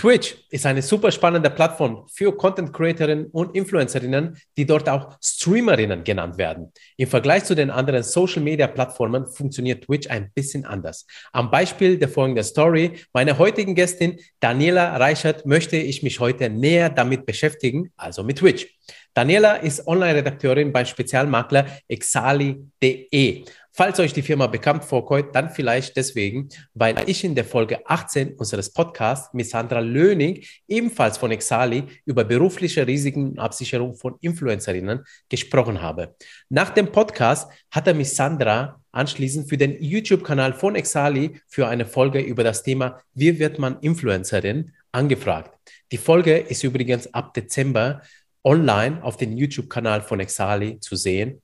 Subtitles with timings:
[0.00, 6.04] Twitch ist eine super spannende Plattform für Content Creatorinnen und Influencerinnen, die dort auch Streamerinnen
[6.04, 6.72] genannt werden.
[6.96, 11.06] Im Vergleich zu den anderen Social Media Plattformen funktioniert Twitch ein bisschen anders.
[11.32, 16.88] Am Beispiel der folgenden Story meiner heutigen Gästin Daniela Reichert möchte ich mich heute näher
[16.88, 18.68] damit beschäftigen, also mit Twitch.
[19.12, 23.44] Daniela ist Online-Redakteurin beim Spezialmakler exali.de.
[23.72, 28.34] Falls euch die Firma bekannt vorkommt, dann vielleicht deswegen, weil ich in der Folge 18
[28.34, 35.04] unseres Podcasts mit Sandra Löning, ebenfalls von Exali, über berufliche Risiken und Absicherung von Influencerinnen
[35.28, 36.16] gesprochen habe.
[36.48, 41.86] Nach dem Podcast hat er mich Sandra anschließend für den YouTube-Kanal von Exali für eine
[41.86, 45.56] Folge über das Thema Wie wird man Influencerin angefragt.
[45.92, 48.02] Die Folge ist übrigens ab Dezember
[48.42, 51.40] online auf dem YouTube-Kanal von Exali zu sehen.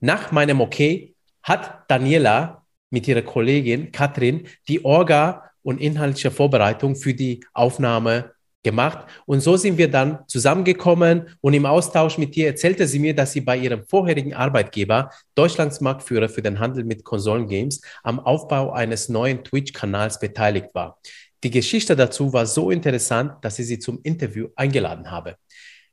[0.00, 1.13] Nach meinem Okay
[1.44, 8.32] hat Daniela mit ihrer Kollegin Katrin die Orga und inhaltliche Vorbereitung für die Aufnahme
[8.64, 9.06] gemacht.
[9.26, 13.32] Und so sind wir dann zusammengekommen und im Austausch mit ihr erzählte sie mir, dass
[13.32, 19.08] sie bei ihrem vorherigen Arbeitgeber, Deutschlands Marktführer für den Handel mit Konsolengames, am Aufbau eines
[19.08, 20.98] neuen Twitch-Kanals beteiligt war.
[21.44, 25.36] Die Geschichte dazu war so interessant, dass ich sie zum Interview eingeladen habe.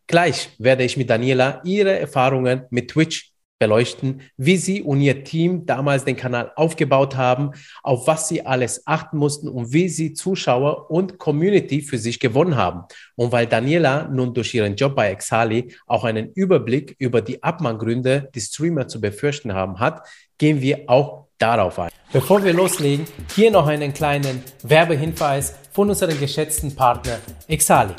[0.07, 3.30] Gleich werde ich mit Daniela ihre Erfahrungen mit Twitch
[3.61, 7.51] beleuchten, wie Sie und Ihr Team damals den Kanal aufgebaut haben,
[7.83, 12.57] auf was Sie alles achten mussten und wie Sie Zuschauer und Community für sich gewonnen
[12.57, 12.85] haben.
[13.15, 18.31] Und weil Daniela nun durch ihren Job bei Exali auch einen Überblick über die Abmanngründe,
[18.33, 20.07] die Streamer zu befürchten haben, hat,
[20.39, 21.91] gehen wir auch darauf ein.
[22.11, 27.93] Bevor wir loslegen, hier noch einen kleinen Werbehinweis von unserem geschätzten Partner Exali.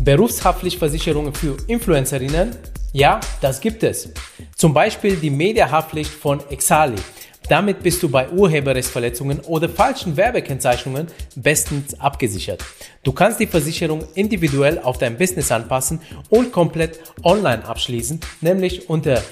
[0.00, 2.56] Berufshaftpflichtversicherungen für Influencerinnen
[2.92, 4.12] ja, das gibt es.
[4.56, 6.96] Zum Beispiel die Mediahaftpflicht von Exali.
[7.48, 11.06] Damit bist du bei Urheberrechtsverletzungen oder falschen Werbekennzeichnungen
[11.36, 12.64] bestens abgesichert.
[13.02, 19.22] Du kannst die Versicherung individuell auf dein Business anpassen und komplett online abschließen, nämlich unter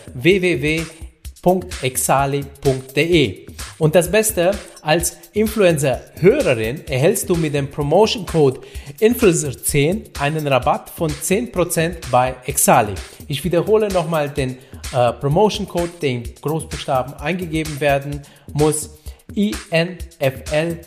[1.42, 3.46] www.exali.de.
[3.78, 4.50] Und das Beste,
[4.82, 8.60] als Influencer-Hörerin erhältst du mit dem Promotion Code
[9.00, 12.92] Influencer10 einen Rabatt von 10% bei Exali.
[13.26, 14.58] Ich wiederhole nochmal den
[14.92, 18.90] äh, Promotion Code, der in Großbuchstaben eingegeben werden muss.
[19.34, 20.78] INFLZR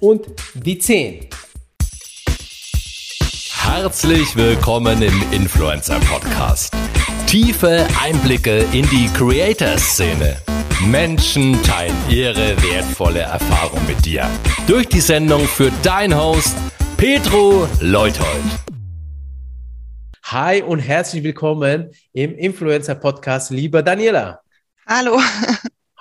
[0.00, 1.28] und die 10.
[3.64, 6.74] Herzlich willkommen im Influencer Podcast.
[7.26, 10.36] Tiefe Einblicke in die Creator-Szene
[10.86, 14.28] Menschen teilen ihre wertvolle Erfahrung mit dir.
[14.66, 16.56] Durch die Sendung führt dein Host
[16.96, 18.42] Petro Leuthold.
[20.24, 24.40] Hi und herzlich willkommen im Influencer Podcast, lieber Daniela.
[24.88, 25.20] Hallo.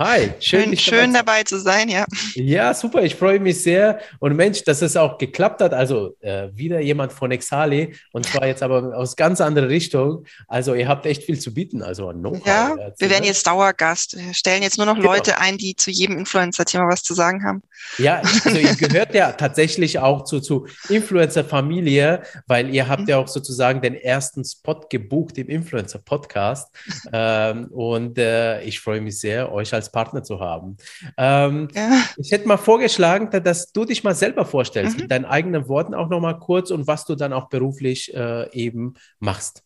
[0.04, 2.06] Hi, schön, schön, schön dabei zu sein, ja.
[2.34, 4.00] Ja, super, ich freue mich sehr.
[4.18, 5.76] Und Mensch, dass es auch geklappt hat.
[5.76, 10.26] Also äh, wieder jemand von Exali und zwar jetzt aber aus ganz anderer Richtung.
[10.48, 11.84] Also ihr habt echt viel zu bieten.
[11.84, 12.44] Also Know-how.
[12.48, 14.18] Ja, wir werden jetzt Dauergast.
[14.18, 15.14] Wir stellen jetzt nur noch genau.
[15.14, 17.62] Leute ein, die zu jedem Influencer-Thema was zu sagen haben.
[18.00, 23.08] Ja, also ihr gehört ja tatsächlich auch zu, zu Influencer-Familie, weil ihr habt mhm.
[23.08, 26.70] ja auch sozusagen den ersten Spot gebucht im Influencer-Podcast.
[27.14, 30.78] ähm, und äh, ich freue mich sehr, euch als Partner zu haben.
[31.18, 32.04] Ähm, ja.
[32.18, 35.02] Ich hätte mal vorgeschlagen, dass du dich mal selber vorstellst, mhm.
[35.04, 38.52] mit deinen eigenen Worten auch noch mal kurz und was du dann auch beruflich äh,
[38.54, 39.64] eben machst.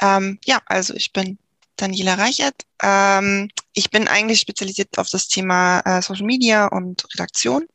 [0.00, 1.38] Ähm, ja, also ich bin
[1.76, 2.54] Daniela Reichert.
[2.82, 7.66] Ähm, ich bin eigentlich spezialisiert auf das Thema äh, Social Media und Redaktion.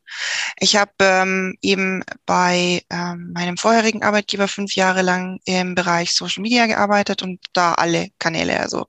[0.58, 6.42] Ich habe ähm, eben bei ähm, meinem vorherigen Arbeitgeber fünf Jahre lang im Bereich Social
[6.42, 8.86] Media gearbeitet und da alle Kanäle, also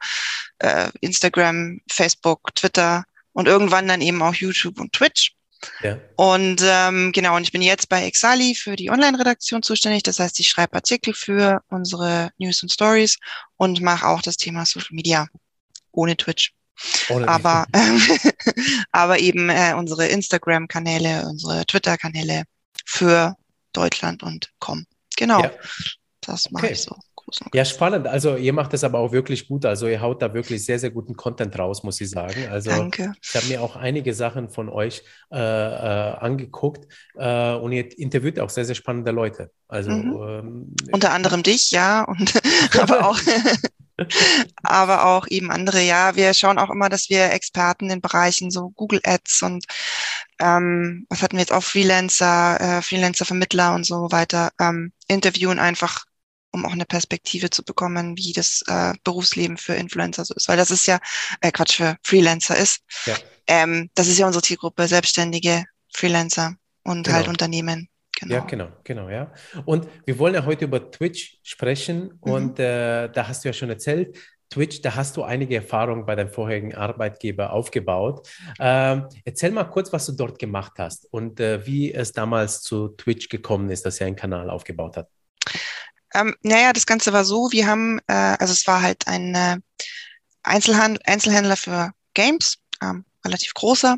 [0.60, 5.34] äh, Instagram, Facebook, Twitter und irgendwann dann eben auch YouTube und Twitch.
[5.82, 5.98] Ja.
[6.16, 10.04] Und ähm, genau, und ich bin jetzt bei Exali für die Online-Redaktion zuständig.
[10.04, 13.18] Das heißt, ich schreibe Artikel für unsere News und Stories
[13.58, 15.28] und mache auch das Thema Social Media
[15.92, 16.54] ohne Twitch.
[17.10, 18.32] Ohne aber, äh,
[18.92, 22.44] aber eben äh, unsere Instagram-Kanäle, unsere Twitter-Kanäle
[22.86, 23.36] für
[23.74, 24.86] Deutschland und com.
[25.16, 25.44] Genau.
[25.44, 25.52] Ja.
[26.22, 26.74] Das mache okay.
[26.74, 26.96] ich so.
[27.54, 28.08] Ja, spannend.
[28.08, 29.66] Also ihr macht das aber auch wirklich gut.
[29.66, 32.48] Also ihr haut da wirklich sehr, sehr guten Content raus, muss ich sagen.
[32.50, 33.14] Also Danke.
[33.22, 38.40] ich habe mir auch einige Sachen von euch äh, äh, angeguckt äh, und ihr interviewt
[38.40, 39.52] auch sehr, sehr spannende Leute.
[39.68, 40.22] Also mhm.
[40.22, 42.34] ähm, unter anderem dich, ja, und
[42.80, 43.20] aber auch
[44.64, 45.82] aber auch eben andere.
[45.82, 49.66] Ja, wir schauen auch immer, dass wir Experten in Bereichen so Google Ads und
[50.40, 56.06] ähm, was hatten wir jetzt auch Freelancer, äh, Freelancer-Vermittler und so weiter ähm, interviewen einfach
[56.52, 60.48] um auch eine Perspektive zu bekommen, wie das äh, Berufsleben für Influencer so ist.
[60.48, 61.00] Weil das ist ja,
[61.42, 62.82] äh, Quatsch, für Freelancer ist.
[63.06, 63.16] Ja.
[63.48, 67.16] Ähm, das ist ja unsere Zielgruppe, Selbstständige, Freelancer und genau.
[67.16, 67.90] halt Unternehmen.
[68.20, 68.36] Genau.
[68.36, 69.32] Ja, genau, genau, ja.
[69.66, 72.32] Und wir wollen ja heute über Twitch sprechen mhm.
[72.32, 74.18] und äh, da hast du ja schon erzählt,
[74.52, 78.28] Twitch, da hast du einige Erfahrungen bei deinem vorherigen Arbeitgeber aufgebaut.
[78.60, 82.90] Ähm, erzähl mal kurz, was du dort gemacht hast und äh, wie es damals zu
[82.90, 85.08] Twitch gekommen ist, dass er einen Kanal aufgebaut hat.
[86.14, 89.58] Ähm, naja, das Ganze war so, wir haben, äh, also es war halt ein äh,
[90.44, 93.98] Einzelhand Einzelhändler für Games, ähm, relativ großer.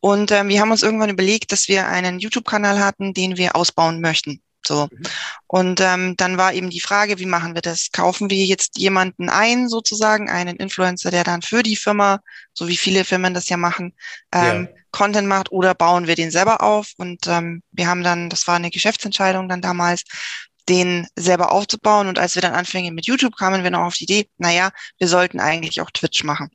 [0.00, 4.00] Und ähm, wir haben uns irgendwann überlegt, dass wir einen YouTube-Kanal hatten, den wir ausbauen
[4.00, 4.42] möchten.
[4.66, 4.88] So.
[4.90, 5.02] Mhm.
[5.46, 7.90] Und ähm, dann war eben die Frage, wie machen wir das?
[7.92, 12.20] Kaufen wir jetzt jemanden ein, sozusagen, einen Influencer, der dann für die Firma,
[12.52, 13.94] so wie viele Firmen das ja machen,
[14.32, 14.82] ähm, ja.
[14.92, 16.92] Content macht oder bauen wir den selber auf?
[16.96, 20.04] Und ähm, wir haben dann, das war eine Geschäftsentscheidung dann damals,
[20.68, 22.08] den selber aufzubauen.
[22.08, 25.08] Und als wir dann anfingen mit YouTube, kamen wir noch auf die Idee, naja, wir
[25.08, 26.50] sollten eigentlich auch Twitch machen.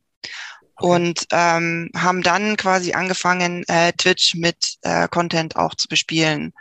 [0.76, 0.88] Okay.
[0.88, 6.54] Und ähm, haben dann quasi angefangen, äh, Twitch mit äh, Content auch zu bespielen.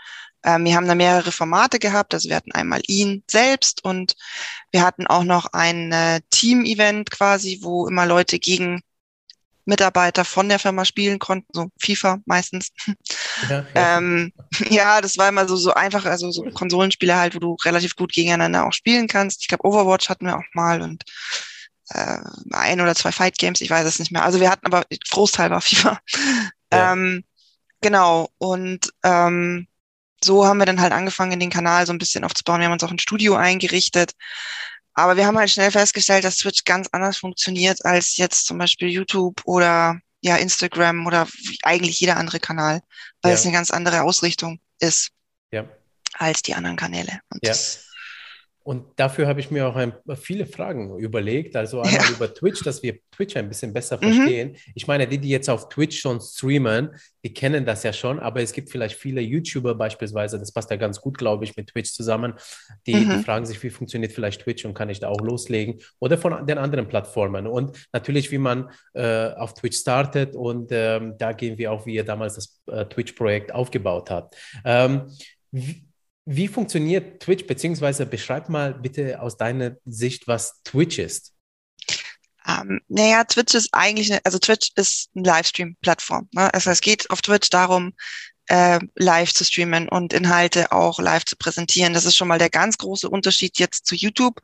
[0.42, 2.14] Ähm, wir haben da mehrere Formate gehabt.
[2.14, 4.14] Also wir hatten einmal ihn selbst und
[4.70, 8.80] wir hatten auch noch ein äh, Team-Event quasi, wo immer Leute gegen
[9.66, 12.70] Mitarbeiter von der Firma spielen konnten, so FIFA meistens.
[13.50, 13.98] Ja, ja.
[13.98, 14.32] ähm,
[14.70, 18.12] ja das war immer so, so einfach, also so Konsolenspiele halt, wo du relativ gut
[18.12, 19.42] gegeneinander auch spielen kannst.
[19.42, 21.04] Ich glaube, Overwatch hatten wir auch mal und
[21.90, 22.18] äh,
[22.52, 24.24] ein oder zwei Fight Games, ich weiß es nicht mehr.
[24.24, 26.00] Also wir hatten aber Großteil war FIFA.
[26.72, 26.92] Ja.
[26.92, 27.24] Ähm,
[27.80, 29.68] genau, und ähm,
[30.24, 32.60] so haben wir dann halt angefangen, den Kanal so ein bisschen aufzubauen.
[32.60, 34.12] Wir haben uns auch ein Studio eingerichtet.
[34.96, 38.88] Aber wir haben halt schnell festgestellt, dass Twitch ganz anders funktioniert als jetzt zum Beispiel
[38.88, 41.28] YouTube oder ja Instagram oder
[41.62, 42.80] eigentlich jeder andere Kanal,
[43.20, 43.34] weil ja.
[43.34, 45.10] es eine ganz andere Ausrichtung ist
[45.52, 45.66] ja.
[46.14, 47.20] als die anderen Kanäle.
[47.30, 47.50] Und ja.
[47.50, 47.85] das
[48.66, 51.54] und dafür habe ich mir auch ein, viele Fragen überlegt.
[51.54, 52.10] Also einmal ja.
[52.10, 54.12] über Twitch, dass wir Twitch ein bisschen besser mhm.
[54.12, 54.48] verstehen.
[54.48, 54.72] Mhm.
[54.74, 56.90] Ich meine, die, die jetzt auf Twitch schon streamen,
[57.24, 60.76] die kennen das ja schon, aber es gibt vielleicht viele YouTuber beispielsweise, das passt ja
[60.76, 62.34] ganz gut, glaube ich, mit Twitch zusammen,
[62.88, 63.10] die, mhm.
[63.10, 66.44] die fragen sich, wie funktioniert vielleicht Twitch und kann ich da auch loslegen oder von
[66.44, 67.46] den anderen Plattformen.
[67.46, 71.94] Und natürlich, wie man äh, auf Twitch startet und ähm, da gehen wir auch, wie
[71.94, 74.34] ihr damals das äh, Twitch-Projekt aufgebaut habt.
[74.64, 75.02] Ähm,
[75.52, 75.85] wie,
[76.26, 81.32] wie funktioniert Twitch, beziehungsweise beschreib mal bitte aus deiner Sicht, was Twitch ist.
[82.46, 86.28] Ähm, naja, Twitch ist eigentlich, eine, also Twitch ist eine Livestream-Plattform.
[86.32, 86.52] Ne?
[86.52, 87.94] Also es geht auf Twitch darum,
[88.48, 91.94] äh, live zu streamen und Inhalte auch live zu präsentieren.
[91.94, 94.40] Das ist schon mal der ganz große Unterschied jetzt zu YouTube,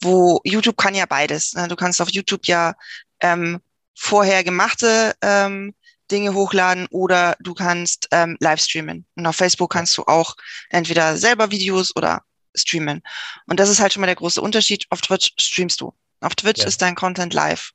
[0.00, 1.54] wo YouTube kann ja beides.
[1.54, 1.68] Ne?
[1.68, 2.74] Du kannst auf YouTube ja
[3.20, 3.60] ähm,
[3.96, 5.74] vorher gemachte ähm,
[6.10, 9.06] Dinge hochladen oder du kannst ähm, live streamen.
[9.16, 10.36] Und auf Facebook kannst du auch
[10.70, 12.22] entweder selber Videos oder
[12.54, 13.02] streamen.
[13.46, 14.86] Und das ist halt schon mal der große Unterschied.
[14.90, 15.92] Auf Twitch streamst du.
[16.20, 16.66] Auf Twitch ja.
[16.66, 17.70] ist dein Content live.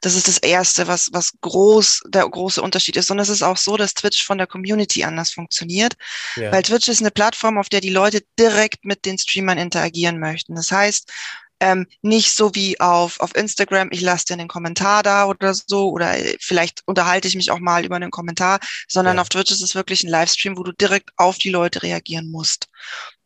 [0.00, 3.10] Das ist das erste, was, was groß, der große Unterschied ist.
[3.10, 5.94] Und es ist auch so, dass Twitch von der Community anders funktioniert.
[6.36, 6.52] Ja.
[6.52, 10.54] Weil Twitch ist eine Plattform, auf der die Leute direkt mit den Streamern interagieren möchten.
[10.54, 11.10] Das heißt,
[11.60, 15.90] ähm, nicht so wie auf, auf Instagram, ich lasse dir einen Kommentar da oder so,
[15.90, 18.58] oder vielleicht unterhalte ich mich auch mal über einen Kommentar,
[18.88, 19.22] sondern ja.
[19.22, 22.68] auf Twitch ist es wirklich ein Livestream, wo du direkt auf die Leute reagieren musst.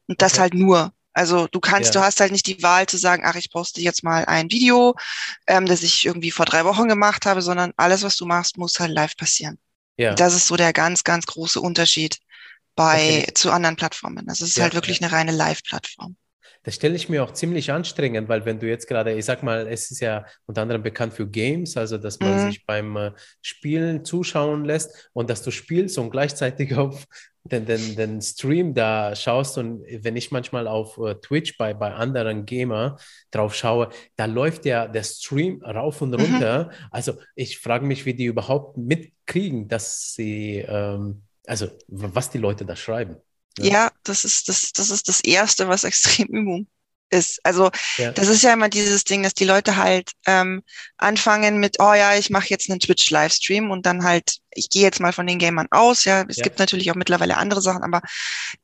[0.07, 0.43] Und das okay.
[0.43, 0.93] halt nur.
[1.13, 2.01] Also du kannst, ja.
[2.01, 4.97] du hast halt nicht die Wahl zu sagen, ach, ich poste jetzt mal ein Video,
[5.47, 8.81] ähm, das ich irgendwie vor drei Wochen gemacht habe, sondern alles, was du machst, muss
[8.81, 9.59] halt live passieren.
[9.97, 10.15] Ja.
[10.15, 12.19] Das ist so der ganz, ganz große Unterschied
[12.75, 13.35] bei okay.
[13.35, 14.27] zu anderen Plattformen.
[14.27, 16.17] Das ist ja, halt wirklich eine reine Live-Plattform.
[16.65, 19.69] Das stelle ich mir auch ziemlich anstrengend, weil wenn du jetzt gerade, ich sag mal,
[19.69, 22.51] es ist ja unter anderem bekannt für Games, also dass man mhm.
[22.51, 27.07] sich beim äh, Spielen zuschauen lässt und dass du spielst und gleichzeitig auf
[27.45, 31.93] den, den, den Stream da schaust und wenn ich manchmal auf uh, Twitch bei, bei
[31.93, 32.97] anderen Gamer
[33.31, 36.21] drauf schaue, da läuft ja der Stream rauf und mhm.
[36.21, 36.65] runter.
[36.65, 36.87] Mhm.
[36.91, 42.65] Also ich frage mich, wie die überhaupt mitkriegen, dass sie, ähm, also was die Leute
[42.65, 43.17] da schreiben.
[43.59, 43.91] Ja.
[44.05, 46.69] Das ist das, das ist das Erste, was Extremübung
[47.15, 47.41] ist.
[47.45, 48.11] Also ja.
[48.11, 50.63] das ist ja immer dieses Ding, dass die Leute halt ähm,
[50.99, 55.01] anfangen mit, oh ja, ich mache jetzt einen Twitch-Livestream und dann halt, ich gehe jetzt
[55.01, 56.43] mal von den Gamern aus, ja, es ja.
[56.43, 58.03] gibt natürlich auch mittlerweile andere Sachen, aber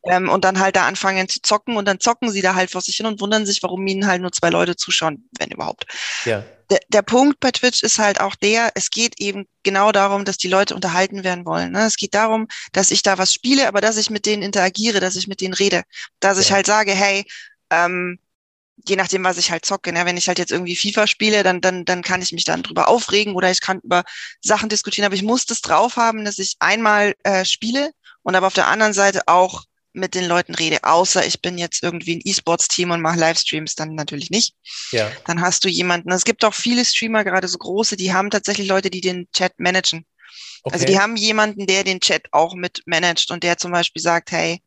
[0.04, 2.80] ähm, und dann halt da anfangen zu zocken und dann zocken sie da halt vor
[2.80, 5.86] sich hin und wundern sich, warum ihnen halt nur zwei Leute zuschauen, wenn überhaupt.
[6.24, 6.44] Ja.
[6.70, 10.38] Der, der Punkt bei Twitch ist halt auch der, es geht eben genau darum, dass
[10.38, 11.72] die Leute unterhalten werden wollen.
[11.72, 11.84] Ne?
[11.84, 15.16] Es geht darum, dass ich da was spiele, aber dass ich mit denen interagiere, dass
[15.16, 15.82] ich mit denen rede,
[16.20, 16.42] dass ja.
[16.42, 17.24] ich halt sage, hey,
[17.70, 18.20] ähm,
[18.86, 19.92] je nachdem, was ich halt zocke.
[19.92, 20.04] Ne?
[20.06, 22.88] Wenn ich halt jetzt irgendwie FIFA spiele, dann, dann, dann kann ich mich dann drüber
[22.88, 24.04] aufregen oder ich kann über
[24.42, 25.06] Sachen diskutieren.
[25.06, 28.68] Aber ich muss das drauf haben, dass ich einmal äh, spiele und aber auf der
[28.68, 33.00] anderen Seite auch mit den Leuten rede, außer ich bin jetzt irgendwie ein E-Sports-Team und
[33.00, 34.54] mache Livestreams, dann natürlich nicht.
[34.92, 35.10] Ja.
[35.26, 36.12] Dann hast du jemanden.
[36.12, 39.58] Es gibt auch viele Streamer, gerade so große, die haben tatsächlich Leute, die den Chat
[39.58, 40.06] managen.
[40.62, 40.74] Okay.
[40.74, 44.30] Also die haben jemanden, der den Chat auch mit managt und der zum Beispiel sagt,
[44.30, 44.62] hey,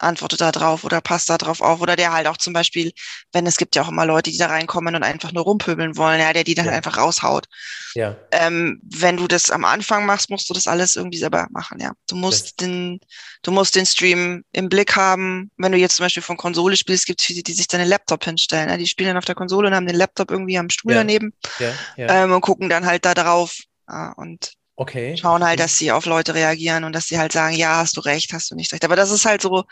[0.00, 1.80] antworte da drauf oder passt da drauf auf.
[1.80, 2.92] Oder der halt auch zum Beispiel,
[3.32, 6.20] wenn es gibt ja auch immer Leute, die da reinkommen und einfach nur rumpöbeln wollen,
[6.20, 6.72] ja, der die dann Ja.
[6.72, 7.46] einfach raushaut.
[7.94, 11.80] Ja, Ähm, wenn du das am Anfang machst, musst du das alles irgendwie selber machen,
[11.80, 11.92] ja.
[12.08, 13.00] Du musst den,
[13.42, 15.50] du musst den Stream im Blick haben.
[15.56, 17.88] Wenn du jetzt zum Beispiel von Konsole spielst, gibt es viele, die sich dann den
[17.88, 18.68] Laptop hinstellen.
[18.68, 18.76] Ja?
[18.76, 20.98] Die spielen dann auf der Konsole und haben den Laptop irgendwie am Stuhl Ja.
[20.98, 22.24] daneben ja, ja.
[22.24, 23.56] ähm, und gucken dann halt da drauf
[23.88, 25.14] ja, und Okay.
[25.16, 28.00] schauen halt, dass sie auf Leute reagieren und dass sie halt sagen, ja, hast du
[28.00, 28.82] recht, hast du nicht recht.
[28.84, 29.64] Aber das ist halt so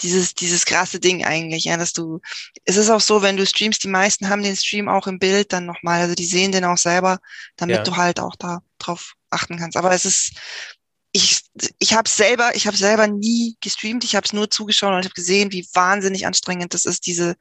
[0.00, 2.20] dieses, dieses krasse Ding eigentlich, ja, dass du,
[2.64, 5.52] es ist auch so, wenn du streamst, die meisten haben den Stream auch im Bild
[5.52, 7.18] dann nochmal, also die sehen den auch selber,
[7.56, 7.84] damit Ja.
[7.86, 9.76] du halt auch da drauf achten kannst.
[9.76, 10.32] Aber es ist,
[11.12, 11.40] ich,
[11.78, 15.06] ich habe selber, ich habe selber nie gestreamt, ich habe es nur zugeschaut und ich
[15.06, 17.36] habe gesehen, wie wahnsinnig anstrengend das ist, diese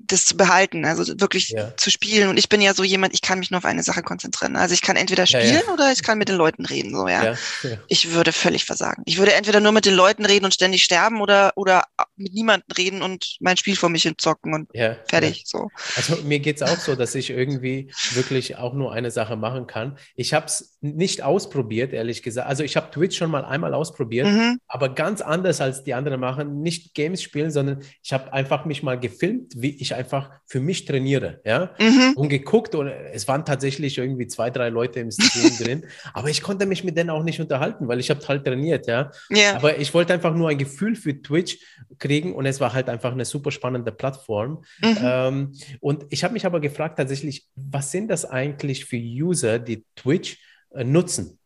[0.00, 1.76] das zu behalten, also wirklich Ja.
[1.76, 2.28] zu spielen.
[2.28, 4.56] Und ich bin ja so jemand, ich kann mich nur auf eine Sache konzentrieren.
[4.56, 5.72] Also ich kann entweder Ja, spielen ja.
[5.72, 7.24] oder ich kann mit den Leuten reden, so, ja.
[7.24, 7.78] Ja, ja.
[7.88, 9.02] Ich würde völlig versagen.
[9.06, 11.84] Ich würde entweder nur mit den Leuten reden und ständig sterben oder, oder
[12.16, 15.68] mit niemandem reden und mein Spiel vor mich hin zocken und ja, fertig, so.
[15.94, 19.98] Also mir geht's auch so, dass ich irgendwie wirklich auch nur eine Sache machen kann.
[20.16, 22.48] Ich habe es nicht ausprobiert, ehrlich gesagt.
[22.48, 24.58] Also ich habe Twitch schon mal einmal ausprobiert, Mhm.
[24.68, 26.60] aber ganz anders als die anderen machen.
[26.62, 30.84] Nicht Games spielen, sondern ich habe einfach mich mal gefilmt, wie ich einfach für mich
[30.84, 31.70] trainiere, ja.
[31.78, 32.12] Mhm.
[32.16, 36.42] Und geguckt und es waren tatsächlich irgendwie zwei, drei Leute im Stream drin, aber ich
[36.42, 39.10] konnte mich mit denen auch nicht unterhalten, weil ich habe halt trainiert, ja.
[39.30, 39.56] Ja.
[39.56, 41.58] Aber ich wollte einfach nur ein Gefühl für Twitch
[41.98, 44.62] kriegen und es war halt einfach eine super spannende Plattform.
[44.82, 44.96] Mhm.
[45.02, 49.84] Ähm, und ich habe mich aber gefragt tatsächlich, was sind das eigentlich für User, die
[49.96, 50.38] Twitch
[50.84, 51.38] nutzen?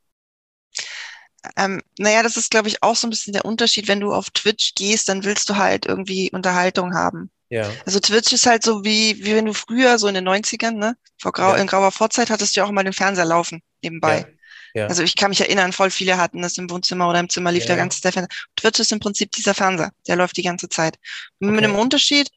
[1.56, 3.88] Ähm, naja, das ist, glaube ich, auch so ein bisschen der Unterschied.
[3.88, 7.30] Wenn du auf Twitch gehst, dann willst du halt irgendwie Unterhaltung haben.
[7.48, 10.78] Ja, Also Twitch ist halt so wie, wie wenn du früher, so in den 90ern,
[10.78, 11.56] ne, vor grau, Ja.
[11.56, 14.26] in grauer Vorzeit hattest du ja auch mal den Fernseher laufen nebenbei.
[14.74, 14.86] ja, ja.
[14.88, 17.64] Also ich kann mich erinnern, voll viele hatten das im Wohnzimmer oder im Zimmer lief
[17.64, 17.68] Ja.
[17.68, 18.36] der ganze der Fernseher.
[18.56, 20.98] Twitch ist im Prinzip dieser Fernseher, der läuft die ganze Zeit.
[21.40, 21.64] Mit Okay.
[21.64, 22.30] einem Unterschied,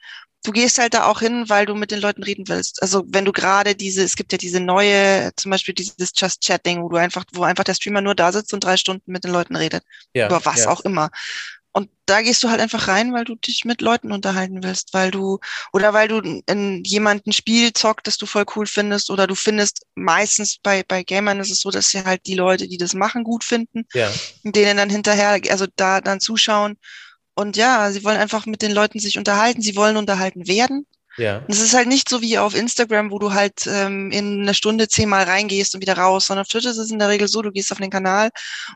[0.44, 2.82] du gehst halt da auch hin, weil du mit den Leuten reden willst.
[2.82, 6.84] Also wenn du gerade diese, es gibt ja diese neue, zum Beispiel dieses Just Chatting,
[6.84, 9.32] wo du einfach, wo einfach der Streamer nur da sitzt und drei Stunden mit den
[9.32, 9.84] Leuten redet.
[10.14, 10.70] ja, über was ja.
[10.70, 11.10] auch immer.
[11.76, 15.10] Und da gehst du halt einfach rein, weil du dich mit Leuten unterhalten willst, weil
[15.10, 15.40] du,
[15.72, 19.82] oder weil du in jemanden Spiel zockt, das du voll cool findest, oder du findest
[19.96, 23.24] meistens bei, bei Gamern ist es so, dass sie halt die Leute, die das machen,
[23.24, 24.12] gut finden, Ja,
[24.44, 26.78] denen dann hinterher, also da dann zuschauen.
[27.36, 30.86] Und ja, sie wollen einfach mit den Leuten sich unterhalten, sie wollen unterhalten werden.
[31.18, 34.42] ja, Und es ist halt nicht so wie auf Instagram, wo du halt ähm, in
[34.42, 37.28] einer Stunde zehnmal reingehst und wieder raus, sondern auf Twitch ist es in der Regel
[37.28, 38.30] so, du gehst auf den Kanal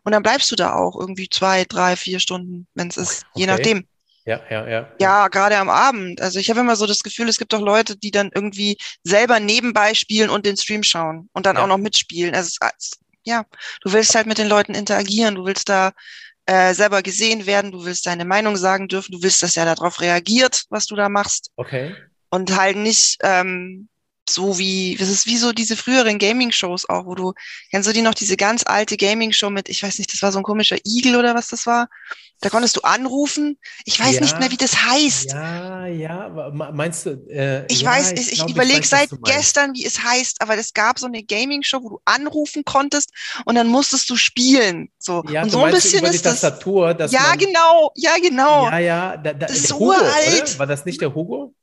[0.04, 3.46] und dann bleibst du da auch irgendwie zwei, drei, vier Stunden, wenn es ist, je
[3.46, 3.52] Okay.
[3.54, 3.88] nachdem.
[4.26, 4.92] ja, ja, ja.
[5.00, 6.22] Ja, gerade am Abend.
[6.22, 9.40] Also ich habe immer so das Gefühl, es gibt auch Leute, die dann irgendwie selber
[9.40, 11.64] nebenbei spielen und den Stream schauen und dann Ja.
[11.64, 12.36] auch noch mitspielen.
[12.36, 13.46] Also es, es- ja,
[13.84, 15.92] du willst halt mit den Leuten interagieren, du willst da
[16.48, 20.02] äh, selber gesehen werden, du willst deine Meinung sagen dürfen, du willst, dass er darauf
[20.02, 21.96] reagiert, was du da machst Okay.
[22.30, 23.90] und halt nicht ähm,
[24.30, 27.34] so wie, das ist wie so diese früheren Gaming-Shows auch, wo du,
[27.72, 30.40] kennst du die noch, diese ganz alte Gaming-Show mit, ich weiß nicht, das war so
[30.40, 31.90] ein komischer Igel oder was das war?
[32.40, 33.58] Da konntest du anrufen.
[33.86, 34.22] Ich weiß Ja.
[34.22, 35.32] nicht mehr, wie das heißt.
[35.32, 37.10] Ja, ja, me- meinst du?
[37.30, 41.00] Äh, Ich ja, weiß, ich, ich überlege seit gestern, wie es heißt, aber es gab
[41.00, 43.12] so eine Gaming-Show, wo du anrufen konntest
[43.46, 44.90] und dann musstest du spielen.
[45.00, 45.24] So.
[45.30, 46.42] Ja, und so ein bisschen über die ist das.
[46.42, 48.66] Tastatur, dass Ja, man, genau, ja, genau.
[48.66, 50.44] Ja, ja, da, da, Das ist Hugo, uralt.
[50.44, 50.60] oder?
[50.60, 51.56] War das nicht der Hugo?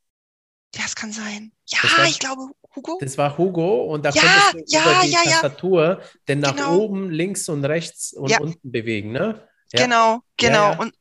[0.74, 1.52] Ja, es kann sein.
[1.66, 2.98] Ja, war- ich glaube, Hugo.
[3.00, 5.20] Das war Hugo und da Ja, konntest du ja, über die ja.
[5.22, 6.78] Tastatur den nach Genau.
[6.78, 9.46] oben, links und rechts und unten bewegen, ne?
[9.72, 10.70] Genau, genau.
[10.70, 10.78] Ja.
[10.78, 10.94] Und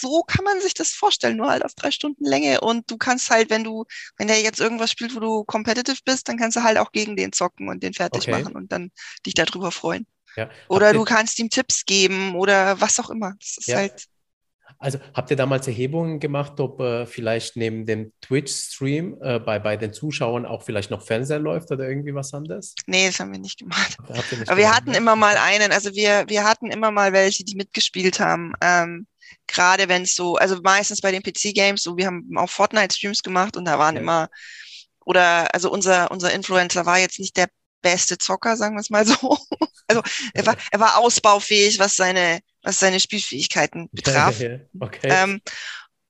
[0.00, 2.60] so kann man sich das vorstellen, nur halt auf drei Stunden Länge.
[2.60, 3.84] Und du kannst halt, wenn du,
[4.16, 7.16] wenn der jetzt irgendwas spielt, wo du competitive bist, dann kannst du halt auch gegen
[7.16, 8.30] den zocken und den fertig Okay.
[8.30, 8.92] machen und dann
[9.26, 10.06] dich darüber freuen.
[10.36, 10.48] ja.
[10.68, 13.34] Oder Habt du kannst ihm Tipps geben oder was auch immer.
[13.40, 13.76] Das ist Ja.
[13.76, 14.04] halt,
[14.78, 19.76] also habt ihr damals Erhebungen gemacht, ob äh, vielleicht neben dem Twitch-Stream äh, bei, bei
[19.76, 22.74] den Zuschauern auch vielleicht noch Fernseher läuft oder irgendwie was anderes?
[22.86, 23.96] nee, das haben wir nicht gemacht.
[24.08, 24.98] Nicht Aber wir hatten ne?
[24.98, 28.52] immer mal einen, also wir, wir hatten immer mal welche, die mitgespielt haben.
[28.60, 29.06] Ähm,
[29.46, 33.56] gerade wenn es so, also meistens bei den PC-Games, so wir haben auch Fortnite-Streams gemacht
[33.56, 34.02] und da waren Ja.
[34.02, 34.28] immer,
[35.04, 37.48] oder also unser, unser Influencer war jetzt nicht der
[37.82, 39.16] beste Zocker, sagen wir es mal so.
[39.90, 40.02] Also
[40.34, 44.36] er war, er war ausbaufähig, was seine, was seine Spielfähigkeiten betraf.
[44.78, 45.08] Okay.
[45.10, 45.40] Ähm,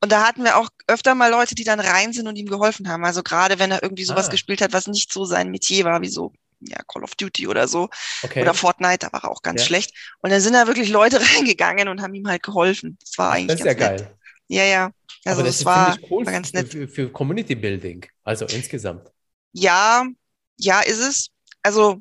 [0.01, 2.89] und da hatten wir auch öfter mal Leute, die dann rein sind und ihm geholfen
[2.89, 3.05] haben.
[3.05, 4.31] Also gerade wenn er irgendwie sowas Ah.
[4.31, 7.69] gespielt hat, was nicht so sein Metier war, wie so ja, Call of Duty oder
[7.69, 7.89] so
[8.23, 8.43] okay.
[8.43, 9.67] oder Fortnite, da war er auch ganz Ja.
[9.67, 9.93] schlecht.
[10.21, 12.99] Und dann sind da wirklich Leute reingegangen und haben ihm halt geholfen.
[13.01, 13.79] Das war eigentlich das ist ja nett.
[14.01, 14.19] geil.
[14.49, 14.91] Ja, ja.
[15.25, 16.69] Also Aber das es ist war, cool war ganz nett.
[16.69, 19.09] für, für Community Building, also insgesamt.
[19.53, 20.05] Ja,
[20.59, 21.29] ja, ist es.
[21.63, 22.01] Also,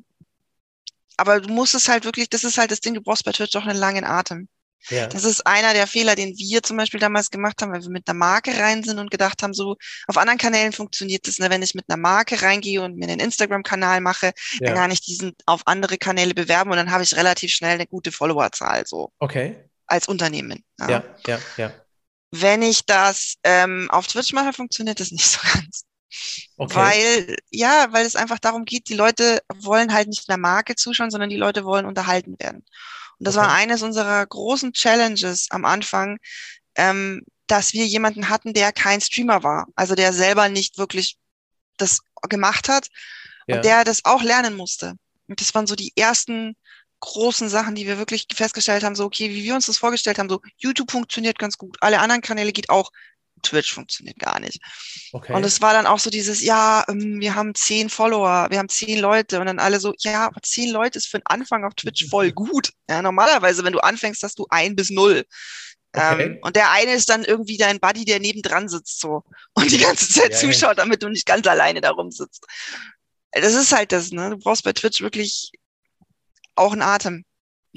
[1.18, 3.54] aber du musst es halt wirklich, das ist halt das Ding, du brauchst bei Twitch
[3.56, 4.48] auch einen langen Atem.
[4.88, 5.08] Ja.
[5.08, 8.08] Das ist einer der Fehler, den wir zum Beispiel damals gemacht haben, weil wir mit
[8.08, 11.50] einer Marke rein sind und gedacht haben, so auf anderen Kanälen funktioniert das, ne?
[11.50, 14.68] wenn ich mit einer Marke reingehe und mir einen Instagram-Kanal mache, ja.
[14.68, 17.86] dann kann ich diesen auf andere Kanäle bewerben und dann habe ich relativ schnell eine
[17.86, 19.12] gute Followerzahl so.
[19.18, 19.56] Okay.
[19.86, 20.64] Als Unternehmen.
[20.78, 21.38] Ja, ja, ja.
[21.56, 21.72] ja.
[22.30, 25.84] Wenn ich das ähm, auf Twitch mache, funktioniert das nicht so ganz.
[26.56, 26.74] Okay.
[26.74, 31.10] Weil, ja, weil es einfach darum geht, die Leute wollen halt nicht einer Marke zuschauen,
[31.10, 32.64] sondern die Leute wollen unterhalten werden.
[33.18, 33.46] Und das okay.
[33.46, 36.18] war eines unserer großen Challenges am Anfang,
[36.76, 41.16] ähm, dass wir jemanden hatten, der kein Streamer war, also der selber nicht wirklich
[41.76, 42.88] das gemacht hat
[43.46, 43.56] ja.
[43.56, 44.94] und der das auch lernen musste.
[45.26, 46.56] Und das waren so die ersten
[47.00, 50.28] großen Sachen, die wir wirklich festgestellt haben, so okay, wie wir uns das vorgestellt haben,
[50.28, 52.90] so YouTube funktioniert ganz gut, alle anderen Kanäle geht auch,
[53.42, 54.60] Twitch funktioniert gar nicht.
[55.12, 55.32] Okay.
[55.34, 58.68] Und es war dann auch so dieses, ja, ähm, wir haben zehn Follower, wir haben
[58.68, 61.74] zehn Leute und dann alle so, ja, aber zehn Leute ist für den Anfang auf
[61.74, 62.72] Twitch voll gut.
[62.88, 65.24] Ja, normalerweise, wenn du anfängst, hast du ein bis null.
[65.92, 66.24] Okay.
[66.24, 69.78] Ähm, und der eine ist dann irgendwie dein Buddy, der nebendran sitzt so und die
[69.78, 72.44] ganze Zeit ja, zuschaut, damit du nicht ganz alleine darum sitzt.
[73.32, 74.30] Das ist halt das, ne?
[74.30, 75.52] Du brauchst bei Twitch wirklich
[76.54, 77.24] auch einen Atem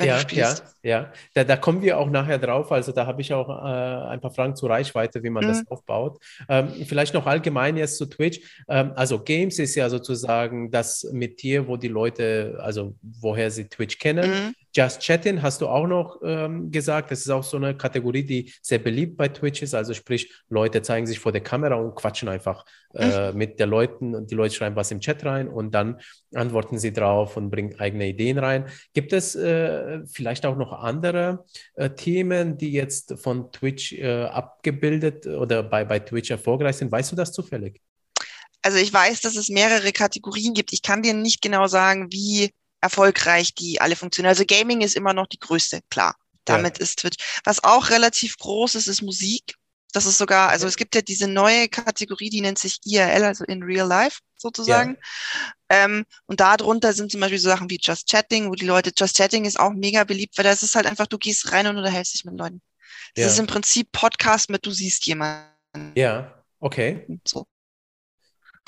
[0.04, 0.22] ja.
[0.32, 1.14] Ja, ja.
[1.34, 2.72] Da, da kommen wir auch nachher drauf.
[2.72, 5.50] Also da habe ich auch äh, ein paar Fragen zur Reichweite, wie man mhm.
[5.50, 6.20] das aufbaut.
[6.50, 8.40] Ähm, vielleicht noch allgemein jetzt zu Twitch.
[8.68, 13.68] Ähm, also Games ist ja sozusagen das mit dir, wo die Leute, also woher sie
[13.68, 14.30] Twitch kennen.
[14.30, 14.56] Mhm.
[14.74, 17.12] Just Chatting hast du auch noch ähm, gesagt.
[17.12, 19.74] Das ist auch so eine Kategorie, die sehr beliebt bei Twitch ist.
[19.74, 22.64] Also sprich, Leute zeigen sich vor der Kamera und quatschen einfach
[22.94, 23.38] äh, mhm.
[23.38, 26.00] mit den Leuten und die Leute schreiben was im Chat rein und dann
[26.34, 28.66] antworten sie drauf und bringen eigene Ideen rein.
[28.94, 35.28] Gibt es äh, vielleicht auch noch andere äh, Themen, die jetzt von Twitch äh, abgebildet
[35.28, 36.92] oder bei, bei Twitch erfolgreich sind?
[36.92, 37.82] Weißt du das zufällig?
[38.62, 40.72] Also ich weiß, dass es mehrere Kategorien gibt.
[40.72, 42.52] Ich kann dir nicht genau sagen, wie
[42.82, 44.32] erfolgreich die alle funktionieren.
[44.32, 46.16] Also Gaming ist immer noch die größte, klar.
[46.46, 46.84] Damit ja.
[46.84, 47.18] ist Twitch.
[47.44, 49.56] Was auch relativ groß ist, ist Musik.
[49.94, 53.44] Das ist sogar, also es gibt ja diese neue Kategorie, die nennt sich IRL, also
[53.44, 54.98] in Real Life sozusagen.
[55.70, 55.86] Ja.
[55.86, 59.18] Ähm, und darunter sind zum Beispiel so Sachen wie Just Chatting, wo die Leute, Just
[59.18, 62.14] Chatting ist auch mega beliebt, weil das ist halt einfach, du gehst rein und unterhältst
[62.14, 62.62] dich mit Leuten.
[63.16, 63.32] Das ja.
[63.32, 65.52] ist im Prinzip Podcast mit, du siehst jemanden.
[65.96, 67.06] Ja, okay.
[67.28, 67.46] So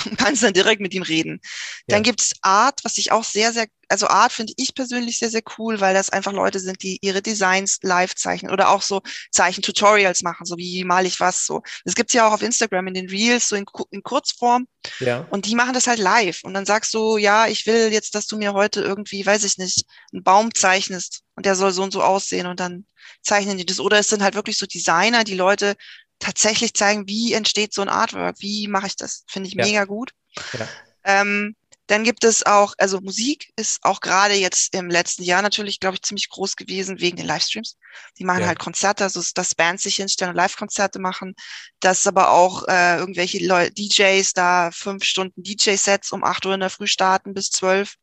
[0.06, 1.39] und kannst dann direkt mit ihm reden.
[1.88, 1.95] Ja.
[1.95, 5.43] Dann gibt's Art, was ich auch sehr, sehr, also Art finde ich persönlich sehr, sehr
[5.58, 9.01] cool, weil das einfach Leute sind, die ihre Designs live zeichnen oder auch so
[9.32, 11.62] Zeichen-Tutorials machen, so wie mal ich was so.
[11.86, 14.67] Das gibt's ja auch auf Instagram in den Reels, so in, in Kurzform.
[14.99, 15.27] Ja.
[15.29, 16.43] Und die machen das halt live.
[16.43, 19.58] Und dann sagst du, ja, ich will jetzt, dass du mir heute irgendwie, weiß ich
[19.58, 22.86] nicht, einen Baum zeichnest und der soll so und so aussehen und dann
[23.21, 23.79] zeichnen die das.
[23.79, 25.75] Oder es sind halt wirklich so Designer, die Leute
[26.23, 29.23] tatsächlich zeigen, wie entsteht so ein Artwork, wie mache ich das.
[29.27, 29.65] Finde ich ja.
[29.65, 30.12] mega gut.
[30.57, 30.67] Ja.
[31.03, 31.55] Ähm,
[31.88, 35.95] dann gibt es auch, also Musik ist auch gerade jetzt im letzten Jahr natürlich, glaube
[35.95, 37.77] ich, ziemlich groß gewesen wegen den Livestreams.
[38.17, 38.47] Die machen ja.
[38.47, 41.36] halt Konzerte, also dass Bands sich hinstellen und Live-Konzerte machen,
[41.81, 46.62] dass aber auch äh, irgendwelche Leu DJs da fünf Stunden DJ-Sets um acht Uhr in
[46.62, 47.95] der Früh starten bis zwölf.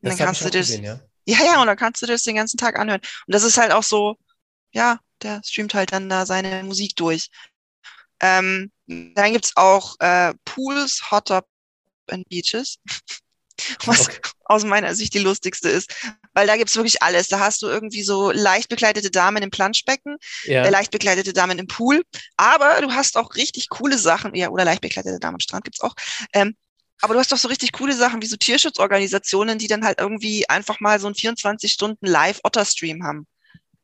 [0.00, 1.00] Und das dann kannst du das, gesehen, ja.
[1.26, 3.02] ja, ja, und dann kannst du das den ganzen Tag anhören.
[3.26, 4.16] Und das ist halt auch so,
[4.72, 7.28] ja, der streamt halt dann da seine Musik durch.
[8.20, 11.46] Ähm, dann gibt's auch äh, Pools, Hot Tub
[12.08, 12.78] and Beaches,
[13.84, 14.18] was okay.
[14.44, 15.94] aus meiner Sicht die lustigste ist.
[16.34, 17.28] Weil da gibt's wirklich alles.
[17.28, 20.64] Da hast du irgendwie so leicht bekleidete Damen im Planschbecken, ja.
[20.64, 22.02] äh, leicht bekleidete Damen im Pool.
[22.36, 25.80] Aber du hast auch richtig coole Sachen, ja, oder leicht bekleidete Damen am Strand gibt's
[25.80, 25.94] auch.
[26.32, 26.54] Ähm,
[27.02, 30.48] aber du hast doch so richtig coole Sachen wie so Tierschutzorganisationen, die dann halt irgendwie
[30.48, 33.26] einfach mal so einen 24 Stunden Live-Otter-Stream haben.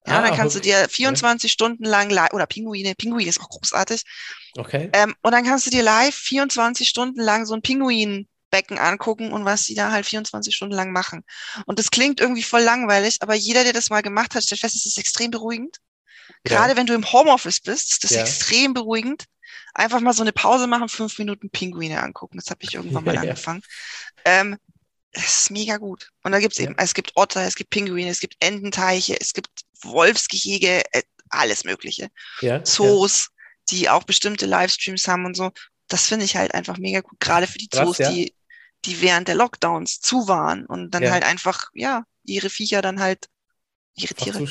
[0.07, 0.71] Ja, ah, dann kannst okay.
[0.71, 1.53] du dir 24 okay.
[1.53, 4.03] Stunden lang live, oder Pinguine, Pinguin ist auch großartig.
[4.57, 4.91] Okay.
[4.93, 9.45] Ähm, und dann kannst du dir live 24 Stunden lang so ein Pinguinbecken angucken und
[9.45, 11.25] was die da halt 24 Stunden lang machen.
[11.67, 14.75] Und das klingt irgendwie voll langweilig, aber jeder, der das mal gemacht hat, stellt fest,
[14.75, 15.79] es ist extrem beruhigend.
[16.49, 16.57] Ja.
[16.57, 18.23] Gerade wenn du im Homeoffice bist, ist das ja.
[18.23, 19.27] extrem beruhigend.
[19.75, 22.39] Einfach mal so eine Pause machen, fünf Minuten Pinguine angucken.
[22.39, 23.63] Das habe ich irgendwann mal angefangen.
[24.25, 24.59] Ähm,
[25.13, 26.11] ist mega gut.
[26.23, 29.51] Und da gibt's eben, es gibt Otter, es gibt Pinguine, es gibt Ententeiche, es gibt
[29.83, 32.11] Wolfsgehege, äh, alles Mögliche.
[32.41, 33.55] Ja, Zoos, ja.
[33.71, 35.51] die auch bestimmte Livestreams haben und so.
[35.89, 38.13] Das finde ich halt einfach mega gut, gerade für die Zoos, Krass, ja.
[38.13, 38.35] die,
[38.85, 43.29] die während der Lockdowns zu waren und dann halt einfach, ja, ihre Viecher dann halt,
[43.95, 44.47] ihre Tiere.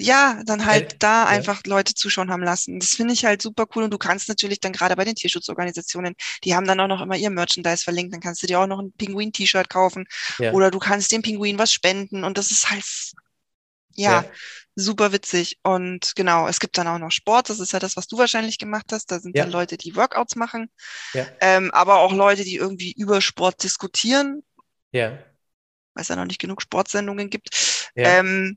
[0.00, 2.78] Ja, dann halt äh, da einfach Leute zuschauen haben lassen.
[2.78, 3.82] Das finde ich halt super cool.
[3.82, 7.16] Und du kannst natürlich dann gerade bei den Tierschutzorganisationen, die haben dann auch noch immer
[7.16, 8.14] ihr Merchandise verlinkt.
[8.14, 10.06] Dann kannst du dir auch noch ein Pinguin-T-Shirt kaufen.
[10.52, 12.22] Oder du kannst dem Pinguin was spenden.
[12.22, 12.84] Und das ist halt
[13.98, 14.30] ja, ja,
[14.76, 15.58] super witzig.
[15.64, 17.50] Und genau, es gibt dann auch noch Sport.
[17.50, 19.10] Das ist ja das, was du wahrscheinlich gemacht hast.
[19.10, 19.42] Da sind ja.
[19.42, 20.70] dann Leute, die Workouts machen.
[21.12, 21.26] Ja.
[21.40, 24.44] Ähm, aber auch Leute, die irgendwie über Sport diskutieren.
[24.92, 25.18] Ja.
[25.94, 27.90] Weil es ja noch nicht genug Sportsendungen gibt.
[27.96, 28.20] Ja.
[28.20, 28.56] Ähm,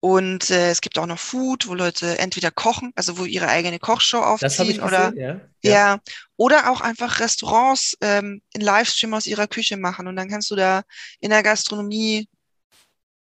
[0.00, 3.80] Und äh, es gibt auch noch Food, wo Leute entweder kochen, also wo ihre eigene
[3.80, 5.70] Kochshow aufziehen oder gesehen, ja.
[5.70, 6.00] ja.
[6.36, 10.56] oder auch einfach Restaurants ähm, in Livestream aus ihrer Küche machen und dann kannst du
[10.56, 10.82] da
[11.18, 12.28] in der Gastronomie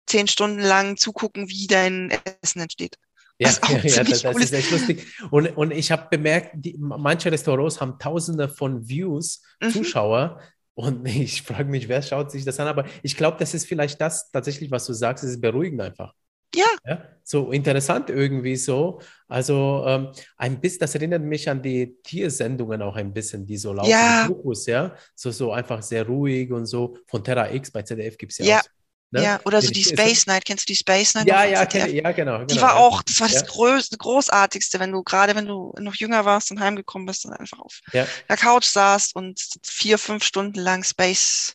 [0.06, 2.96] zehn Stunden lang zugucken, wie dein Essen entsteht.
[3.38, 5.06] Ja, auch ja, ja, das, das ist echt lustig.
[5.30, 9.70] Und, und ich habe bemerkt, die, manche Restaurants haben tausende von Views, Mhm.
[9.70, 10.40] Zuschauer.
[10.74, 12.68] Und ich frage mich, wer schaut sich das an?
[12.68, 16.14] Aber ich glaube, das ist vielleicht das tatsächlich, was du sagst, es ist beruhigend einfach.
[16.54, 16.66] Ja.
[16.86, 19.00] Ja, so interessant irgendwie so.
[19.28, 23.72] Also ähm, ein bisschen, das erinnert mich an die Tiersendungen auch ein bisschen, die so
[23.72, 23.90] laufen.
[23.90, 24.22] Ja.
[24.22, 24.94] Die Dokus, ja.
[25.14, 26.96] So, so einfach sehr ruhig und so.
[27.08, 28.60] Von Terra X bei ZDF gibt es ja, Ja.
[28.60, 28.64] auch.
[29.10, 29.22] Ne?
[29.22, 30.44] Ja, oder so Die- die die- Space Night.
[30.44, 31.28] Kennst du die Space Night?
[31.28, 32.44] Ja, ja, kenn, ja, genau.
[32.44, 32.80] Die genau, war ja.
[32.80, 33.46] auch, das war das Ja.
[33.46, 37.60] größte, großartigste, wenn du gerade, wenn du noch jünger warst und heimgekommen bist und einfach
[37.60, 38.06] auf Ja.
[38.28, 41.54] der Couch saßt und vier, fünf Stunden lang Space.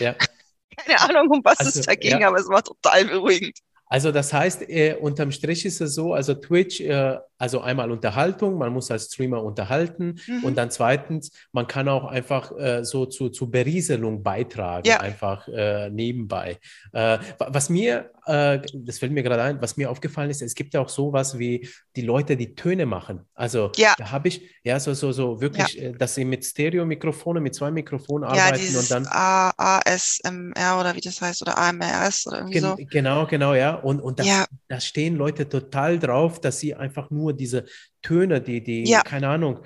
[0.00, 0.14] Ja.
[0.76, 3.56] Keine Ahnung, um was Also, es da ging, aber es war total beruhigend.
[3.88, 8.58] Also das heißt, äh, unterm Strich ist es so, also Twitch, äh, also einmal Unterhaltung,
[8.58, 10.44] man muss als Streamer unterhalten Mhm.
[10.44, 15.00] und dann zweitens, man kann auch einfach äh, so zu, zu Berieselung beitragen, Ja.
[15.00, 16.58] einfach äh, nebenbei.
[16.92, 20.54] Äh, wa- was mir, äh, das fällt mir gerade ein, was mir aufgefallen ist, es
[20.54, 23.20] gibt ja auch sowas wie die Leute, die Töne machen.
[23.34, 23.94] Also Ja.
[23.96, 27.70] da habe ich, ja, so, so, so wirklich, äh, dass sie mit Stereo-Mikrofone, mit zwei
[27.70, 32.38] Mikrofonen Ja, arbeiten dieses und dann A ASMR oder wie das heißt, oder AMRS oder
[32.38, 32.76] irgendwie Gen so.
[32.90, 33.74] Genau, genau, ja.
[33.74, 34.46] Und, und Ja.
[34.68, 37.64] da stehen Leute total drauf, dass sie einfach nur diese
[38.02, 39.02] Töne, die, die, Ja.
[39.02, 39.60] keine Ahnung,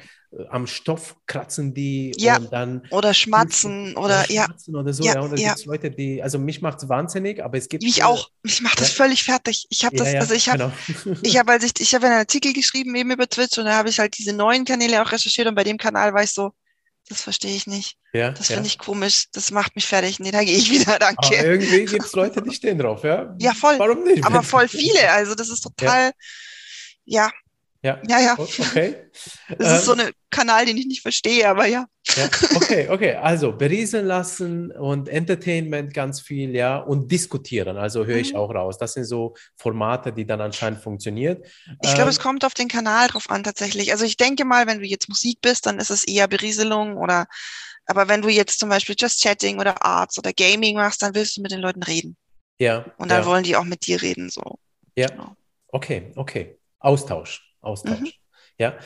[0.49, 2.37] am Stoff kratzen die Ja.
[2.37, 5.03] und dann Oder schmatzen oder ja, schmatzen oder so.
[5.05, 5.49] Ja, Ja, und da ja.
[5.49, 7.83] gibt es Leute, die, also mich macht es wahnsinnig, aber es gibt.
[7.83, 8.29] mich äh, auch.
[8.43, 9.05] Mich macht das ja.
[9.05, 9.66] völlig fertig.
[9.71, 10.73] Ich habe Ja, das, ja, also ich habe
[11.05, 11.19] genau.
[11.23, 13.88] Ich habe als ich, ich habe einen Artikel geschrieben eben über Twitch und da habe
[13.88, 16.53] ich halt diese neuen Kanäle auch recherchiert und bei dem Kanal war ich so,
[17.09, 17.97] das verstehe ich nicht.
[18.12, 18.55] ja, Das ja.
[18.55, 19.25] finde ich komisch.
[19.33, 20.21] Das macht mich fertig.
[20.21, 21.35] Nee, da gehe ich wieder, Aber danke.
[21.35, 23.35] irgendwie gibt es Leute, die stehen drauf, ja?
[23.40, 23.79] Ja, voll.
[23.79, 24.25] Warum nicht?
[24.25, 25.11] Aber voll viele.
[25.11, 26.12] Also das ist total,
[27.05, 27.31] ja, Ja,
[28.03, 28.37] ja, ja.
[28.37, 29.11] O- okay.
[29.59, 31.87] Das ist so Ähm, ein Kanal, den ich nicht verstehe, aber ja.
[32.16, 33.14] Ja, okay, okay.
[33.14, 37.77] Also berieseln lassen und Entertainment ganz viel, ja, und diskutieren.
[37.77, 38.37] Also höre ich Mhm.
[38.37, 38.79] auch raus.
[38.79, 41.38] Das sind so Formate, die dann anscheinend funktionieren.
[41.81, 43.93] Ich glaube, Ähm, es kommt auf den Kanal drauf an tatsächlich.
[43.93, 47.27] Also ich denke mal, wenn du jetzt Musik bist, dann ist es eher Berieselung oder,
[47.87, 51.37] aber wenn du jetzt zum Beispiel Just Chatting oder Arts oder Gaming machst, dann willst
[51.37, 52.16] du mit den Leuten reden.
[52.59, 54.59] ja, Und dann ja, wollen die auch mit dir reden, so.
[54.97, 55.09] ja.
[55.09, 55.37] Genau.
[55.69, 56.59] Okay, okay.
[56.81, 58.01] Austausch, Austausch.
[58.01, 58.12] Mhm.
[58.59, 58.79] Ja.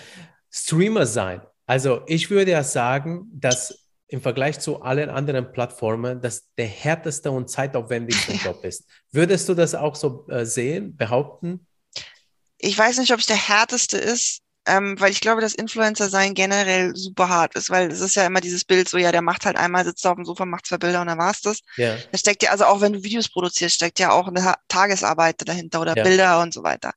[0.50, 1.42] Streamer sein.
[1.66, 7.30] Also ich würde ja sagen, dass im Vergleich zu allen anderen Plattformen das der härteste
[7.30, 8.84] und zeitaufwendigste Job ist.
[9.10, 11.66] Würdest du das auch so äh, sehen, behaupten?
[12.58, 16.32] ich weiß nicht, ob es der härteste ist, ähm, weil ich glaube, dass Influencer sein
[16.32, 19.44] generell super hart ist, weil es ist ja immer dieses Bild so, ja, der macht
[19.44, 21.60] halt einmal, sitzt auf dem Sofa, macht zwei Bilder und dann war's das.
[21.76, 25.46] Ja, Da steckt ja, also auch wenn du Videos produzierst, steckt ja auch eine Tagesarbeit
[25.46, 26.02] dahinter oder Ja.
[26.04, 26.92] Bilder und so weiter.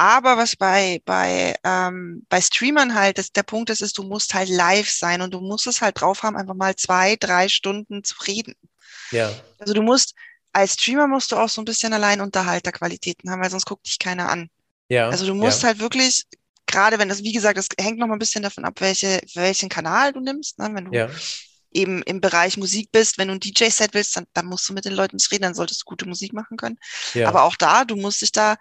[0.00, 4.32] Aber was bei, bei, ähm, bei Streamern halt ist, der Punkt ist, ist, du musst
[4.32, 8.02] halt live sein und du musst es halt drauf haben, einfach mal zwei, drei Stunden
[8.02, 8.54] zu reden.
[9.10, 10.14] ja, Also du musst,
[10.54, 13.98] als Streamer musst du auch so ein bisschen allein Unterhalterqualitäten haben, weil sonst guckt dich
[13.98, 14.48] keiner an.
[14.88, 15.10] ja.
[15.10, 16.24] Also du musst ja, halt wirklich,
[16.64, 19.68] gerade wenn das, wie gesagt, das hängt noch mal ein bisschen davon ab, welche, welchen
[19.68, 20.58] Kanal du nimmst.
[20.58, 20.70] Ne?
[20.72, 21.10] Wenn du ja,
[21.72, 24.86] eben im Bereich Musik bist, wenn du ein DJ-Set willst, dann, dann musst du mit
[24.86, 26.78] den Leuten reden, dann solltest du gute Musik machen können.
[27.12, 27.28] ja.
[27.28, 28.56] Aber auch da, du musst dich da,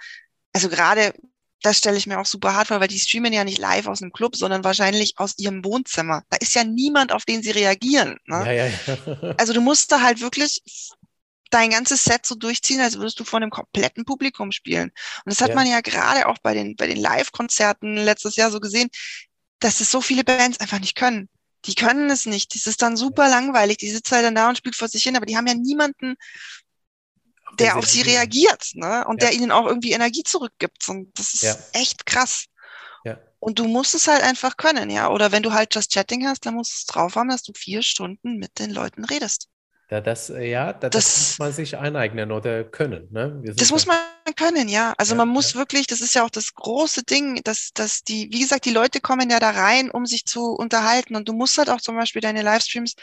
[0.53, 1.13] also gerade,
[1.62, 4.01] das stelle ich mir auch super hart vor, weil die streamen ja nicht live aus
[4.01, 6.23] einem Club, sondern wahrscheinlich aus ihrem Wohnzimmer.
[6.29, 8.17] Da ist ja niemand, auf den sie reagieren.
[8.25, 8.45] Ne?
[8.45, 9.35] Ja, ja, ja.
[9.38, 10.62] Also du musst da halt wirklich
[11.49, 14.91] dein ganzes Set so durchziehen, als würdest du vor einem kompletten Publikum spielen.
[15.25, 18.59] Und das hat man ja gerade auch bei den, bei den Live-Konzerten letztes Jahr so
[18.59, 18.89] gesehen,
[19.59, 21.27] dass es so viele Bands einfach nicht können.
[21.65, 22.55] Die können es nicht.
[22.55, 23.77] Das ist dann super langweilig.
[23.77, 26.15] Die sitzen halt dann da und spielt vor sich hin, aber die haben ja niemanden,
[27.59, 29.05] der auf sie reagiert, ne?
[29.07, 29.29] Und Ja.
[29.29, 30.87] der ihnen auch irgendwie Energie zurückgibt.
[30.89, 31.55] Und das ist Ja.
[31.73, 32.45] echt krass.
[33.05, 33.17] Ja.
[33.39, 35.09] Und du musst es halt einfach können, ja.
[35.09, 37.53] Oder wenn du halt Just Chatting hast, dann musst du es drauf haben, dass du
[37.53, 39.47] vier Stunden mit den Leuten redest.
[39.89, 43.07] Da, das, äh, ja, da, das, Das- muss man sich aneignen oder können.
[43.11, 43.41] Ne?
[43.55, 44.93] Das muss ja- man können, ja.
[44.99, 45.59] Also Ja, man muss ja.
[45.59, 49.01] wirklich, das ist ja auch das große Ding, dass, dass die, wie gesagt, die Leute
[49.01, 51.15] kommen ja da rein, um sich zu unterhalten.
[51.15, 52.93] Und du musst halt auch zum Beispiel deine Livestreams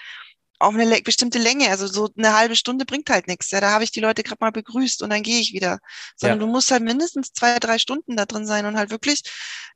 [0.58, 3.50] auf eine bestimmte Länge, also so eine halbe Stunde bringt halt nichts.
[3.50, 5.78] Ja, da habe ich die Leute gerade mal begrüßt und dann gehe ich wieder.
[6.16, 6.46] Sondern Ja.
[6.46, 9.22] du musst halt mindestens zwei, drei Stunden da drin sein und halt wirklich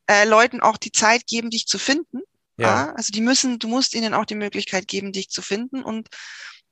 [0.06, 2.20] äh, Leuten auch die Zeit geben, dich zu finden.
[2.56, 5.82] Ja, Ja, also die müssen, du musst ihnen auch die Möglichkeit geben, dich zu finden
[5.82, 6.08] und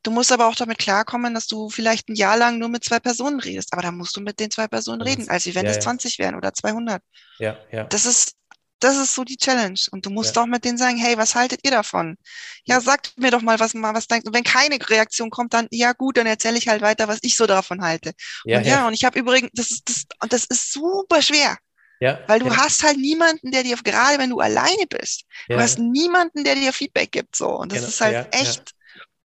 [0.03, 3.01] du musst aber auch damit klarkommen, dass du vielleicht ein Jahr lang nur mit zwei
[3.01, 5.77] Personen redest, aber da musst du mit den zwei Personen reden, als wenn ja, es
[5.77, 5.81] ja.
[5.81, 7.03] 20 wären oder 200.
[7.39, 7.85] ja, ja.
[7.85, 8.35] Das ist
[8.81, 9.79] das ist so die Challenge.
[9.93, 10.39] Und du musst Ja.
[10.39, 12.17] doch mit denen sagen, hey, was haltet ihr davon?
[12.65, 14.27] Ja, sagt mir doch mal, was mal was denkt.
[14.27, 17.37] Und wenn keine Reaktion kommt, dann ja gut, dann erzähle ich halt weiter, was ich
[17.37, 18.13] so davon halte.
[18.45, 21.23] Ja, und ja, ja, und ich habe übrigens, das ist das, und das ist super
[21.23, 21.59] schwer,
[22.01, 25.57] ja, weil du ja, hast halt niemanden, der dir, gerade wenn du alleine bist, ja,
[25.57, 27.37] du hast niemanden, der dir Feedback gibt.
[27.37, 27.49] So.
[27.59, 28.73] Und das Genau, ist halt echt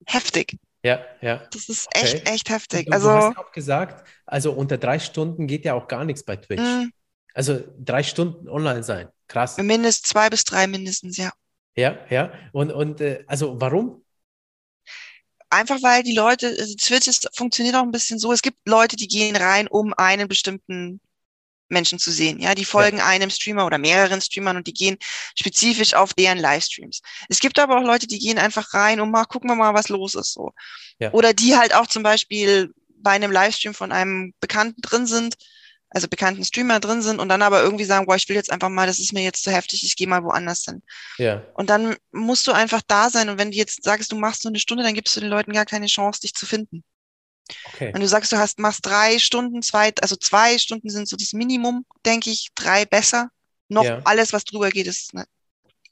[0.06, 0.58] heftig.
[0.84, 1.48] ja, ja.
[1.50, 2.28] Das ist echt, Okay.
[2.28, 2.86] echt heftig.
[2.86, 6.04] Du, du Also, hast ja auch gesagt, also unter drei Stunden geht ja auch gar
[6.04, 6.80] nichts bei Twitch.
[6.80, 6.90] mh,
[7.40, 9.08] Also drei Stunden online sein.
[9.26, 9.56] Krass.
[9.56, 11.32] mindestens zwei bis drei mindestens, ja.
[11.74, 12.34] Ja, ja.
[12.52, 14.04] Und, und äh, also warum?
[15.48, 18.94] Einfach weil die Leute, also Twitch ist, funktioniert auch ein bisschen so, es gibt Leute,
[18.94, 21.00] die gehen rein, um einen bestimmten
[21.70, 22.40] Menschen zu sehen.
[22.40, 24.98] Ja, die folgen einem Streamer oder mehreren Streamern und die gehen
[25.34, 27.00] spezifisch auf deren Livestreams.
[27.30, 29.88] Es gibt aber auch Leute, die gehen einfach rein und mal gucken wir mal, was
[29.88, 30.52] los ist so.
[30.98, 31.10] Ja.
[31.12, 35.36] Oder die halt auch zum Beispiel bei einem Livestream von einem Bekannten drin sind,
[35.90, 38.68] also bekannten Streamer drin sind und dann aber irgendwie sagen, boah, ich will jetzt einfach
[38.68, 40.82] mal, das ist mir jetzt zu heftig, ich gehe mal woanders hin.
[41.18, 43.28] Ja, Und dann musst du einfach da sein.
[43.30, 45.52] Und wenn du jetzt sagst, du machst nur eine Stunde, dann gibst du den Leuten
[45.52, 46.84] gar keine Chance, dich zu finden.
[47.68, 47.92] okay.
[47.92, 51.32] Wenn du sagst, du hast, machst drei Stunden, zwei, also zwei Stunden sind so das
[51.32, 53.30] Minimum, denke ich, drei besser.
[53.68, 54.00] Noch Ja.
[54.04, 55.24] alles, was drüber geht, ist, ne,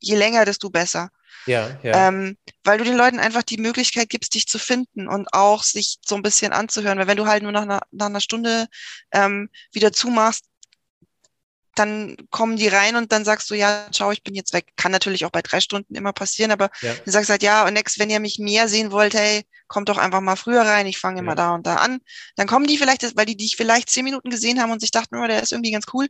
[0.00, 1.10] je länger, desto besser.
[1.48, 5.32] Ja, ja, Ähm, weil du den Leuten einfach die Möglichkeit gibst, dich zu finden und
[5.32, 6.98] auch sich so ein bisschen anzuhören.
[6.98, 8.66] Weil wenn du halt nur nach einer, nach einer Stunde
[9.12, 10.44] ähm, wieder zumachst,
[11.78, 14.66] dann kommen die rein und dann sagst du, ja, ciao, ich bin jetzt weg.
[14.76, 17.66] Kann natürlich auch bei drei Stunden immer passieren, aber ja, dann sagst du halt, ja,
[17.66, 20.86] und next, wenn ihr mich mehr sehen wollt, hey, kommt doch einfach mal früher rein,
[20.86, 21.36] ich fange immer Ja.
[21.36, 22.00] da und da an.
[22.36, 25.16] Dann kommen die vielleicht, weil die dich vielleicht zehn Minuten gesehen haben und sich dachten,
[25.16, 26.08] oh, der ist irgendwie ganz cool.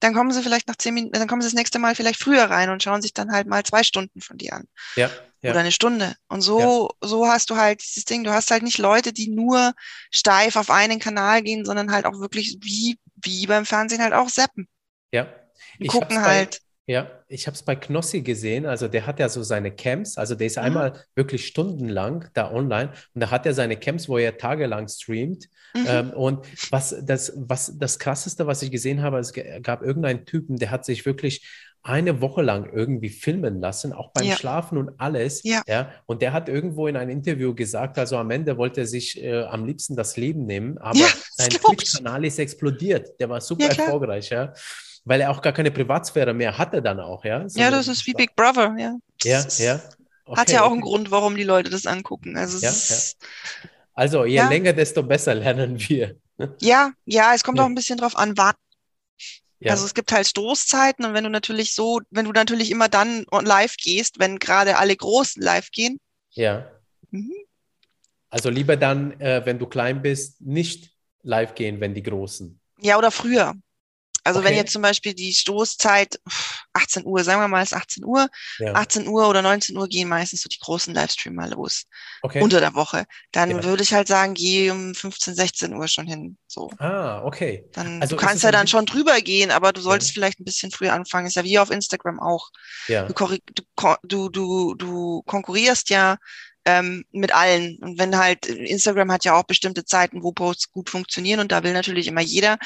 [0.00, 2.44] Dann kommen sie vielleicht nach zehn Minuten, dann kommen sie das nächste Mal vielleicht früher
[2.44, 4.64] rein und schauen sich dann halt mal zwei Stunden von dir an
[4.96, 5.10] ja,
[5.42, 5.50] ja.
[5.50, 6.14] oder eine Stunde.
[6.28, 8.24] Und so, so hast du halt dieses Ding.
[8.24, 9.74] Du hast halt nicht Leute, die nur
[10.10, 14.30] steif auf einen Kanal gehen, sondern halt auch wirklich wie, wie beim Fernsehen halt auch
[14.30, 14.68] zappen.
[15.12, 15.26] Ja.
[15.78, 16.60] Die Ich gucken hab's bei- halt.
[16.86, 18.66] Ja, ich habe es bei Knossi gesehen.
[18.66, 20.18] Also der hat ja so seine Camps.
[20.18, 20.62] Also der ist Mhm.
[20.64, 25.48] einmal wirklich stundenlang da online und da hat er seine Camps, wo er tagelang streamt.
[25.74, 25.84] Mhm.
[25.86, 30.56] Ähm, und was das, was das Krasseste, was ich gesehen habe, es gab irgendeinen Typen,
[30.56, 31.46] der hat sich wirklich
[31.82, 34.36] eine Woche lang irgendwie filmen lassen, auch beim Ja.
[34.36, 35.42] Schlafen und alles.
[35.44, 35.62] Ja.
[36.06, 39.44] Und der hat irgendwo in einem Interview gesagt, also am Ende wollte er sich äh,
[39.44, 41.50] am liebsten das Leben nehmen, aber Ja, sein.
[41.50, 43.18] Twitch-Kanal ist explodiert.
[43.20, 44.52] Der war super Ja, erfolgreich, ja.
[45.04, 47.40] Weil er auch gar keine Privatsphäre mehr hatte dann auch, ja.
[47.42, 48.96] ja, Sondern- das ist wie Big Brother, ja.
[49.22, 49.74] Ja, ja.
[49.74, 49.92] Hat
[50.26, 50.72] Okay, ja auch okay.
[50.74, 52.36] einen Grund, warum die Leute das angucken.
[52.36, 53.16] Also Ja, ist,
[53.94, 54.48] Also je Ja.
[54.48, 56.16] länger, desto besser lernen wir.
[56.60, 57.64] ja, ja, es kommt Ja.
[57.64, 58.54] auch ein bisschen drauf an, wann.
[59.58, 62.88] Ja, Also es gibt halt Stoßzeiten und wenn du natürlich so, wenn du natürlich immer
[62.88, 65.98] dann live gehst, wenn gerade alle Großen live gehen,
[66.30, 66.70] ja.
[67.10, 67.34] Mhm.
[68.30, 72.58] Also lieber dann, äh, wenn du klein bist, nicht live gehen, wenn die Großen.
[72.80, 73.54] ja, oder früher.
[74.30, 74.56] Also wenn Okay.
[74.62, 78.72] jetzt zum Beispiel die Stoßzeit pff, 18 Uhr, sagen wir mal, ist 18 Uhr, Ja,
[78.74, 81.84] 18 Uhr oder 19 Uhr gehen meistens so die großen Livestreamer los
[82.22, 82.40] okay.
[82.42, 83.04] unter der Woche.
[83.32, 83.62] Dann Ja.
[83.64, 86.36] würde ich halt sagen, geh um 15, 16 Uhr schon hin.
[86.46, 86.70] So.
[86.78, 87.64] Ah, okay.
[87.72, 90.70] Dann, Also du kannst ja dann schon drüber gehen, aber du solltest vielleicht ein bisschen
[90.70, 91.26] früher anfangen.
[91.26, 92.50] Ist ja wie auf Instagram auch.
[92.88, 93.14] Ja, Du,
[94.02, 96.16] du, du, du konkurrierst ja
[96.64, 97.78] ähm, mit allen.
[97.80, 101.62] Und wenn halt, Instagram hat ja auch bestimmte Zeiten, wo Posts gut funktionieren und da
[101.62, 102.58] will natürlich immer jeder.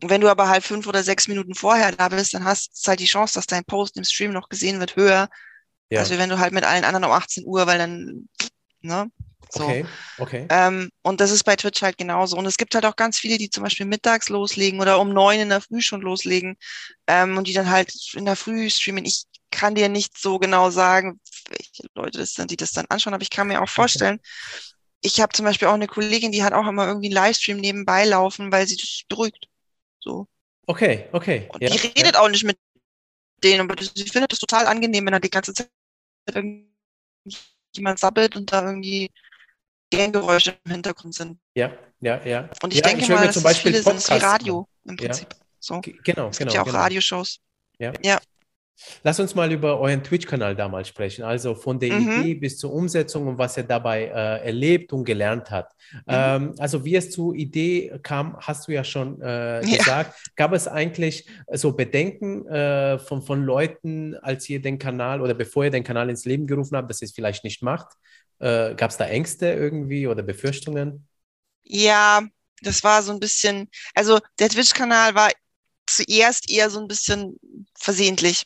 [0.00, 3.00] Wenn du aber halt fünf oder sechs Minuten vorher da bist, dann hast du halt
[3.00, 5.28] die Chance, dass dein Post im Stream noch gesehen wird, höher,
[5.90, 6.00] ja.
[6.00, 8.28] als wenn du halt mit allen anderen um 18 Uhr, weil dann,
[8.80, 9.10] ne?
[9.50, 9.64] So.
[9.64, 9.86] Okay,
[10.18, 10.46] okay.
[10.50, 12.36] Ähm, und das ist bei Twitch halt genauso.
[12.36, 15.38] Und es gibt halt auch ganz viele, die zum Beispiel mittags loslegen oder um neun
[15.38, 16.56] in der Früh schon loslegen
[17.06, 19.04] ähm, und die dann halt in der Früh streamen.
[19.04, 23.14] Ich kann dir nicht so genau sagen, welche Leute das sind, die das dann anschauen,
[23.14, 24.18] aber ich kann mir auch vorstellen,
[25.00, 28.04] ich habe zum Beispiel auch eine Kollegin, die hat auch immer irgendwie einen Livestream nebenbei
[28.04, 29.46] laufen, weil sie das beruhigt.
[30.04, 30.28] So.
[30.66, 31.48] Okay, okay.
[31.52, 32.58] Und Ja, die redet auch nicht mit
[33.42, 35.70] denen, aber das- sie findet es total angenehm, wenn da die ganze Zeit
[36.28, 39.10] irgendjemand sabbelt und da irgendwie
[39.90, 41.38] Ganggeräusche im Hintergrund sind.
[41.54, 42.50] ja, ja, ja.
[42.62, 44.14] Und ich ja, denke höre mal, dass zum das Beispiel viele sind, es ist wie
[44.14, 45.04] Podcasts Radio im Ja.
[45.06, 45.28] Prinzip.
[45.60, 45.80] So.
[45.80, 46.50] G- Genau, Es genau.
[46.50, 46.78] gibt ja auch genau.
[46.78, 47.40] Radioshows.
[49.02, 51.22] Lass uns mal über euren Twitch-Kanal damals sprechen.
[51.24, 52.00] Also von der Mhm.
[52.00, 55.72] Idee bis zur Umsetzung und was er dabei äh, erlebt und gelernt hat.
[55.92, 56.02] Mhm.
[56.08, 59.76] Ähm, also wie es zur Idee kam, hast du ja schon äh, Ja.
[59.76, 60.16] gesagt.
[60.36, 65.64] Gab es eigentlich so Bedenken äh, von, von Leuten, als ihr den Kanal oder bevor
[65.64, 67.88] ihr den Kanal ins Leben gerufen habt, dass ihr es vielleicht nicht macht?
[68.40, 71.06] Äh, Gab es da Ängste irgendwie oder Befürchtungen?
[71.64, 72.22] Ja,
[72.62, 75.30] das war so ein bisschen, also der Twitch-Kanal war
[75.86, 77.38] zuerst eher so ein bisschen
[77.78, 78.44] versehentlich.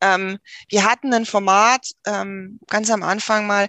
[0.00, 3.68] Ähm, wir hatten ein Format ähm, ganz am Anfang mal,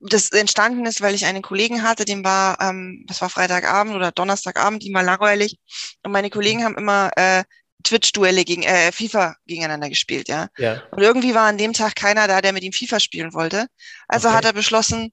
[0.00, 4.12] das entstanden ist, weil ich einen Kollegen hatte, dem war, ähm, das war Freitagabend oder
[4.12, 5.58] Donnerstagabend, ihm war langweilig.
[6.02, 7.44] Und meine Kollegen haben immer äh,
[7.84, 10.48] Twitch-Duelle gegen äh, FIFA gegeneinander gespielt, ja.
[10.56, 10.82] Ja.
[10.90, 13.66] Und irgendwie war an dem Tag keiner da, der mit ihm FIFA spielen wollte.
[14.08, 14.36] Also Okay.
[14.36, 15.12] hat er beschlossen,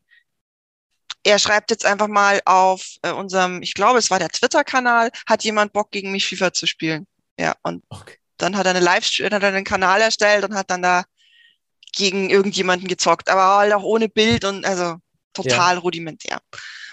[1.23, 5.43] er schreibt jetzt einfach mal auf äh, unserem, ich glaube, es war der Twitter-Kanal, hat
[5.43, 7.05] jemand Bock gegen mich FIFA zu spielen.
[7.39, 8.17] Ja, und Okay.
[8.37, 11.03] dann hat er eine Live, dann hat er einen Kanal erstellt und hat dann da
[11.95, 14.97] gegen irgendjemanden gezockt, aber halt auch ohne Bild und also
[15.33, 16.39] total rudimentär.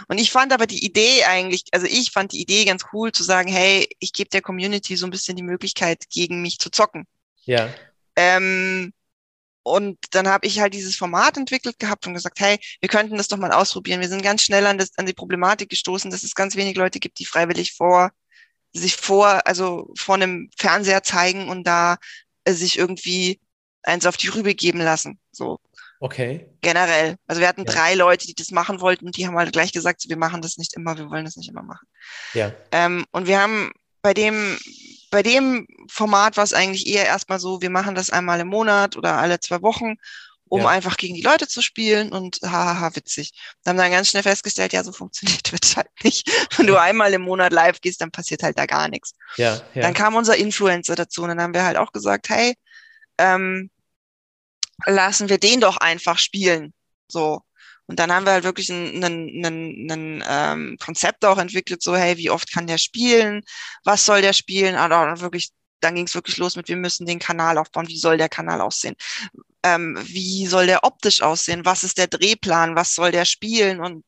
[0.08, 3.22] Und ich fand aber die Idee eigentlich, also ich fand die Idee ganz cool zu
[3.22, 7.06] sagen, hey, ich gebe der Community so ein bisschen die Möglichkeit, gegen mich zu zocken.
[7.44, 7.72] Ja.
[8.16, 8.92] Ähm,
[9.64, 13.28] und dann habe ich halt dieses Format entwickelt gehabt und gesagt, hey, wir könnten das
[13.28, 14.00] doch mal ausprobieren.
[14.00, 17.00] Wir sind ganz schnell an, das, an die Problematik gestoßen, dass es ganz wenig Leute
[17.00, 18.12] gibt, die freiwillig vor
[18.72, 21.96] sich vor, also vor einem Fernseher zeigen und da
[22.44, 23.40] äh, sich irgendwie
[23.84, 25.18] eins auf die Rübe geben lassen.
[25.32, 25.58] So
[26.00, 26.48] Okay.
[26.60, 27.16] generell.
[27.26, 27.72] Also wir hatten Ja.
[27.72, 30.58] drei Leute, die das machen wollten und die haben halt gleich gesagt, wir machen das
[30.58, 31.86] nicht immer, wir wollen das nicht immer machen.
[32.34, 32.52] Ja.
[32.72, 33.72] Ähm, und wir haben
[34.02, 34.58] bei dem,
[35.14, 38.96] bei dem Format war es eigentlich eher erstmal so, wir machen das einmal im Monat
[38.96, 39.94] oder alle zwei Wochen,
[40.48, 40.66] um Ja.
[40.70, 43.30] einfach gegen die Leute zu spielen und hahaha, witzig.
[43.62, 46.28] Wir haben dann ganz schnell festgestellt, ja, so funktioniert Twitch halt nicht.
[46.56, 49.12] Wenn du einmal im Monat live gehst, dann passiert halt da gar nichts.
[49.36, 49.60] Ja.
[49.74, 49.82] Ja.
[49.82, 52.56] Dann kam unser Influencer dazu und dann haben wir halt auch gesagt, hey,
[53.16, 53.70] ähm,
[54.84, 56.74] lassen wir den doch einfach spielen.
[57.06, 57.40] So.
[57.86, 61.94] Und dann haben wir halt wirklich ein, ein, ein, ein ähm, Konzept auch entwickelt, so,
[61.94, 63.42] hey, wie oft kann der spielen?
[63.84, 64.74] Was soll der spielen?
[64.76, 67.88] Und dann wirklich, dann ging es wirklich los mit, wir müssen den Kanal aufbauen.
[67.88, 68.96] Wie soll der Kanal aussehen?
[69.62, 71.64] Ähm, wie soll der optisch aussehen?
[71.64, 72.76] Was ist der Drehplan?
[72.76, 73.80] Was soll der spielen?
[73.80, 74.04] Und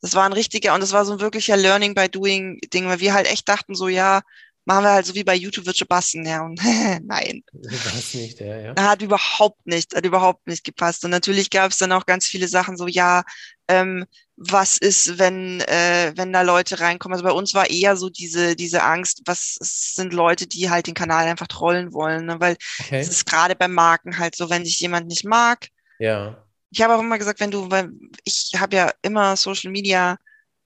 [0.00, 3.00] das war ein richtiger, und das war so ein wirklicher Learning by Doing Ding, weil
[3.00, 4.22] wir halt echt dachten so, ja,
[4.68, 6.42] machen wir halt so wie bei YouTube wird schon passen, ja.
[6.44, 6.60] Und
[7.02, 8.74] nein, Das nicht, ja, ja.
[8.76, 11.04] hat überhaupt nicht, hat überhaupt nicht gepasst.
[11.04, 13.24] Und natürlich gab es dann auch ganz viele Sachen, so ja,
[13.68, 14.04] ähm,
[14.36, 17.14] was ist, wenn äh, wenn da Leute reinkommen?
[17.14, 20.94] Also bei uns war eher so diese diese Angst, was sind Leute, die halt den
[20.94, 22.38] Kanal einfach trollen wollen, ne?
[22.38, 23.00] weil Okay.
[23.00, 25.68] es ist gerade bei Marken halt so, wenn dich jemand nicht mag.
[25.98, 26.44] Ja.
[26.70, 27.90] Ich habe auch immer gesagt, wenn du, weil
[28.24, 30.18] ich habe ja immer Social Media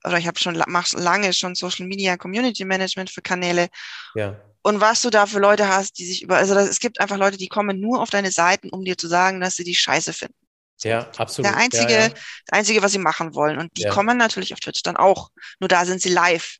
[0.05, 3.69] oder ich habe schon la- mach lange schon Social Media Community Management für Kanäle
[4.15, 4.39] Ja.
[4.61, 7.17] und was du da für Leute hast, die sich über, also das, es gibt einfach
[7.17, 10.13] Leute, die kommen nur auf deine Seiten, um dir zu sagen, dass sie die scheiße
[10.13, 10.35] finden.
[10.83, 11.49] Ja, absolut.
[11.49, 12.09] Der einzige, Ja, ja.
[12.09, 13.57] das Einzige, was sie machen wollen.
[13.57, 13.91] Und die Ja.
[13.93, 15.29] kommen natürlich auf Twitch dann auch.
[15.59, 16.57] Nur da sind sie live.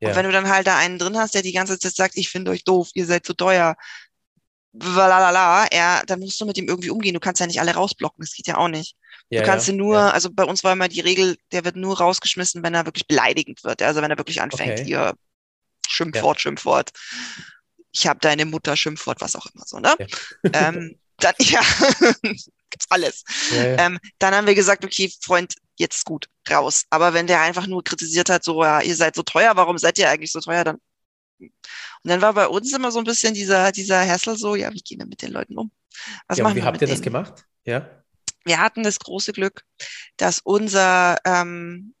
[0.00, 2.30] Und wenn du dann halt da einen drin hast, der die ganze Zeit sagt, ich
[2.30, 3.74] finde euch doof, ihr seid zu teuer,
[4.72, 7.14] lalala, ja, dann musst du mit ihm irgendwie umgehen.
[7.14, 8.96] Du kannst ja nicht alle rausblocken, das geht ja auch nicht.
[9.30, 9.72] Ja, Du kannst ja.
[9.74, 10.10] ihn nur, Ja.
[10.10, 13.62] also bei uns war immer die Regel, der wird nur rausgeschmissen, wenn er wirklich beleidigend
[13.64, 13.82] wird.
[13.82, 14.84] Also wenn er wirklich anfängt, Okay.
[14.84, 15.14] hier
[15.86, 16.90] Schimpfwort, Schimpfwort.
[17.92, 19.94] Ich habe deine Mutter, Schimpfwort, was auch immer so, ne?
[20.52, 21.60] Ähm, dann, ja,
[22.70, 23.24] gibt's alles.
[23.52, 26.84] Ähm, dann haben wir gesagt, okay, Freund, jetzt gut, raus.
[26.90, 29.98] Aber wenn der einfach nur kritisiert hat, so, ja, ihr seid so teuer, warum seid
[29.98, 30.78] ihr eigentlich so teuer, dann.
[31.40, 31.50] Und
[32.04, 34.98] dann war bei uns immer so ein bisschen dieser, dieser Hassel so, ja, wie gehen
[34.98, 35.70] wir mit den Leuten um?
[36.28, 37.04] Was ja, machen wie wir habt ihr das denen?
[37.04, 37.44] gemacht?
[37.64, 37.88] Ja.
[38.44, 39.62] Wir hatten das große Glück,
[40.16, 41.94] dass unser, ähm,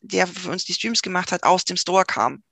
[0.00, 2.42] der für uns die Streams gemacht hat, aus dem Store kam.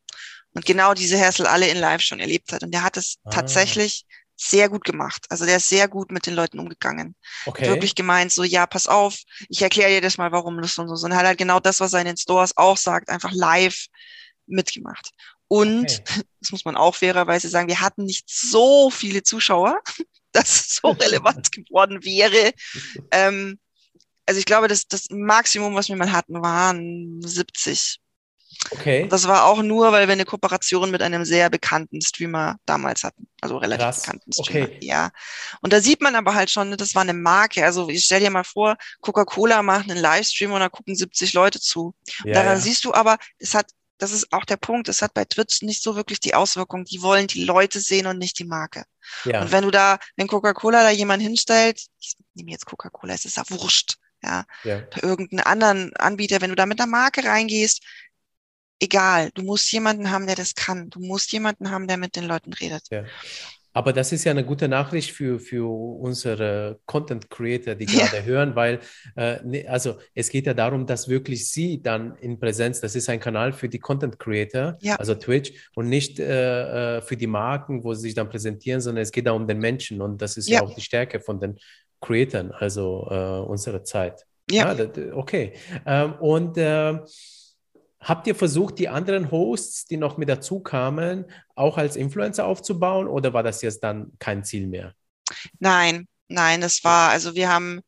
[0.54, 2.62] Und genau diese Hassel alle in Live schon erlebt hat.
[2.62, 3.30] Und der hat es Ah.
[3.30, 4.04] tatsächlich
[4.36, 5.26] sehr gut gemacht.
[5.28, 7.14] Also der ist sehr gut mit den Leuten umgegangen.
[7.46, 7.66] Okay.
[7.68, 9.16] Wirklich gemeint, so, ja, pass auf,
[9.48, 11.04] ich erkläre dir das mal, warum das und so.
[11.06, 13.86] Und er hat halt genau das, was er in den Stores auch sagt, einfach live
[14.46, 15.10] mitgemacht.
[15.48, 16.02] Und, Okay.
[16.40, 19.80] das muss man auch fairerweise sagen, wir hatten nicht so viele Zuschauer,
[20.34, 22.52] dass es so relevant geworden wäre.
[23.10, 23.58] Ähm,
[24.26, 28.00] also ich glaube, das, das Maximum, was wir mal hatten, waren 70.
[28.70, 29.06] Okay.
[29.08, 33.26] Das war auch nur, weil wir eine Kooperation mit einem sehr bekannten Streamer damals hatten.
[33.40, 34.02] Also relativ Krass.
[34.02, 34.66] bekannten Streamer.
[34.66, 34.78] Okay.
[34.80, 35.10] Ja.
[35.60, 37.64] Und da sieht man aber halt schon, ne, das war eine Marke.
[37.64, 41.60] Also ich stell dir mal vor, Coca-Cola macht einen Livestream und da gucken 70 Leute
[41.60, 41.94] zu.
[42.24, 42.60] Ja, Daran ja.
[42.60, 43.66] siehst du aber, es hat,
[43.98, 46.84] das ist auch der Punkt, es hat bei Twitch nicht so wirklich die Auswirkung.
[46.84, 48.84] Die wollen die Leute sehen und nicht die Marke.
[49.24, 49.40] ja.
[49.40, 53.36] Und wenn du da, wenn Coca-Cola da jemand hinstellt, ich nehme jetzt Coca-Cola, es ist
[53.36, 54.82] ja wurscht, ja, ja.
[55.02, 57.82] irgendeinen anderen Anbieter, wenn du da mit einer Marke reingehst,
[58.80, 60.90] egal, du musst jemanden haben, der das kann.
[60.90, 62.86] Du musst jemanden haben, der mit den Leuten redet.
[62.90, 63.04] Ja.
[63.76, 65.68] Aber das ist ja eine gute Nachricht für, für
[66.00, 68.06] unsere Content Creator, die Ja.
[68.06, 68.78] gerade hören, weil
[69.16, 73.08] äh, ne- also es geht ja darum, dass wirklich sie dann in Präsenz, das ist
[73.10, 74.94] ein Kanal für die Content Creator, Ja.
[74.96, 79.02] also Twitch, und nicht äh, äh, für die Marken, wo sie sich dann präsentieren, sondern
[79.02, 80.62] es geht da um den Menschen und das ist ja, Ja.
[80.62, 81.58] auch die Stärke von den
[82.00, 83.14] Creatoren, also äh,
[83.50, 84.24] unserer Zeit.
[84.50, 84.72] Ja.
[84.74, 85.54] das, okay.
[85.84, 86.98] Ähm, und äh,
[88.04, 91.24] Habt ihr versucht, die anderen Hosts, die noch mit dazu kamen,
[91.54, 94.94] auch als Influencer aufzubauen oder war das jetzt dann kein Ziel mehr?
[95.58, 97.80] Nein, nein, es war, also wir haben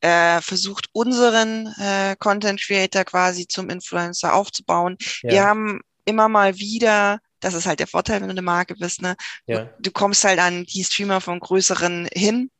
[0.00, 4.96] äh, versucht, unseren äh, Content Creator quasi zum Influencer aufzubauen.
[5.22, 8.74] Wir Ja, haben immer mal wieder Das ist halt der Vorteil, wenn du eine Marke
[8.76, 9.02] bist.
[9.02, 9.16] Ne?
[9.46, 9.68] Ja.
[9.78, 12.50] Du kommst halt an die Streamer von größeren hin,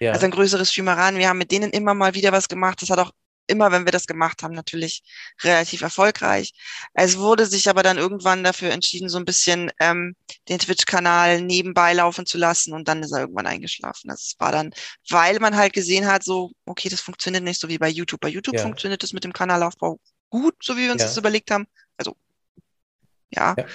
[0.00, 0.12] Ja.
[0.12, 1.16] also an größere Streamer ran.
[1.16, 2.80] Wir haben mit denen immer mal wieder was gemacht.
[2.82, 3.12] Das hat auch
[3.46, 5.02] immer, wenn wir das gemacht haben, natürlich
[5.42, 6.52] relativ erfolgreich.
[6.94, 10.14] Es wurde sich aber dann irgendwann dafür entschieden, so ein bisschen ähm,
[10.48, 14.08] den Twitch-Kanal nebenbei laufen zu lassen und dann ist er irgendwann eingeschlafen.
[14.08, 14.70] Das war dann,
[15.08, 18.20] weil man halt gesehen hat, so, okay, das funktioniert nicht so wie bei YouTube.
[18.20, 18.62] Bei YouTube Ja.
[18.62, 19.98] funktioniert das mit dem Kanalaufbau
[20.30, 21.08] gut, so wie wir uns Ja.
[21.08, 21.66] das überlegt haben.
[21.96, 22.16] Also,
[23.30, 23.54] ja.
[23.58, 23.66] Ja.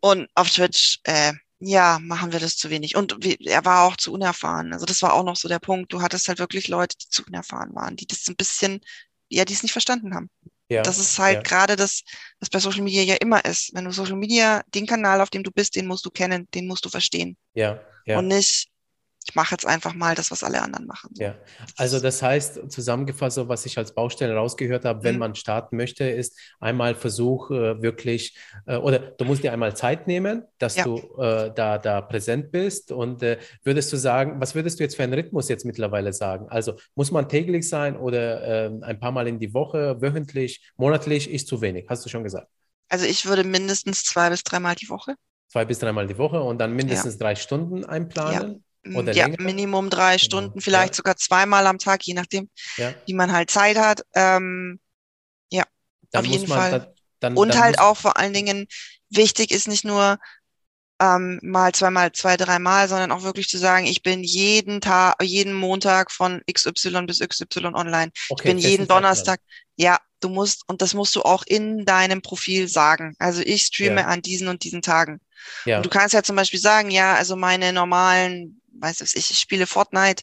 [0.00, 2.96] Und auf Twitch, äh, ja, machen wir das zu wenig.
[2.96, 4.72] Und er war auch zu unerfahren.
[4.72, 5.92] Also das war auch noch so der Punkt.
[5.92, 8.80] Du hattest halt wirklich Leute, die zu unerfahren waren, die das ein bisschen,
[9.28, 10.28] ja, die es nicht verstanden haben.
[10.68, 10.82] ja.
[10.82, 11.42] Das ist halt ja.
[11.42, 12.02] gerade das,
[12.40, 13.72] was bei Social Media ja immer ist.
[13.74, 16.66] Wenn du Social Media, den Kanal, auf dem du bist, den musst du kennen, den
[16.66, 17.36] musst du verstehen.
[17.54, 18.18] ja, ja.
[18.18, 18.68] Und nicht,
[19.28, 21.10] ich mache jetzt einfach mal das, was alle anderen machen.
[21.18, 21.34] Ja,
[21.78, 25.20] also das heißt, zusammengefasst, so was ich als Baustelle rausgehört habe, wenn Mhm.
[25.20, 30.06] man starten möchte, ist einmal Versuch äh, wirklich, äh, oder du musst dir einmal Zeit
[30.06, 30.84] nehmen, dass Ja.
[30.84, 32.92] du äh, da, da präsent bist.
[32.92, 36.48] Und äh, würdest du sagen, was würdest du jetzt für einen Rhythmus jetzt mittlerweile sagen?
[36.50, 41.30] Also muss man täglich sein oder ähm, ein paar Mal in die Woche, wöchentlich, monatlich
[41.30, 42.48] ist zu wenig, hast du schon gesagt.
[42.88, 45.14] Also ich würde mindestens zwei bis dreimal die Woche.
[45.48, 48.64] Zwei bis dreimal die Woche und dann mindestens drei Stunden einplanen.
[48.94, 49.36] Oder ja, länger?
[49.40, 50.24] Minimum drei Genau.
[50.24, 50.96] Stunden, vielleicht Ja.
[50.96, 54.02] sogar zweimal am Tag, je nachdem, Ja, wie man halt Zeit hat.
[54.14, 54.80] Ähm,
[56.10, 56.70] dann Auf jeden man, Fall.
[56.70, 56.86] dann,
[57.20, 58.66] dann, und halt auch vor allen Dingen
[59.10, 60.18] wichtig ist nicht nur
[61.00, 65.52] ähm, mal zweimal, zwei, dreimal, sondern auch wirklich zu sagen, ich bin jeden Tag, jeden
[65.52, 68.12] Montag von XY bis XY online.
[68.14, 68.88] Ich okay, bin festen jeden.
[68.88, 69.40] Donnerstag.
[69.76, 73.14] Ja, du musst, und das musst du auch in deinem Profil sagen.
[73.18, 74.06] Also ich streame Ja.
[74.08, 75.20] an diesen und diesen Tagen.
[75.66, 79.38] Ja, Und du kannst ja zum Beispiel sagen, ja, also meine normalen, weiß ich, ich
[79.38, 80.22] spiele Fortnite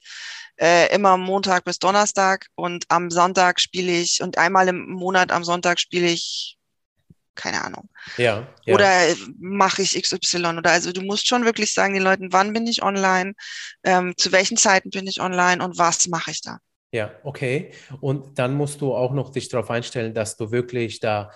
[0.58, 5.44] äh, immer Montag bis Donnerstag und am Sonntag spiele ich und einmal im Monat am
[5.44, 6.58] Sonntag spiele ich,
[7.36, 7.90] keine Ahnung.
[8.18, 8.76] ja, ja.
[8.76, 9.08] Oder
[9.40, 12.84] mache ich XY oder also du musst schon wirklich sagen den Leuten, wann bin ich
[12.84, 13.34] online,
[13.84, 16.60] ähm, zu welchen Zeiten bin ich online und was mache ich da.
[16.92, 17.72] Ja, okay.
[18.02, 21.32] Und dann musst du auch noch dich darauf einstellen, dass du wirklich da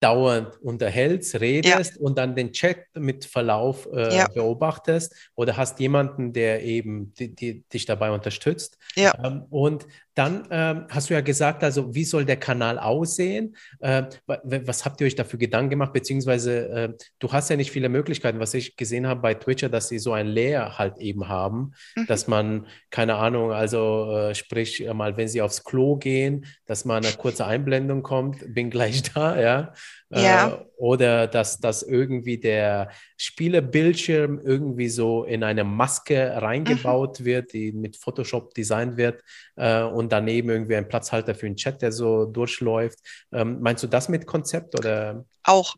[0.00, 4.28] dauernd unterhältst, redest und dann den Chat mit Verlauf äh, Ja.
[4.28, 8.78] beobachtest oder hast jemanden, der eben die, die, dich dabei unterstützt.
[8.96, 9.12] Ja.
[9.22, 9.86] Ähm, und
[10.20, 13.56] dann ähm, hast du ja gesagt, also wie soll der Kanal aussehen?
[13.80, 15.92] Äh, wa- wa- was habt ihr euch dafür Gedanken gemacht?
[15.92, 19.88] Beziehungsweise äh, du hast ja nicht viele Möglichkeiten, was ich gesehen habe bei Twitcher, dass
[19.88, 22.06] sie so ein Layer halt eben haben, Mhm.
[22.06, 26.84] dass man, keine Ahnung, also äh, sprich äh, mal, wenn sie aufs Klo gehen, dass
[26.84, 29.72] mal eine kurze Einblendung kommt, bin gleich da, ja.
[30.12, 30.64] Ja.
[30.80, 37.98] Oder dass, dass irgendwie der Spielerbildschirm irgendwie so in eine Maske reingebaut wird, die mit
[37.98, 39.22] Photoshop designt wird
[39.56, 42.98] äh, und daneben irgendwie ein Platzhalter für den Chat, der so durchläuft.
[43.30, 45.26] Ähm, meinst du das mit Konzept oder?
[45.44, 45.76] Auch.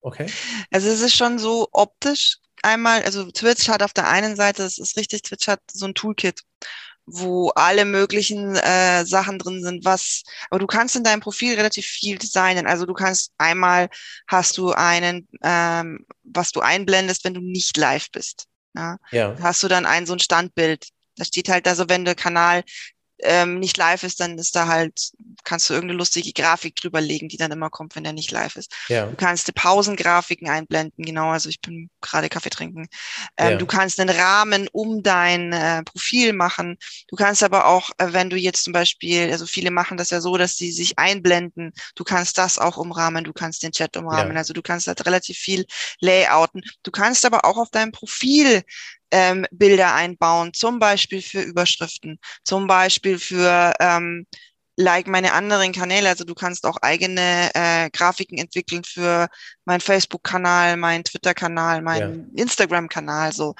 [0.00, 0.26] Okay.
[0.72, 4.78] Also es ist schon so optisch einmal, also Twitch hat auf der einen Seite, das
[4.78, 6.40] ist richtig, Twitch hat so ein Toolkit,
[7.06, 11.86] wo alle möglichen äh, Sachen drin sind, was, aber du kannst in deinem Profil relativ
[11.86, 12.66] viel designen.
[12.66, 13.90] Also du kannst einmal
[14.26, 18.46] hast du einen, ähm, was du einblendest, wenn du nicht live bist.
[18.74, 18.96] Ja?
[19.10, 19.36] Ja.
[19.40, 20.88] Hast du dann ein so ein Standbild.
[21.16, 22.64] Da steht halt, also wenn der Kanal
[23.22, 25.12] ähm, nicht live ist, dann ist da halt,
[25.44, 28.56] kannst du irgendeine lustige Grafik drüber legen, die dann immer kommt, wenn der nicht live
[28.56, 28.72] ist.
[28.88, 29.06] Ja.
[29.06, 31.30] Du kannst die Pausengrafiken einblenden, genau.
[31.30, 32.88] Also ich bin gerade Kaffee trinken.
[33.36, 33.56] Ähm, Ja.
[33.58, 36.76] Du kannst einen Rahmen um dein äh, Profil machen.
[37.08, 40.20] Du kannst aber auch, äh, wenn du jetzt zum Beispiel, also viele machen das ja
[40.20, 41.72] so, dass sie sich einblenden.
[41.94, 43.24] Du kannst das auch umrahmen.
[43.24, 44.32] Du kannst den Chat umrahmen.
[44.32, 44.38] Ja.
[44.38, 45.64] Also du kannst halt relativ viel
[46.00, 46.62] layouten.
[46.82, 48.62] Du kannst aber auch auf deinem Profil
[49.14, 54.26] ähm, Bilder einbauen, zum Beispiel für Überschriften, zum Beispiel für ähm,
[54.76, 56.08] like meine anderen Kanäle.
[56.08, 59.28] Also du kannst auch eigene äh, Grafiken entwickeln für
[59.64, 63.32] meinen Facebook-Kanal, meinen Twitter-Kanal, meinen Instagram-Kanal.
[63.32, 63.54] So,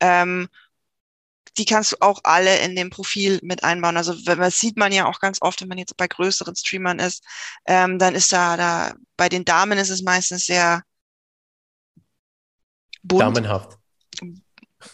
[0.00, 0.48] ähm,
[1.56, 3.96] die kannst du auch alle in dem Profil mit einbauen.
[3.96, 7.24] Also das sieht man ja auch ganz oft, wenn man jetzt bei größeren Streamern ist,
[7.66, 10.82] ähm, dann ist da da bei den Damen ist es meistens sehr
[13.02, 13.79] bunt, Damenhaft.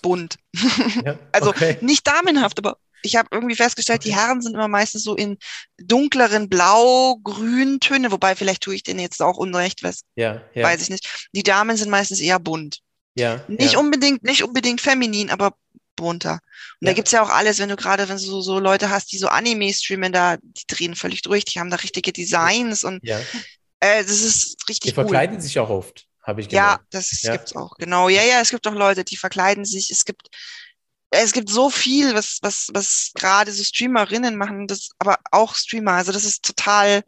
[0.03, 0.37] Bunt.
[1.05, 1.19] Ja.
[1.33, 1.79] Also okay.
[1.81, 5.39] nicht damenhaft, aber ich habe irgendwie festgestellt, die Herren sind immer meistens so in
[5.79, 10.91] dunkleren Blau-Grün-Töne, wobei vielleicht tue ich denen jetzt auch Unrecht, was Ja, ja, weiß ich
[10.91, 11.29] nicht.
[11.33, 12.81] Die Damen sind meistens eher bunt.
[13.15, 15.55] ja, Nicht unbedingt, nicht unbedingt feminin, aber
[15.95, 16.41] bunter.
[16.81, 16.93] Und da Ja.
[16.95, 19.29] gibt's ja auch alles, wenn du gerade, wenn du so, so Leute hast, die so
[19.29, 23.03] Anime streamen, da, die drehen völlig durch, die haben da richtige Designs und
[23.81, 24.95] äh, das ist Die richtig cool.
[24.95, 26.87] verkleiden sich auch oft, habe ich Ja, gemerkt.
[26.91, 27.33] das Ja.
[27.33, 28.09] gibt's auch, genau.
[28.09, 29.91] Ja, ja, es gibt auch Leute, die verkleiden sich.
[29.91, 30.29] Es gibt,
[31.11, 35.93] es gibt so viel, was, was, was gerade so Streamerinnen machen, das, aber auch Streamer.
[35.93, 37.03] Also das ist total,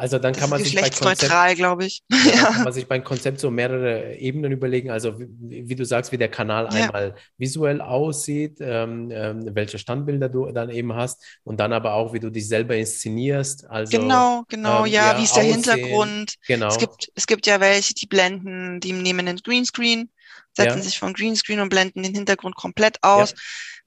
[0.00, 2.02] Also dann Das kann man sich bei Konzept, glaube ich.
[2.22, 2.64] ja, dann kann Ja.
[2.64, 4.90] man sich beim Konzept so mehrere Ebenen überlegen.
[4.90, 6.90] Also wie, wie du sagst, wie der Kanal Ja.
[6.90, 12.12] einmal visuell aussieht, ähm, ähm, welche Standbilder du dann eben hast und dann aber auch,
[12.14, 13.66] wie du dich selber inszenierst.
[13.68, 16.34] Also Genau, genau, ähm, ja, ja, wie ist der Aussehen, Hintergrund?
[16.46, 16.68] genau.
[16.70, 20.10] Es gibt, es gibt ja welche, die blenden, die nehmen den Greenscreen,
[20.52, 20.82] setzen Ja.
[20.82, 23.34] sich vom Greenscreen und blenden den Hintergrund komplett aus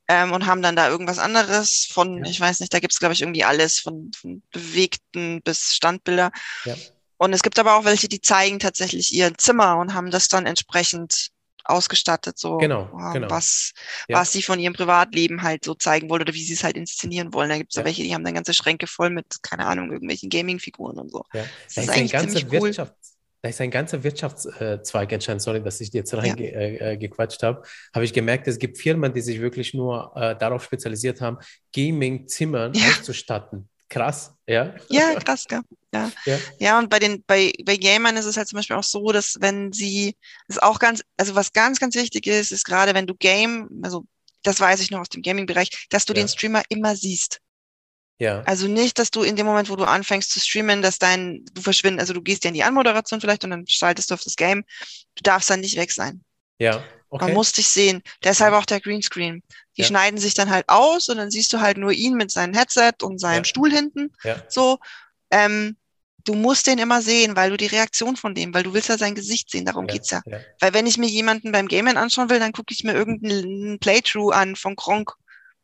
[0.07, 2.29] ähm, und haben dann da irgendwas anderes von, Ja.
[2.29, 6.31] ich weiß nicht, da gibt's glaube ich, irgendwie alles, von, von bewegten bis Standbilder.
[6.65, 6.75] Ja.
[7.17, 10.45] Und es gibt aber auch welche, die zeigen tatsächlich ihr Zimmer und haben das dann
[10.45, 11.29] entsprechend
[11.65, 13.29] ausgestattet, so Genau, ähm, genau.
[13.29, 13.71] was,
[14.09, 14.17] Ja.
[14.17, 17.33] was sie von ihrem Privatleben halt so zeigen wollen oder wie sie es halt inszenieren
[17.33, 17.49] wollen.
[17.49, 17.81] Da gibt's ja.
[17.81, 17.85] Ja.
[17.85, 21.23] welche, die haben dann ganze Schränke voll mit, keine Ahnung, irgendwelchen Gaming-Figuren und so.
[21.33, 21.43] Ja.
[21.63, 22.67] Das Da ist ist eigentlich ziemlich cool.
[22.67, 23.12] Wirtschafts,
[23.43, 25.41] da ist ein ganzer Wirtschaftszweig entstanden.
[25.41, 27.61] Sorry, dass ich dir jetzt reingequatscht äh, äh, gequatscht habe.
[27.93, 31.37] Habe ich gemerkt, es gibt Firmen, die sich wirklich nur äh, darauf spezialisiert haben,
[31.75, 32.87] Gaming-Zimmern Ja.
[32.89, 33.67] auszustatten.
[33.89, 34.73] Krass, ja?
[34.89, 35.59] Ja, krass, gell?
[35.93, 36.09] Ja.
[36.25, 36.39] Ja.
[36.57, 39.35] ja, und bei den, bei, bei Gamern ist es halt zum Beispiel auch so, dass
[39.41, 40.15] wenn sie,
[40.47, 44.05] ist auch ganz, also was ganz, ganz wichtig ist, ist gerade wenn du Game, also
[44.41, 46.21] das weiß ich noch aus dem Gaming-Bereich, dass du Ja.
[46.21, 47.39] den Streamer immer siehst.
[48.19, 51.43] Ja, Also nicht, dass du in dem Moment, wo du anfängst zu streamen, dass dein,
[51.53, 54.23] du verschwinden, also du gehst ja in die Anmoderation vielleicht und dann schaltest du auf
[54.23, 54.63] das Game.
[55.15, 56.23] Du darfst dann nicht weg sein.
[56.59, 57.25] ja, okay.
[57.25, 58.01] Man muss dich sehen.
[58.23, 59.43] Deshalb auch der Greenscreen.
[59.77, 59.87] Die Ja.
[59.87, 62.93] schneiden sich dann halt aus und dann siehst du halt nur ihn mit seinem Headset
[63.01, 63.45] und seinem Ja.
[63.45, 64.11] Stuhl hinten.
[64.23, 64.41] Ja.
[64.47, 64.77] So,
[65.31, 65.75] ähm,
[66.25, 68.97] du musst den immer sehen, weil du die Reaktion von dem, weil du willst ja
[68.97, 70.21] sein Gesicht sehen, darum geht's ja.
[70.25, 70.39] ja.
[70.59, 74.31] Weil wenn ich mir jemanden beim Gamen anschauen will, dann gucke ich mir irgendeinen Playthrough
[74.33, 75.11] an von Gronk,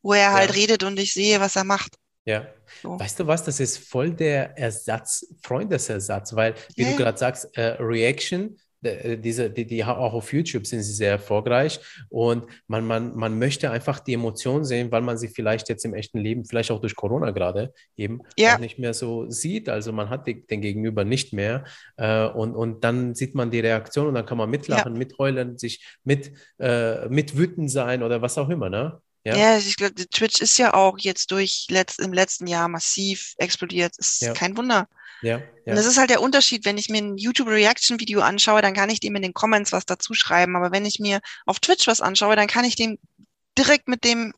[0.01, 0.55] wo er halt Ja.
[0.55, 1.95] redet und ich sehe, was er macht.
[2.29, 2.47] Ja.
[2.83, 2.99] So.
[2.99, 6.97] Weißt du was, das ist voll der Ersatz, Freundesersatz, weil, wie Ja, du ja.
[6.97, 11.79] gerade sagst, äh, Reaction, äh, diese, die, die auch auf YouTube sind sie sehr erfolgreich
[12.09, 15.93] und man, man, man möchte einfach die Emotionen sehen, weil man sie vielleicht jetzt im
[15.95, 18.57] echten Leben, vielleicht auch durch Corona gerade eben Ja.
[18.59, 19.67] nicht mehr so sieht.
[19.67, 21.65] Also man hat die, den Gegenüber nicht mehr
[21.97, 25.83] äh, und, und dann sieht man die Reaktion und dann kann man mitlachen, mitheulen, sich
[26.05, 29.01] mit, äh, mit wütend sein oder was auch immer, ne?
[29.25, 29.35] Ja.
[29.35, 33.97] Ja, ich glaube, Twitch ist ja auch jetzt durch letzt, im letzten Jahr massiv explodiert.
[33.97, 34.33] Ist Ja.
[34.33, 34.87] kein Wunder.
[35.21, 35.75] Ja, Und ja.
[35.75, 36.63] das ist halt der Unterschied.
[36.65, 40.13] Wenn ich mir ein YouTube-Reaction-Video anschaue, dann kann ich dem in den Comments was dazu
[40.13, 40.55] schreiben.
[40.55, 42.97] Aber wenn ich mir auf Twitch was anschaue, dann kann ich dem
[43.57, 44.33] direkt mit dem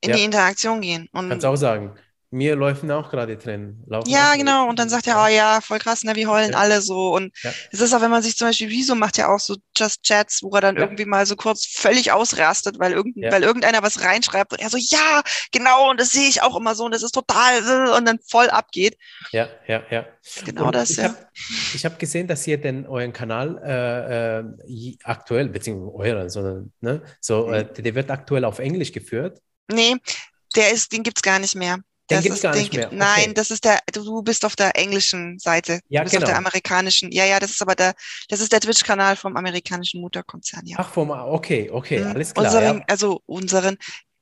[0.00, 0.16] in Ja.
[0.16, 1.08] die Interaktion gehen.
[1.12, 1.98] Und Kannst auch sagen,
[2.30, 3.82] mir laufen auch gerade Tränen.
[3.86, 4.68] Laufen ja, genau.
[4.68, 6.58] Und dann sagt er, oh ja, voll krass, ne, wir heulen Ja.
[6.58, 7.14] alle so.
[7.14, 7.52] Und Ja.
[7.72, 10.42] es ist auch, wenn man sich zum Beispiel, Wieso macht ja auch so Just Chats,
[10.42, 10.82] wo er dann Ja.
[10.82, 14.76] irgendwie mal so kurz völlig ausrastet, weil, irgend, weil irgendeiner was reinschreibt und er so,
[14.78, 15.22] ja,
[15.52, 18.50] genau, und das sehe ich auch immer so und das ist total, und dann voll
[18.50, 18.98] abgeht.
[19.32, 20.06] Ja, ja, ja.
[20.44, 21.04] Genau Und das, ich ja.
[21.04, 21.16] habe
[21.84, 27.46] hab gesehen, dass ihr den euren Kanal äh, äh, aktuell, beziehungsweise euren, sondern ne, so,
[27.46, 27.54] Mhm.
[27.54, 29.40] äh, der wird aktuell auf Englisch geführt.
[29.70, 29.96] Nee,
[30.56, 31.78] der ist, den gibt's gar nicht mehr.
[32.10, 32.98] Den gibt's ist, gar den nicht gibt- mehr.
[32.98, 33.34] Nein, Okay.
[33.34, 35.80] das ist der, du bist auf der englischen Seite.
[35.88, 36.38] Ja, du bist auf der genau.
[36.38, 37.12] amerikanischen.
[37.12, 37.94] Ja, ja, das ist aber der,
[38.28, 40.76] das ist der Twitch-Kanal vom amerikanischen Mutterkonzern, ja.
[40.80, 42.06] Ach, vom, okay, okay, Mhm.
[42.12, 42.46] alles klar.
[42.46, 42.84] Unseren, ja.
[42.88, 43.76] also unseren,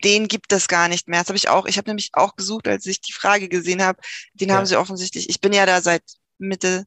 [0.05, 1.21] den gibt es gar nicht mehr.
[1.21, 3.99] Das habe ich auch, ich habe nämlich auch gesucht, als ich die Frage gesehen habe.
[4.35, 4.57] Den Ja.
[4.57, 6.03] haben sie offensichtlich, ich bin ja da seit
[6.39, 6.85] Mitte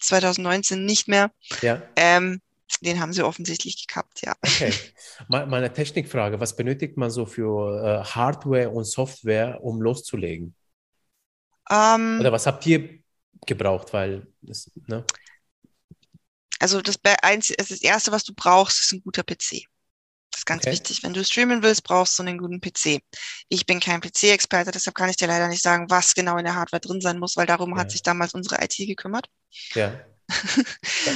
[0.00, 1.30] 2019 nicht mehr.
[1.62, 2.40] ja, Ähm,
[2.82, 4.34] den haben sie offensichtlich gekappt, ja.
[4.44, 4.72] okay.
[5.28, 6.40] Mal, mal eine Technikfrage.
[6.40, 10.54] Was benötigt man so für äh, Hardware und Software, um loszulegen?
[11.70, 13.00] Ähm, Oder was habt ihr
[13.46, 13.92] gebraucht?
[13.92, 15.04] Weil, das, ne?
[16.60, 19.64] Also das, das Erste, was du brauchst, ist ein guter PC.
[20.30, 20.70] Das ist ganz Okay.
[20.70, 21.02] wichtig.
[21.02, 23.00] Wenn du streamen willst, brauchst du einen guten PC.
[23.48, 26.54] Ich bin kein PC-Experte, deshalb kann ich dir leider nicht sagen, was genau in der
[26.56, 27.78] Hardware drin sein muss, weil darum Ja.
[27.78, 29.28] hat sich damals unsere IT gekümmert.
[29.74, 30.08] Ja.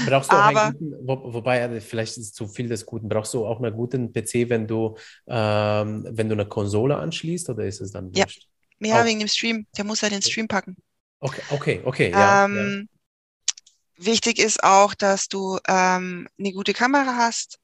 [0.06, 2.86] Brauchst du auch Aber- einen guten, wo, wobei, ja, vielleicht ist es zu viel des
[2.86, 4.96] Guten, brauchst du auch einen guten PC, wenn du,
[5.26, 8.24] ähm, wenn du eine Konsole anschließt oder ist es dann Ja.
[8.24, 8.48] wurscht?
[8.80, 9.04] Ja, Auch.
[9.04, 9.66] wegen dem Stream.
[9.76, 10.76] Der muss ja den Stream packen.
[11.20, 12.88] Okay, okay, okay, ja, ähm,
[13.96, 17.60] Wichtig ist auch, dass du ähm, eine gute Kamera hast.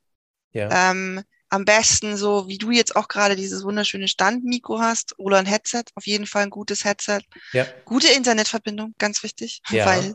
[0.52, 5.18] ja, ja, Ähm, am besten so, wie du jetzt auch gerade dieses wunderschöne Standmikro hast
[5.18, 5.84] oder ein Headset.
[5.94, 7.20] Auf jeden Fall ein gutes Headset.
[7.52, 7.66] ja.
[7.84, 9.86] Gute Internetverbindung, ganz wichtig, Ja.
[9.86, 10.14] weil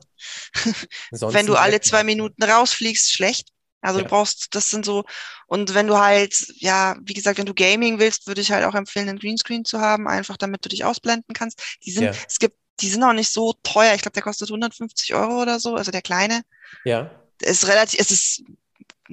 [1.11, 2.03] wenn du alle zwei.
[2.03, 3.49] Minuten rausfliegst, schlecht.
[3.81, 4.03] Also Ja.
[4.03, 5.03] du brauchst, das sind so,
[5.47, 8.75] und wenn du halt, ja, wie gesagt, wenn du Gaming willst, würde ich halt auch
[8.75, 11.61] empfehlen, einen Greenscreen zu haben, einfach damit du dich ausblenden kannst.
[11.83, 12.11] Die sind, Ja.
[12.29, 13.93] es gibt, die sind auch nicht so teuer.
[13.93, 16.43] Ich glaube, der kostet 150 Euro oder so, also der kleine.
[16.85, 17.11] Ja,
[17.41, 18.43] Ist relativ, es ist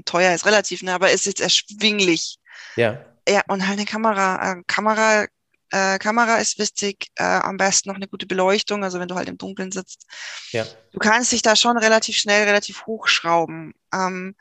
[0.05, 2.39] teuer, ist relativ, ne, aber ist jetzt erschwinglich.
[2.77, 4.53] ja, Ja, und halt eine Kamera.
[4.53, 5.27] Äh, Kamera,
[5.71, 9.29] äh, Kamera ist wichtig, äh, am besten noch eine gute Beleuchtung, also wenn du halt
[9.29, 10.07] im Dunkeln sitzt.
[10.53, 13.75] ja, Du kannst dich da schon relativ schnell, relativ hochschrauben.
[13.93, 14.35] Ähm,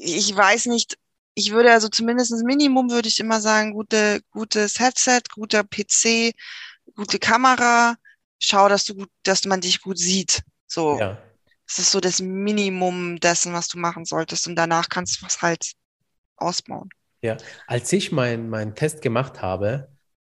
[0.00, 0.96] ich weiß nicht,
[1.34, 6.34] ich würde also zumindest Minimum würde ich immer sagen, gute, gutes Headset, guter PC,
[6.96, 7.96] gute Kamera,
[8.40, 10.42] schau, dass du gut, dass man dich gut sieht.
[10.66, 10.98] So.
[10.98, 11.18] Ja.
[11.68, 14.48] Das ist so das Minimum dessen, was du machen solltest.
[14.48, 15.74] Und danach kannst du was halt
[16.36, 16.88] ausbauen.
[17.22, 19.88] Ja, als ich meinen mein Test gemacht habe,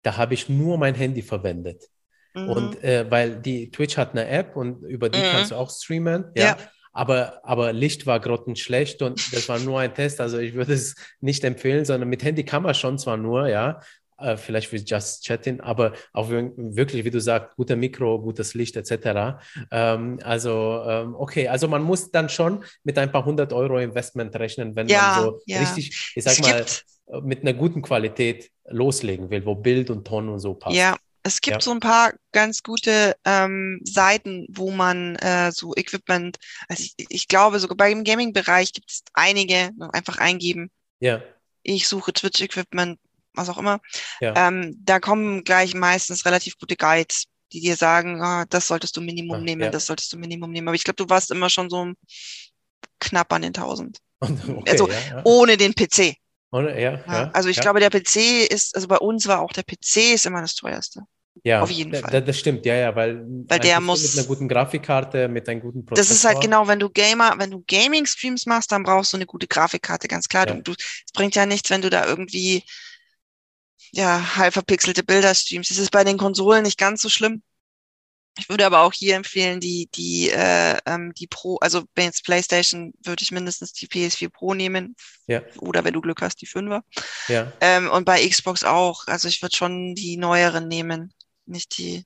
[0.03, 1.89] da habe ich nur mein Handy verwendet.
[2.33, 2.49] Mhm.
[2.49, 5.23] Und äh, weil die Twitch hat eine App und über die Mhm.
[5.31, 6.45] kannst du auch streamen, ja.
[6.45, 6.57] Ja.
[6.95, 10.21] Aber, aber Licht war grottenschlecht und das war nur ein Test.
[10.21, 13.79] Also ich würde es nicht empfehlen, sondern mit Handy kann man schon zwar nur, ja,
[14.17, 18.53] äh, vielleicht für Just Chatting, aber auch wir- wirklich, wie du sagst, guter Mikro, gutes
[18.53, 19.39] Licht etc.
[19.71, 24.35] Ähm, also ähm, okay, also man muss dann schon mit ein paar hundert Euro Investment
[24.35, 25.59] rechnen, wenn Ja, man so ja.
[25.59, 26.85] richtig, ich sag es mal, gibt,
[27.23, 30.75] mit einer guten Qualität loslegen will, wo Bild und Ton und so passt.
[30.75, 31.61] ja, es gibt Ja.
[31.61, 36.37] so ein paar ganz gute ähm, Seiten, wo man äh, so Equipment,
[36.67, 41.21] also ich, ich glaube, sogar beim Gaming-Bereich gibt es einige, einfach eingeben, Ja,
[41.63, 42.99] ich suche Twitch-Equipment,
[43.33, 43.79] was auch immer.
[44.21, 44.33] ja.
[44.47, 49.01] Ähm, da kommen gleich meistens relativ gute Guides, die dir sagen, ah, das solltest du
[49.01, 49.69] Minimum Ah, nehmen, ja.
[49.69, 50.67] das solltest du Minimum nehmen.
[50.67, 51.91] Aber ich glaube, du warst immer schon so
[52.99, 53.97] knapp an den 1000.
[54.19, 55.21] Und, okay, also, ja.
[55.25, 56.15] Ohne den PC.
[56.49, 57.01] Und, ja,
[57.33, 60.41] also ich glaube, der PC ist, also bei uns war auch der PC ist immer
[60.41, 61.01] das teuerste.
[61.43, 62.11] Ja, Auf jeden Fall.
[62.11, 65.61] da- Das stimmt, ja, ja, weil, Weil der muss- mit einer guten Grafikkarte, mit einem
[65.61, 66.07] guten Prozessor.
[66.09, 69.25] Das ist halt genau, wenn du Gamer, wenn du Gaming-Streams machst, dann brauchst du eine
[69.25, 70.47] gute Grafikkarte, ganz klar.
[70.47, 70.53] Ja.
[70.53, 72.63] Du, du, es bringt ja nichts, wenn du da irgendwie
[73.93, 75.69] ja, halb verpixelte Bilder streamst.
[75.69, 77.43] Das ist bei den Konsolen nicht ganz so schlimm.
[78.39, 82.25] Ich würde aber auch hier empfehlen, die, die, äh, ähm, die Pro, also bei jetzt
[82.25, 84.95] PlayStation würde ich mindestens die PS4 Pro nehmen.
[85.27, 85.43] Ja.
[85.59, 86.81] Oder wenn du Glück hast, die 5er.
[87.27, 89.05] Ja, Ähm, und bei Xbox auch.
[89.05, 91.13] Also ich würde schon die neueren nehmen.
[91.45, 92.05] Nicht die,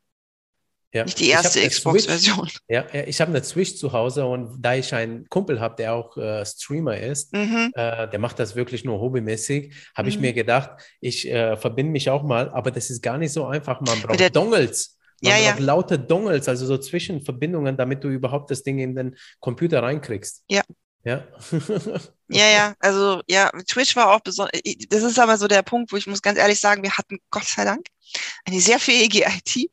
[0.94, 1.04] ja.
[1.04, 2.50] nicht die Ich erste Xbox-Version.
[2.68, 5.94] ja, ja, ich habe eine Switch zu Hause und da ich einen Kumpel habe, der
[5.94, 7.72] auch äh, Streamer ist, Mhm.
[7.76, 10.22] äh, der macht das wirklich nur hobbymäßig, habe ich Mhm.
[10.22, 10.72] mir gedacht,
[11.02, 13.82] ich äh, verbinde mich auch mal, aber das ist gar nicht so einfach.
[13.82, 14.98] Man braucht der- Dongles.
[15.22, 15.52] Man Ja, ja.
[15.52, 20.44] braucht laute Dongles, also so Zwischenverbindungen, damit du überhaupt das Ding in den Computer reinkriegst.
[20.50, 20.62] Ja.
[21.04, 21.24] Ja.
[22.30, 24.60] Ja, ja, also ja, Twitch war auch besonders,
[24.90, 27.46] das ist aber so der Punkt, wo ich muss ganz ehrlich sagen, wir hatten Gott
[27.46, 27.88] sei Dank
[28.44, 29.70] eine sehr fähige IT,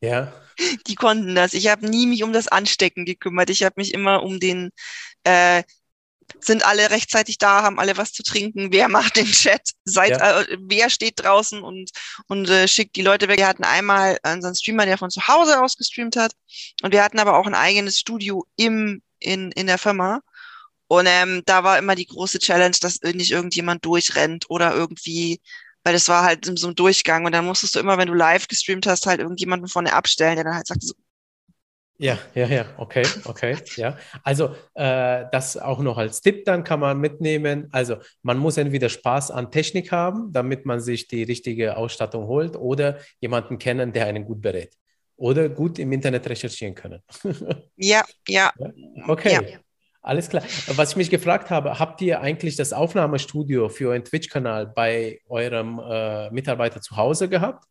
[0.00, 0.32] ja.
[0.86, 1.54] die konnten das.
[1.54, 3.50] Ich habe nie mich um das Anstecken gekümmert.
[3.50, 4.70] Ich habe mich immer um den,
[5.24, 5.62] äh,
[6.40, 10.40] sind alle rechtzeitig da, haben alle was zu trinken, wer macht den Chat, seid, Ja.
[10.42, 11.90] äh, wer steht draußen und,
[12.28, 13.38] und äh, schickt die Leute weg.
[13.38, 16.32] Wir hatten einmal unseren Streamer, der von zu Hause aus gestreamt hat
[16.82, 20.20] und wir hatten aber auch ein eigenes Studio im, in, in der Firma.
[20.88, 25.40] Und ähm, da war immer die große Challenge, dass nicht irgendjemand durchrennt oder irgendwie,
[25.88, 28.46] weil das war halt so einem Durchgang und dann musstest du immer, wenn du live
[28.46, 30.92] gestreamt hast, halt irgendjemanden vorne abstellen, der dann halt sagt, so,
[31.96, 33.96] Ja, ja, ja, okay, okay, ja.
[34.22, 37.68] Also äh, das auch noch als Tipp dann kann man mitnehmen.
[37.72, 42.54] Also man muss entweder Spaß an Technik haben, damit man sich die richtige Ausstattung holt,
[42.54, 44.74] oder jemanden kennen, der einen gut berät.
[45.16, 47.02] Oder gut im Internet recherchieren können.
[47.76, 48.52] ja, ja,
[49.06, 49.58] Okay, Ja.
[50.08, 50.42] Alles klar.
[50.68, 55.78] Was ich mich gefragt habe, habt ihr eigentlich das Aufnahmestudio für euren Twitch-Kanal bei eurem
[55.78, 57.64] äh, Mitarbeiter zu Hause gehabt,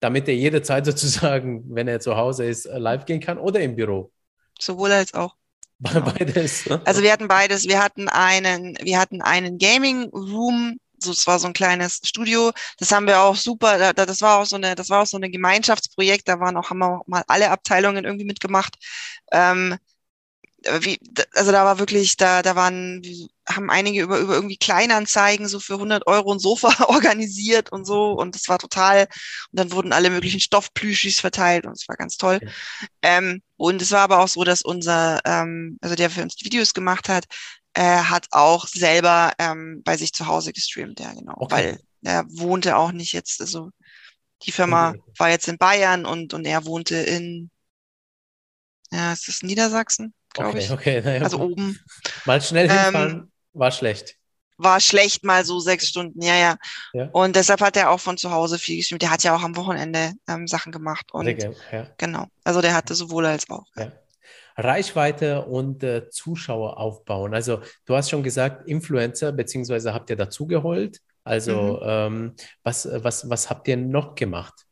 [0.00, 3.76] damit er jederzeit sozusagen, wenn er zu Hause ist, äh, live gehen kann oder im
[3.76, 4.12] Büro?
[4.58, 5.36] sowohl als auch.
[5.78, 6.66] Beides.
[6.66, 6.80] ne?
[6.84, 7.66] Also wir hatten beides.
[7.66, 10.76] Wir hatten einen, wir hatten einen Gaming Room.
[11.02, 12.52] So, es war so ein kleines Studio.
[12.78, 13.78] Das haben wir auch super.
[13.78, 16.28] Da, da- das war auch so eine, das war auch so eine Gemeinschaftsprojekt.
[16.28, 18.76] Da waren auch, haben wir auch mal alle Abteilungen irgendwie mitgemacht.
[19.32, 19.76] Ähm,
[20.80, 21.00] wie,
[21.34, 23.02] also da war wirklich, da, da waren,
[23.48, 28.12] haben einige über, über irgendwie Kleinanzeigen so für 100 Euro ein Sofa organisiert und so.
[28.12, 32.16] Und das war total, und dann wurden alle möglichen Stoffplüschis verteilt und es war ganz
[32.16, 32.40] toll.
[32.42, 32.50] Ja.
[33.02, 36.44] Ähm, und es war aber auch so, dass unser, ähm, also der für uns die
[36.44, 37.26] Videos gemacht hat,
[37.74, 41.34] äh, hat auch selber ähm, bei sich zu Hause gestreamt, ja, genau.
[41.36, 41.54] Okay.
[41.54, 43.70] Weil er wohnte auch nicht jetzt, also
[44.42, 45.02] die Firma Okay.
[45.18, 47.50] war jetzt in Bayern und, und er wohnte in,
[48.90, 50.70] ja, ist das Niedersachsen, glaube Okay, ich.
[50.70, 51.00] okay.
[51.04, 51.52] naja, Also gut.
[51.52, 51.78] oben.
[52.24, 54.16] Mal schnell Ähm, hinfahren war schlecht.
[54.58, 56.56] War schlecht mal so sechs Stunden, ja, ja.
[56.92, 57.08] Ja.
[57.12, 59.00] Und deshalb hat er auch von zu Hause viel gestreamt.
[59.02, 61.12] Der hat ja auch am Wochenende ähm, Sachen gemacht.
[61.12, 61.86] Und Sehr ja.
[61.96, 62.26] genau.
[62.44, 63.64] Also der hatte sowohl als auch.
[63.76, 63.90] Ja.
[64.56, 67.32] Reichweite und äh, Zuschauer aufbauen.
[67.34, 71.00] Also du hast schon gesagt, Influencer, beziehungsweise habt ihr dazugeholt.
[71.24, 71.88] Also Mhm.
[71.88, 74.66] ähm, was, was, was habt ihr noch gemacht?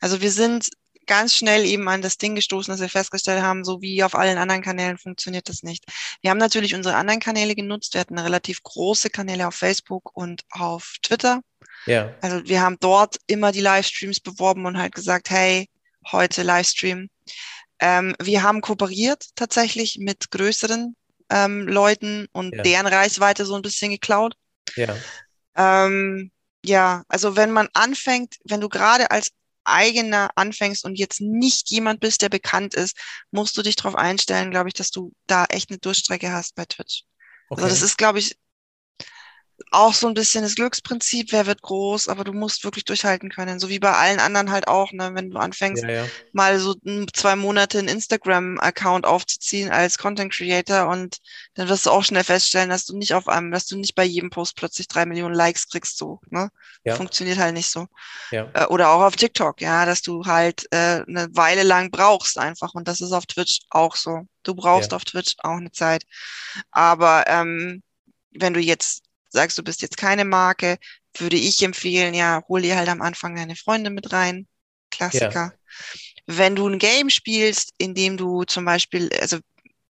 [0.00, 0.68] Also wir sind
[1.10, 4.38] ganz schnell eben an das Ding gestoßen, dass wir festgestellt haben, so wie auf allen
[4.38, 5.84] anderen Kanälen funktioniert das nicht.
[6.22, 7.94] Wir haben natürlich unsere anderen Kanäle genutzt.
[7.94, 11.40] Wir hatten relativ große Kanäle auf Facebook und auf Twitter.
[11.86, 15.68] Ja, Also wir haben dort immer die Livestreams beworben und halt gesagt, hey,
[16.12, 17.08] heute Livestream.
[17.80, 20.94] Ähm, wir haben kooperiert tatsächlich mit größeren
[21.28, 22.62] ähm, Leuten und Ja.
[22.62, 24.34] deren Reichweite so ein bisschen geklaut.
[24.76, 24.94] ja,
[25.56, 26.30] Ähm,
[26.64, 29.30] ja, also wenn man anfängt, wenn du gerade als
[29.64, 32.96] eigener anfängst und jetzt nicht jemand bist, der bekannt ist,
[33.30, 36.64] musst du dich darauf einstellen, glaube ich, dass du da echt eine Durchstrecke hast bei
[36.64, 37.04] Twitch.
[37.48, 37.62] Okay.
[37.62, 38.36] Also das ist, glaube ich,
[39.70, 43.58] auch so ein bisschen das Glücksprinzip, wer wird groß, aber du musst wirklich durchhalten können.
[43.58, 45.10] So wie bei allen anderen halt auch, ne?
[45.14, 46.06] wenn du anfängst, ja, ja.
[46.32, 46.74] mal so
[47.12, 51.18] zwei Monate einen Instagram-Account aufzuziehen als Content Creator und
[51.54, 54.04] dann wirst du auch schnell feststellen, dass du nicht auf einem, dass du nicht bei
[54.04, 56.20] jedem Post plötzlich drei Millionen Likes kriegst, so.
[56.30, 56.50] Ne?
[56.84, 56.96] Ja.
[56.96, 57.86] Funktioniert halt nicht so.
[58.30, 58.48] Ja.
[58.54, 62.74] Äh, oder auch auf TikTok, ja, dass du halt äh, eine Weile lang brauchst einfach.
[62.74, 64.22] Und das ist auf Twitch auch so.
[64.42, 66.04] Du brauchst auf Twitch auch eine Zeit.
[66.70, 67.82] Aber ähm,
[68.32, 70.78] wenn du jetzt sagst, du bist jetzt keine Marke,
[71.16, 74.46] würde ich empfehlen, ja, hol dir halt am Anfang deine Freunde mit rein.
[74.90, 75.32] Klassiker.
[75.32, 75.52] Ja.
[76.26, 79.38] Wenn du ein Game spielst, in dem du zum Beispiel, also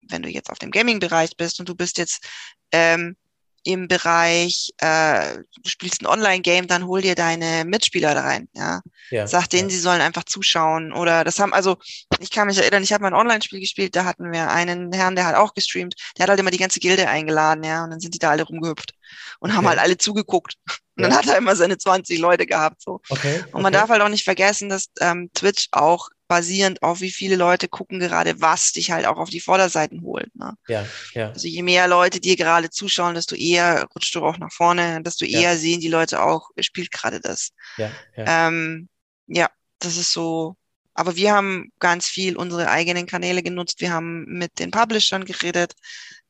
[0.02, 2.26] wenn du jetzt auf dem Gaming-Bereich bist und du bist jetzt
[2.72, 3.16] ähm,
[3.62, 8.48] im Bereich, äh, du spielst ein Online-Game, dann hol dir deine Mitspieler da rein.
[8.54, 8.80] Ja?
[9.10, 9.74] ja Sag denen, ja.
[9.74, 10.92] sie sollen einfach zuschauen.
[10.92, 11.76] Oder das haben, also
[12.18, 15.14] ich kann mich erinnern, ich habe mal ein Online-Spiel gespielt, da hatten wir einen Herrn,
[15.16, 18.00] der hat auch gestreamt, der hat halt immer die ganze Gilde eingeladen, ja, und dann
[18.00, 18.94] sind die da alle rumgehüpft
[19.40, 19.56] und okay.
[19.56, 20.54] haben halt alle zugeguckt.
[20.96, 22.82] Und dann hat er immer seine 20 Leute gehabt.
[22.82, 23.00] So.
[23.08, 27.10] Okay, und man darf halt auch nicht vergessen, dass ähm, Twitch auch basierend auf wie
[27.10, 30.32] viele Leute gucken gerade was, dich halt auch auf die Vorderseiten holt.
[30.36, 30.54] Ne?
[30.68, 31.30] Ja, ja.
[31.30, 35.24] Also je mehr Leute dir gerade zuschauen, desto eher rutscht du auch nach vorne, desto
[35.24, 35.56] eher ja.
[35.56, 37.50] sehen die Leute auch, spielt gerade das.
[37.78, 38.46] Ja, ja.
[38.46, 38.88] Ähm,
[39.26, 39.50] ja,
[39.80, 40.54] das ist so.
[40.94, 43.80] Aber wir haben ganz viel unsere eigenen Kanäle genutzt.
[43.80, 45.74] Wir haben mit den Publishern geredet.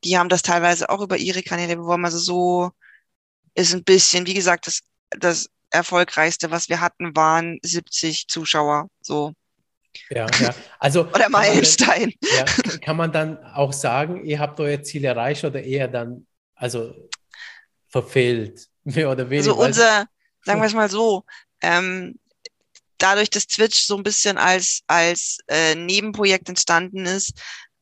[0.02, 2.06] Die haben das teilweise auch über ihre Kanäle beworben.
[2.06, 2.70] Also so
[3.52, 4.80] ist ein bisschen, wie gesagt, das,
[5.10, 8.88] das erfolgreichste, was wir hatten, waren 70 Zuschauer.
[9.02, 9.34] So.
[10.10, 10.54] Ja, ja.
[10.78, 12.12] Also, oder Meilenstein.
[12.22, 12.44] Ja,
[12.78, 16.94] kann man dann auch sagen, ihr habt euer Ziel erreicht oder eher dann, also
[17.88, 19.50] verfehlt, mehr oder weniger?
[19.50, 20.06] Also unser,
[20.44, 21.24] sagen wir es mal so,
[21.60, 22.18] ähm,
[22.98, 27.32] dadurch, dass Twitch so ein bisschen als, als äh, Nebenprojekt entstanden ist,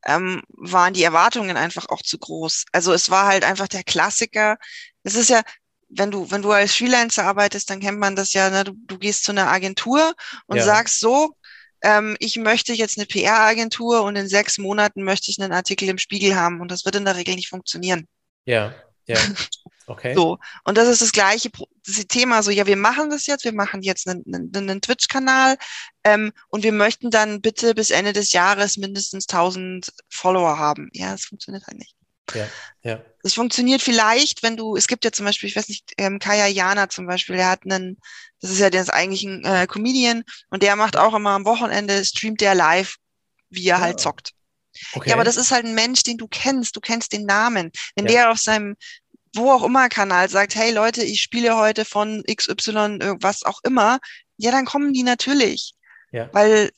[0.05, 2.67] ähm, waren die Erwartungen einfach auch zu groß.
[2.73, 4.57] Also es war halt einfach der Klassiker.
[5.03, 5.43] Es ist ja,
[5.89, 8.65] wenn du, wenn du als Freelancer arbeitest, dann kennt man das ja, ne?
[8.65, 10.15] du, du gehst zu einer Agentur
[10.47, 10.65] und ja.
[10.65, 11.35] sagst so,
[11.83, 15.99] ähm, ich möchte jetzt eine PR-Agentur und in sechs Monaten möchte ich einen Artikel im
[15.99, 18.07] Spiegel haben und das wird in der Regel nicht funktionieren.
[18.45, 18.75] Ja,
[19.07, 19.17] ja.
[19.89, 20.15] Okay.
[20.15, 21.51] So, und das ist das gleiche
[21.87, 25.57] das Thema, so, ja, wir machen das jetzt, wir machen jetzt einen, einen, einen Twitch-Kanal
[26.05, 30.91] ähm, und wir möchten dann bitte bis Ende des Jahres mindestens 1000 Follower haben.
[30.93, 31.98] Ja, das funktioniert halt nicht.
[32.35, 32.49] Ja,
[32.83, 33.05] ja.
[33.23, 36.47] Das funktioniert vielleicht, wenn du, es gibt ja zum Beispiel, ich weiß nicht, ähm, Kaya
[36.47, 37.99] Jana zum Beispiel, der hat einen,
[38.41, 41.45] das ist ja der ist eigentlich ein äh, Comedian und der macht auch immer am
[41.45, 42.97] Wochenende, streamt der live,
[43.51, 43.87] wie er halt ja.
[43.87, 44.33] halt zockt.
[44.93, 45.11] Okay.
[45.11, 47.73] Ja, aber das ist halt ein Mensch, den du kennst, du kennst den Namen.
[47.97, 48.13] Wenn ja.
[48.13, 48.77] der auf seinem
[49.35, 53.99] wo auch immer Kanal sagt, hey Leute, ich spiele heute von XY, was auch immer,
[54.37, 55.75] ja, dann kommen die natürlich.
[56.13, 56.31] Ja.
[56.33, 56.71] Weil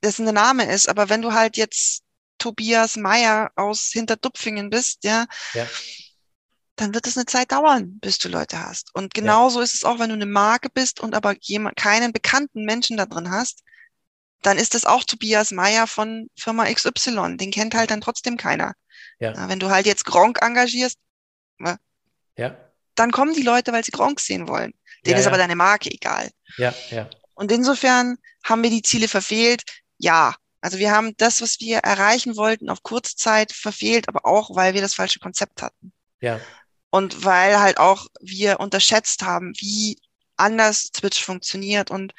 [0.00, 0.88] das ein Name ist.
[0.88, 2.02] Aber wenn du halt jetzt
[2.42, 5.68] Tobias Meyer aus Hinterdupfingen bist, ja, ja,
[6.74, 8.92] dann wird es eine Zeit dauern, bis du Leute hast.
[8.94, 9.64] Und genauso ja.
[9.64, 13.06] ist es auch, wenn du eine Marke bist und aber jemand, keinen bekannten Menschen da
[13.06, 13.62] drin hast,
[14.42, 17.36] dann ist es auch Tobias Meyer von Firma XY.
[17.36, 18.74] Den kennt halt dann trotzdem keiner.
[19.20, 19.48] Ja.
[19.48, 20.98] wenn du halt jetzt Gronk engagierst,
[22.36, 22.56] ja.
[22.96, 24.74] dann kommen die Leute, weil sie Gronk sehen wollen.
[25.06, 26.28] Denen ist aber deine Marke egal.
[26.56, 27.08] Ja, ja.
[27.34, 29.62] Und insofern haben wir die Ziele verfehlt.
[29.98, 34.54] Ja, also wir haben das, was wir erreichen wollten, auf kurze Zeit verfehlt, aber auch,
[34.54, 35.92] weil wir das falsche Konzept hatten.
[36.20, 36.40] Ja.
[36.90, 39.98] Und weil halt auch wir unterschätzt haben, wie
[40.36, 42.14] anders Twitch funktioniert und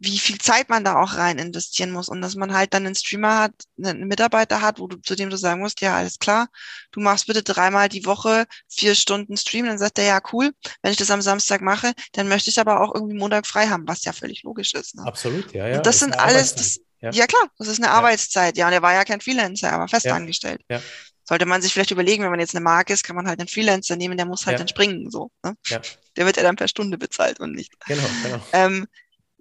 [0.00, 2.94] wie viel Zeit man da auch rein investieren muss und dass man halt dann einen
[2.94, 3.52] Streamer hat,
[3.82, 6.48] einen Mitarbeiter hat, wo du, zu dem du sagen musst, ja, alles klar,
[6.92, 10.52] du machst bitte dreimal die Woche vier Stunden Stream, dann sagt er, ja, cool,
[10.82, 13.88] wenn ich das am Samstag mache, dann möchte ich aber auch irgendwie Montag frei haben,
[13.88, 14.94] was ja völlig logisch ist.
[14.94, 15.02] Ne?
[15.04, 15.76] Absolut, ja, ja.
[15.78, 17.10] Und das, das sind alles, das, ja.
[17.10, 17.26] ja.
[17.26, 17.92] klar, das ist eine ja.
[17.92, 18.56] Arbeitszeit.
[18.56, 20.62] Ja, und er war ja kein Freelancer, er war festangestellt.
[20.68, 20.76] Ja.
[20.76, 20.82] ja.
[21.24, 23.48] Sollte man sich vielleicht überlegen, wenn man jetzt eine Marke ist, kann man halt einen
[23.48, 25.30] Freelancer nehmen, der muss halt dann springen, so.
[25.44, 25.54] Ne?
[25.66, 25.80] Ja.
[26.16, 27.72] Der wird ja dann per Stunde bezahlt und nicht.
[27.86, 28.42] Genau, genau.
[28.52, 28.86] Ähm,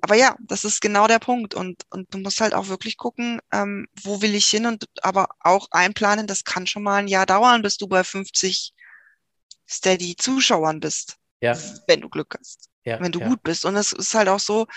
[0.01, 1.53] aber ja, das ist genau der Punkt.
[1.53, 5.29] Und, und du musst halt auch wirklich gucken, ähm, wo will ich hin und aber
[5.39, 8.73] auch einplanen, das kann schon mal ein Jahr dauern, bis du bei 50
[9.67, 11.17] Steady Zuschauern bist.
[11.41, 11.57] Ja.
[11.87, 12.69] Wenn du Glück hast.
[12.83, 13.27] Ja, wenn du ja.
[13.27, 13.65] gut bist.
[13.65, 14.67] Und es ist halt auch so,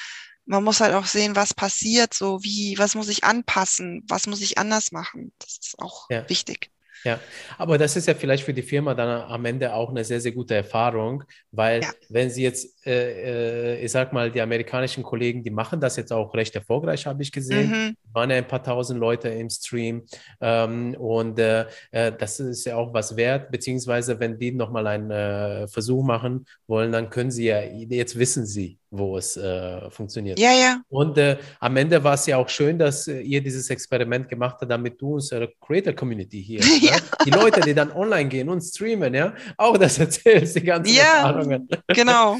[0.50, 4.40] man muss halt auch sehen, was passiert, so wie, was muss ich anpassen, was muss
[4.40, 5.32] ich anders machen.
[5.38, 6.28] Das ist auch ja.
[6.28, 6.70] wichtig.
[7.04, 7.18] Ja,
[7.56, 10.32] aber das ist ja vielleicht für die Firma dann am Ende auch eine sehr, sehr
[10.32, 11.90] gute Erfahrung, weil ja.
[12.10, 16.12] wenn Sie jetzt, äh, äh, ich sag mal, die amerikanischen Kollegen, die machen das jetzt
[16.12, 17.70] auch recht erfolgreich, habe ich gesehen.
[17.70, 17.96] Mhm.
[18.12, 20.04] Waren ja ein paar tausend Leute im Stream
[20.42, 25.10] ähm, und äh, äh das ist ja auch was wert, beziehungsweise wenn die nochmal einen
[25.10, 30.38] äh, Versuch machen wollen, dann können Sie ja, jetzt wissen Sie, wo es äh, funktioniert.
[30.38, 30.80] Ja, ja.
[30.88, 34.56] Und äh, am Ende war es ja auch schön, dass äh, ihr dieses Experiment gemacht
[34.60, 36.96] habt, damit du unsere Creator-Community hier, Ja.
[36.96, 37.02] ne?
[37.24, 41.28] die Leute, die dann online gehen und streamen, ja, auch das erzählst, die ganzen Ja.
[41.28, 41.68] Erfahrungen.
[41.94, 42.36] Genau.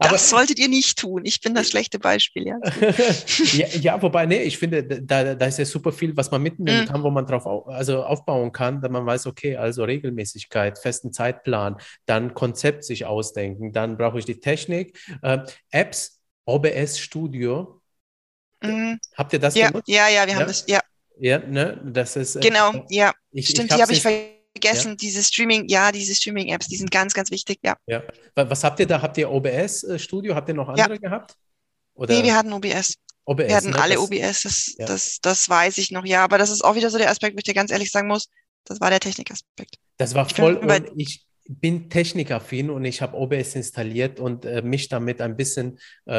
[0.00, 1.22] Aber- Das solltet ihr nicht tun.
[1.24, 2.56] Ich bin das schlechte Beispiel, ja.
[3.52, 6.82] ja, ja, wobei, nee, ich finde, da, da ist ja super viel, was man mitnehmen
[6.82, 6.86] Mhm.
[6.86, 11.12] kann, wo man drauf au also aufbauen kann, da man weiß, okay, also Regelmäßigkeit, festen
[11.12, 11.76] Zeitplan,
[12.06, 15.38] dann Konzept sich ausdenken, dann brauche ich die Technik, äh,
[15.84, 17.80] Apps, OBS Studio.
[18.62, 18.98] Mhm.
[19.16, 19.88] Habt ihr das Ja, genutzt?
[19.88, 20.40] ja, ja, wir Ja?
[20.40, 20.80] haben das, ja,
[21.18, 22.36] Ja, ne, das ist.
[22.36, 23.12] äh, genau, ja.
[23.32, 24.96] Ich, Stimmt, ich die habe ich vergessen.
[24.96, 27.76] Diese Streaming, ja, diese Streaming-Apps, die sind ganz, ganz wichtig, ja.
[27.86, 28.02] Ja.
[28.34, 29.00] Wa- Was habt ihr da?
[29.02, 30.34] Habt ihr OBS äh, Studio?
[30.34, 30.84] Habt ihr noch Ja.
[30.84, 31.34] andere gehabt?
[31.94, 32.94] Oder Nee, wir hatten OBS.
[33.26, 33.80] OBS, Wir hatten ne?
[33.82, 34.86] alle Das- OBS, das, ja.
[34.86, 36.22] das, das weiß ich noch, ja.
[36.24, 38.28] Aber das ist auch wieder so der Aspekt, wo ich dir ganz ehrlich sagen muss,
[38.64, 39.76] das war der Technikaspekt.
[39.98, 40.60] Das war voll
[40.96, 46.14] ich bin technikaffin und ich habe OBS installiert und äh, mich damit ein bisschen äh,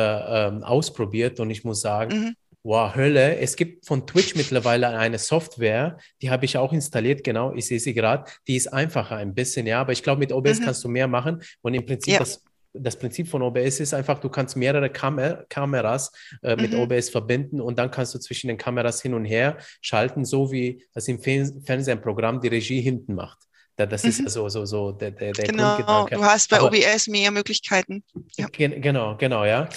[0.47, 2.35] ähm, ausprobiert und ich muss sagen, Mhm.
[2.63, 3.37] wow, Hölle.
[3.37, 7.79] Es gibt von Twitch mittlerweile eine Software, die habe ich auch installiert, genau, ich sehe
[7.79, 8.25] sie gerade.
[8.47, 10.63] Die ist einfacher ein bisschen, ja, aber ich glaube, mit OBS Mhm.
[10.65, 12.19] kannst du mehr machen und im Prinzip Ja.
[12.19, 12.43] das
[12.77, 16.11] das Prinzip von OBS ist einfach, du kannst mehrere Kamer Kameras
[16.43, 16.79] äh, mit Mhm.
[16.81, 20.83] OBS verbinden und dann kannst du zwischen den Kameras hin und her schalten, so wie
[20.93, 23.37] das im Fe- Fernsehprogramm die Regie hinten macht.
[23.77, 24.25] Da, das ist Mhm.
[24.25, 26.15] ja so, so, so der, der, der Genau, Grundgedanke.
[26.15, 28.03] du hast bei Aber- OBS mehr Möglichkeiten.
[28.37, 28.47] Ja.
[28.47, 29.67] Gen genau, genau, ja.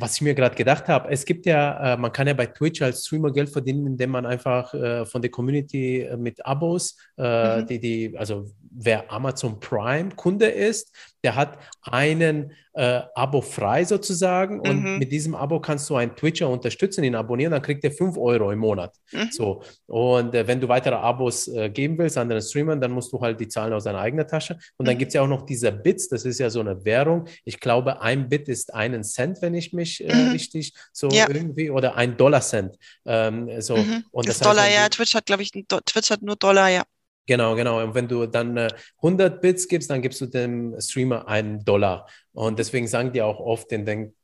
[0.00, 2.82] Was ich mir gerade gedacht habe, es gibt ja, äh, man kann ja bei Twitch
[2.82, 7.60] als Streamer Geld verdienen, indem man einfach äh, von der Community äh, mit Abos, äh,
[7.62, 7.66] Mhm.
[7.68, 10.94] die, die, also wer Amazon Prime Kunde ist,
[11.24, 14.98] der hat einen äh, Abo frei sozusagen und Mhm.
[14.98, 18.50] mit diesem Abo kannst du einen Twitcher unterstützen, ihn abonnieren, dann kriegt er 5 Euro
[18.52, 18.94] im Monat.
[19.12, 19.28] Mhm.
[19.30, 23.20] So, und äh, wenn du weitere Abos äh, geben willst anderen Streamern, dann musst du
[23.20, 24.58] halt die zahlen aus deiner eigenen Tasche.
[24.76, 24.98] Und dann Mhm.
[24.98, 27.26] gibt es ja auch noch diese Bits, das ist ja so eine Währung.
[27.44, 30.28] Ich glaube, ein Bit ist einen Cent, wenn ich mich äh, Mhm.
[30.32, 31.26] richtig so Ja.
[31.28, 32.76] irgendwie, oder ein Dollar Cent.
[33.06, 33.74] Ähm, so.
[33.74, 34.88] Und das das heißt, Dollar, wenn ja.
[34.90, 36.82] Twitch hat, glaube ich, Do- Twitch hat nur Dollar, ja.
[37.26, 37.82] Genau, genau.
[37.82, 38.68] Und wenn du dann äh,
[38.98, 42.06] 100 Bits gibst, dann gibst du dem Streamer einen Dollar.
[42.32, 44.14] Und deswegen sagen die auch oft in den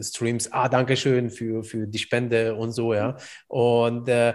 [0.00, 3.16] Streams, ah, danke schön für, für die Spende und so, ja.
[3.48, 4.34] Und äh,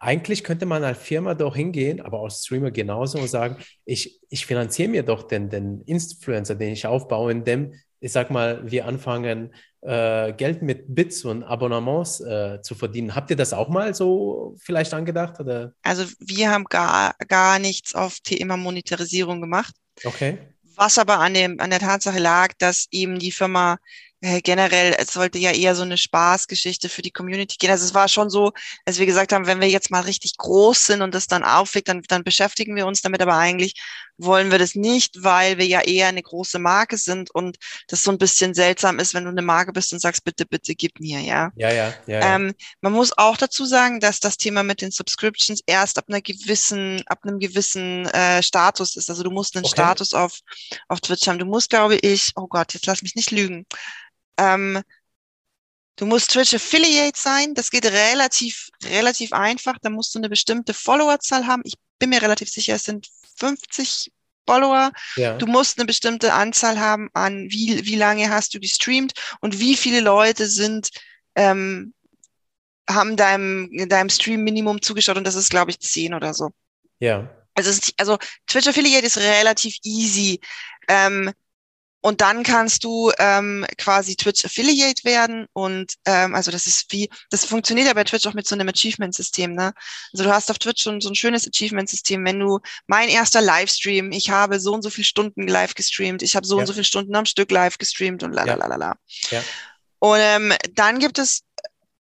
[0.00, 4.44] eigentlich könnte man als Firma doch hingehen, aber als Streamer genauso und sagen, ich, ich
[4.44, 7.72] finanziere mir doch den, den Influencer, den ich aufbaue, indem,
[8.04, 13.14] ich sag mal, wir anfangen, äh, Geld mit Bits und Abonnements äh, zu verdienen.
[13.14, 15.40] Habt ihr das auch mal so vielleicht angedacht?
[15.40, 15.72] Oder?
[15.82, 19.74] Also wir haben gar, gar nichts auf Thema Monetarisierung gemacht.
[20.04, 20.36] Okay.
[20.76, 23.78] Was aber an dem, an der Tatsache lag, dass eben die Firma
[24.42, 27.70] generell, es sollte ja eher so eine Spaßgeschichte für die Community gehen.
[27.70, 28.52] Also es war schon so,
[28.84, 31.88] dass wir gesagt haben, wenn wir jetzt mal richtig groß sind und das dann aufwegt,
[31.88, 33.20] dann, dann beschäftigen wir uns damit.
[33.20, 33.74] Aber eigentlich
[34.16, 37.56] wollen wir das nicht, weil wir ja eher eine große Marke sind und
[37.88, 40.74] das so ein bisschen seltsam ist, wenn du eine Marke bist und sagst, bitte, bitte
[40.74, 41.50] gib mir, ja.
[41.56, 42.20] Ja, ja, ja.
[42.20, 42.36] ja.
[42.36, 46.20] Ähm, man muss auch dazu sagen, dass das Thema mit den Subscriptions erst ab einer
[46.20, 49.10] gewissen, ab einem gewissen äh, Status ist.
[49.10, 49.74] Also du musst einen Okay.
[49.74, 50.38] Status auf,
[50.88, 51.38] auf Twitch haben.
[51.38, 53.66] Du musst, glaube ich, oh Gott, jetzt lass mich nicht lügen.
[54.38, 54.82] Ähm,
[55.96, 57.54] du musst Twitch Affiliate sein.
[57.54, 59.76] Das geht relativ, relativ einfach.
[59.82, 61.62] Da musst du eine bestimmte Followerzahl haben.
[61.64, 63.08] Ich bin mir relativ sicher, es sind
[63.38, 64.10] 50
[64.46, 64.92] Follower.
[65.16, 65.36] ja.
[65.36, 69.76] Du musst eine bestimmte Anzahl haben an, wie, wie lange hast du gestreamt und wie
[69.76, 70.90] viele Leute sind,
[71.34, 71.94] ähm,
[72.88, 76.50] haben deinem, deinem Stream-Minimum zugeschaut und das ist, glaube ich, 10 oder so.
[76.98, 77.28] ja.
[77.56, 78.18] Also, also
[78.48, 80.40] Twitch Affiliate ist relativ easy.
[80.88, 81.32] Ähm,
[82.06, 87.08] und dann kannst du ähm, quasi Twitch Affiliate werden und ähm, also das ist wie,
[87.30, 89.72] das funktioniert ja bei Twitch auch mit so einem Achievement-System, ne?
[90.12, 94.12] Also du hast auf Twitch schon so ein schönes Achievement-System, wenn du mein erster Livestream,
[94.12, 96.60] ich habe so und so viele Stunden live gestreamt, ich habe so Ja.
[96.60, 98.56] und so viele Stunden am Stück live gestreamt und la la Ja.
[98.56, 98.94] la la la.
[99.30, 99.42] Ja.
[100.00, 101.40] Und ähm, dann gibt es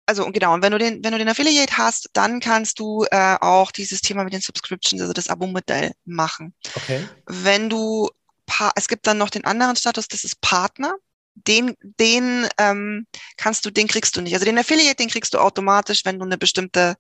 [0.05, 3.37] also genau, und wenn du den, wenn du den Affiliate hast, dann kannst du äh,
[3.41, 6.55] auch dieses Thema mit den Subscriptions, also das Abo-Modell machen.
[6.75, 7.07] Okay.
[7.27, 8.11] Wenn du,
[8.47, 10.95] Pa- es gibt dann noch den anderen Status, das ist Partner.
[11.35, 13.07] Den, den ähm,
[13.39, 14.35] kannst du, den kriegst du nicht.
[14.35, 16.97] Also den Affiliate, den kriegst du automatisch, wenn du eine bestimmte,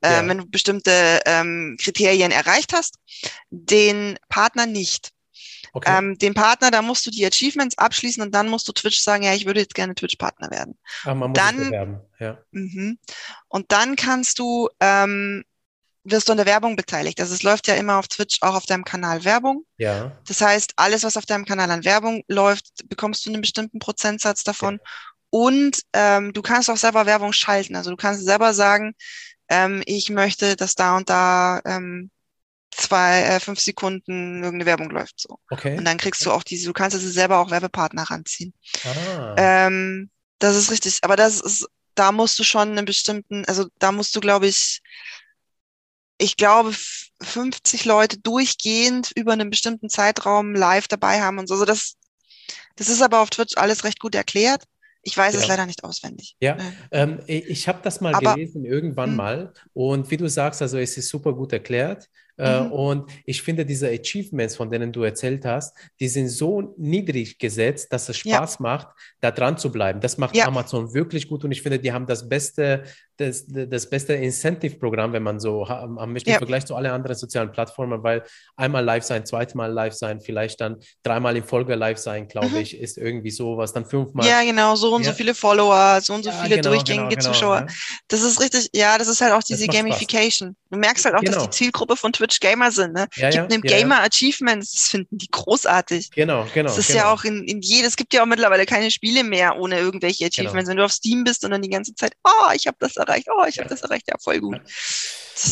[0.00, 0.26] äh, Ja.
[0.26, 2.96] wenn du bestimmte ähm, Kriterien erreicht hast.
[3.50, 5.10] Den Partner nicht.
[5.74, 5.98] Okay.
[5.98, 9.24] Ähm, den Partner, da musst du die Achievements abschließen und dann musst du Twitch sagen,
[9.24, 10.78] ja, ich würde jetzt gerne Twitch-Partner werden.
[11.04, 12.00] ah, man muss dann-.
[12.20, 12.38] Ja.
[12.52, 12.98] Mhm.
[13.48, 15.44] Und dann kannst du, ähm,
[16.04, 17.20] wirst du an der Werbung beteiligt.
[17.20, 19.64] Also es läuft ja immer auf Twitch auch auf deinem Kanal Werbung.
[19.78, 20.12] Ja.
[20.26, 24.44] Das heißt, alles, was auf deinem Kanal an Werbung läuft, bekommst du einen bestimmten Prozentsatz
[24.44, 24.80] davon.
[25.30, 27.74] Und ähm, du kannst auch selber Werbung schalten.
[27.74, 28.94] Also du kannst selber sagen,
[29.48, 32.10] ähm, ich möchte, dass da und da ähm,
[32.70, 35.20] zwei, äh, fünf Sekunden irgendeine Werbung läuft.
[35.20, 35.38] So.
[35.50, 35.76] Okay.
[35.76, 38.52] Und dann kriegst du auch diese, du kannst also selber auch Werbepartner ranziehen.
[38.84, 39.34] Ah.
[39.38, 40.98] Ähm, Das ist richtig.
[41.02, 44.82] Aber das ist, da musst du schon einen bestimmten, also da musst du, glaube ich,
[46.18, 46.72] ich glaube,
[47.20, 51.54] 50 Leute durchgehend über einen bestimmten Zeitraum live dabei haben und so.
[51.54, 51.96] Also das,
[52.76, 54.64] das ist aber auf Twitch alles recht gut erklärt.
[55.02, 55.40] Ich weiß ja.
[55.40, 56.36] es leider nicht auswendig.
[56.40, 56.56] Ja,
[56.90, 59.16] ähm, ich habe das mal aber, gelesen irgendwann mh.
[59.16, 62.08] mal und wie du sagst, also es ist super gut erklärt.
[62.36, 62.72] Äh, mhm.
[62.72, 67.92] Und ich finde, diese Achievements, von denen du erzählt hast, die sind so niedrig gesetzt,
[67.92, 68.62] dass es Spaß ja.
[68.62, 68.88] macht,
[69.20, 70.00] da dran zu bleiben.
[70.00, 70.46] Das macht ja.
[70.46, 72.84] Amazon wirklich gut und ich finde, die haben das beste,
[73.16, 76.36] das, das beste Incentive-Programm, wenn man so haben möchte, ja.
[76.36, 78.24] im Vergleich zu allen anderen sozialen Plattformen, weil
[78.56, 82.56] einmal live sein, zweimal live sein, vielleicht dann dreimal in Folge live sein, glaube mhm.
[82.56, 84.26] ich, ist irgendwie sowas, dann fünfmal.
[84.26, 87.60] Ja, genau, so und so viele Follower, so und so viele genau, durchgängige genau, Zuschauer.
[87.60, 87.72] Genau,
[88.08, 90.48] das ist richtig, ja, das ist halt auch diese Gamification.
[90.48, 90.64] Spaß.
[90.70, 91.50] Du merkst halt auch, dass die genau.
[91.50, 92.94] Zielgruppe von Twitch Twitch Gamer sind.
[92.94, 93.06] Ne?
[93.16, 96.10] Ja, gibt ja, einem ja, Gamer Achievements, das finden die großartig.
[96.10, 96.68] Genau, genau.
[96.68, 97.00] Das ist genau.
[97.00, 100.28] ja auch in, in jedem, es gibt ja auch mittlerweile keine Spiele mehr ohne irgendwelche
[100.28, 100.28] genau.
[100.28, 100.68] Achievements.
[100.68, 100.70] Genau.
[100.70, 103.28] Wenn du auf Steam bist und dann die ganze Zeit, oh, ich habe das erreicht,
[103.34, 104.60] oh, ich habe das erreicht, ja, voll gut.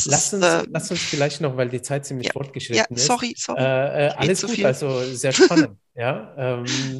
[0.06, 3.06] Lass uns, äh, lass uns vielleicht noch, weil die Zeit ziemlich fortgeschritten ist.
[3.06, 3.60] Sorry, sorry.
[3.60, 4.66] Äh, äh, alles gut, viel.
[4.66, 5.76] also sehr spannend.
[5.94, 6.98] ja, ähm,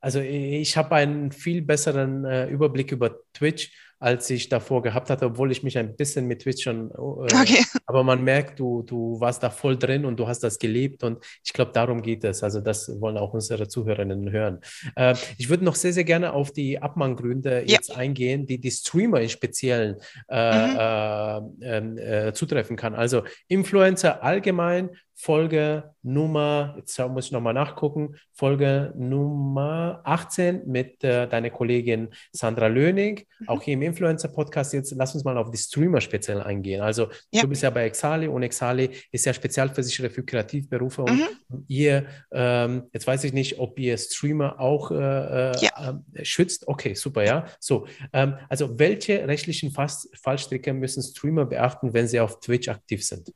[0.00, 3.70] also ich habe einen viel besseren äh, Überblick über Twitch
[4.04, 7.64] als ich davor gehabt hatte, obwohl ich mich ein bisschen mit Twitch schon, äh, okay.
[7.86, 11.24] aber man merkt, du, du warst da voll drin und du hast das gelebt und
[11.42, 12.42] ich glaube, darum geht es.
[12.42, 14.60] Also das wollen auch unsere Zuhörerinnen hören.
[14.94, 17.76] Äh, ich würde noch sehr, sehr gerne auf die Abmanngründe ja.
[17.76, 19.96] jetzt eingehen, die die Streamer im Speziellen
[20.28, 20.76] äh, mhm.
[20.76, 22.94] Äh, ähm, äh, zutreffen kann.
[22.94, 31.28] Also Influencer allgemein, Folge Nummer, jetzt muss ich nochmal nachgucken, Folge Nummer 18 mit äh,
[31.28, 33.48] deiner Kollegin Sandra Lönig, mhm.
[33.48, 34.72] auch hier im Influencer-Podcast.
[34.72, 36.82] Jetzt lass uns mal auf die Streamer speziell eingehen.
[36.82, 37.42] Also ja.
[37.42, 41.64] du bist ja bei Exali und Exali ist ja Spezialversicherer für Kreativberufe und mhm.
[41.68, 46.00] ihr, ähm, jetzt weiß ich nicht, ob ihr Streamer auch äh, äh ja.
[46.12, 46.66] äh, schützt.
[46.66, 47.46] Okay, super, ja.
[47.60, 53.32] So, ähm, also welche rechtlichen Fallstricke müssen Streamer beachten, wenn sie auf Twitch aktiv sind?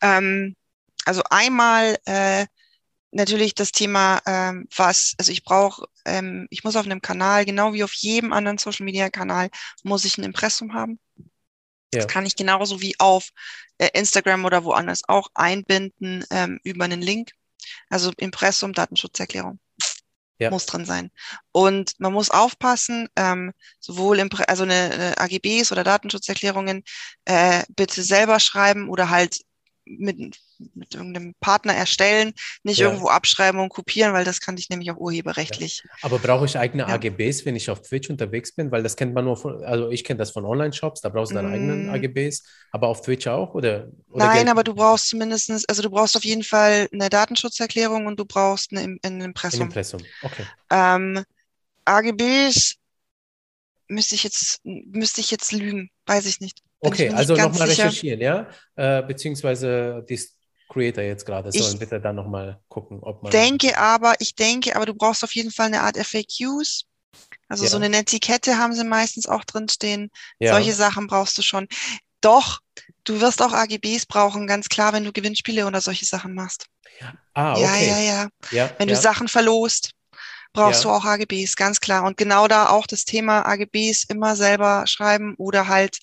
[0.00, 0.54] Ähm,
[1.04, 2.46] also einmal äh,
[3.12, 7.72] natürlich das Thema, ähm, was, also ich brauche, ähm, ich muss auf einem Kanal, genau
[7.72, 9.50] wie auf jedem anderen Social Media Kanal,
[9.82, 10.98] muss ich ein Impressum haben.
[11.94, 12.00] Ja.
[12.00, 13.30] Das kann ich genauso wie auf
[13.78, 17.32] äh, Instagram oder woanders auch einbinden ähm, über einen Link.
[17.90, 19.60] Also Impressum, Datenschutzerklärung.
[20.38, 20.50] Ja.
[20.50, 21.10] Muss drin sein.
[21.52, 26.82] Und man muss aufpassen, ähm, sowohl im, also eine, eine AGBs oder Datenschutzerklärungen
[27.26, 29.42] äh, bitte selber schreiben oder halt
[29.98, 30.38] mit,
[30.74, 32.32] mit irgendeinem Partner erstellen,
[32.62, 32.88] nicht ja.
[32.88, 35.82] irgendwo abschreiben und kopieren, weil das kann ich nämlich auch urheberrechtlich.
[35.84, 35.90] Ja.
[36.02, 36.88] Aber brauche ich eigene ja.
[36.88, 38.70] AGBs, wenn ich auf Twitch unterwegs bin?
[38.70, 41.36] Weil das kennt man nur von, also ich kenne das von Online-Shops, da brauchst du
[41.36, 41.52] deine mm.
[41.52, 43.54] eigenen AGBs, aber auf Twitch auch?
[43.54, 48.06] Oder, oder Nein, aber du brauchst zumindest, also du brauchst auf jeden Fall eine Datenschutzerklärung
[48.06, 49.62] und du brauchst eine, ein Impressum.
[49.62, 50.44] Ein Impressum, okay.
[50.70, 51.24] Ähm,
[51.84, 52.76] AGBs
[53.92, 56.60] müsste ich jetzt, müsste ich jetzt lügen, weiß ich nicht.
[56.80, 58.48] Okay, also nochmal recherchieren, ja?
[58.74, 60.20] Äh, beziehungsweise die
[60.68, 63.30] Creator jetzt gerade sollen ich bitte dann nochmal gucken, ob man.
[63.30, 66.84] Denke aber, ich denke, aber du brauchst auf jeden Fall eine Art FAQs.
[67.48, 67.70] Also ja.
[67.70, 70.10] so eine Netiquette haben sie meistens auch drinstehen.
[70.38, 70.54] Ja.
[70.54, 71.68] Solche Sachen brauchst du schon.
[72.22, 72.60] Doch,
[73.04, 76.66] du wirst auch AGBs brauchen, ganz klar, wenn du Gewinnspiele oder solche Sachen machst.
[77.34, 77.62] Ah, okay.
[77.62, 78.28] Ja, ja, ja.
[78.50, 79.92] ja wenn du Sachen verlost,
[80.52, 82.04] brauchst du auch AGBs, ganz klar.
[82.04, 85.98] Und genau da auch das Thema AGBs immer selber schreiben oder halt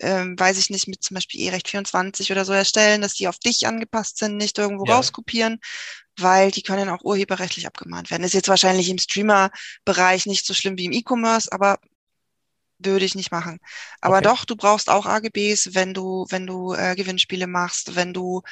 [0.00, 3.38] ähm, weiß ich nicht, mit zum Beispiel E-Recht 24 oder so erstellen, dass die auf
[3.38, 4.96] dich angepasst sind, nicht irgendwo ja.
[4.96, 5.58] rauskopieren,
[6.16, 8.24] weil die können auch urheberrechtlich abgemahnt werden.
[8.24, 11.78] Ist jetzt wahrscheinlich im Streamer-Bereich nicht so schlimm wie im E-Commerce, aber
[12.78, 13.58] würde ich nicht machen.
[14.00, 14.24] Aber okay.
[14.24, 18.42] doch, du brauchst auch AGBs, wenn du, wenn du äh, Gewinnspiele machst, wenn du,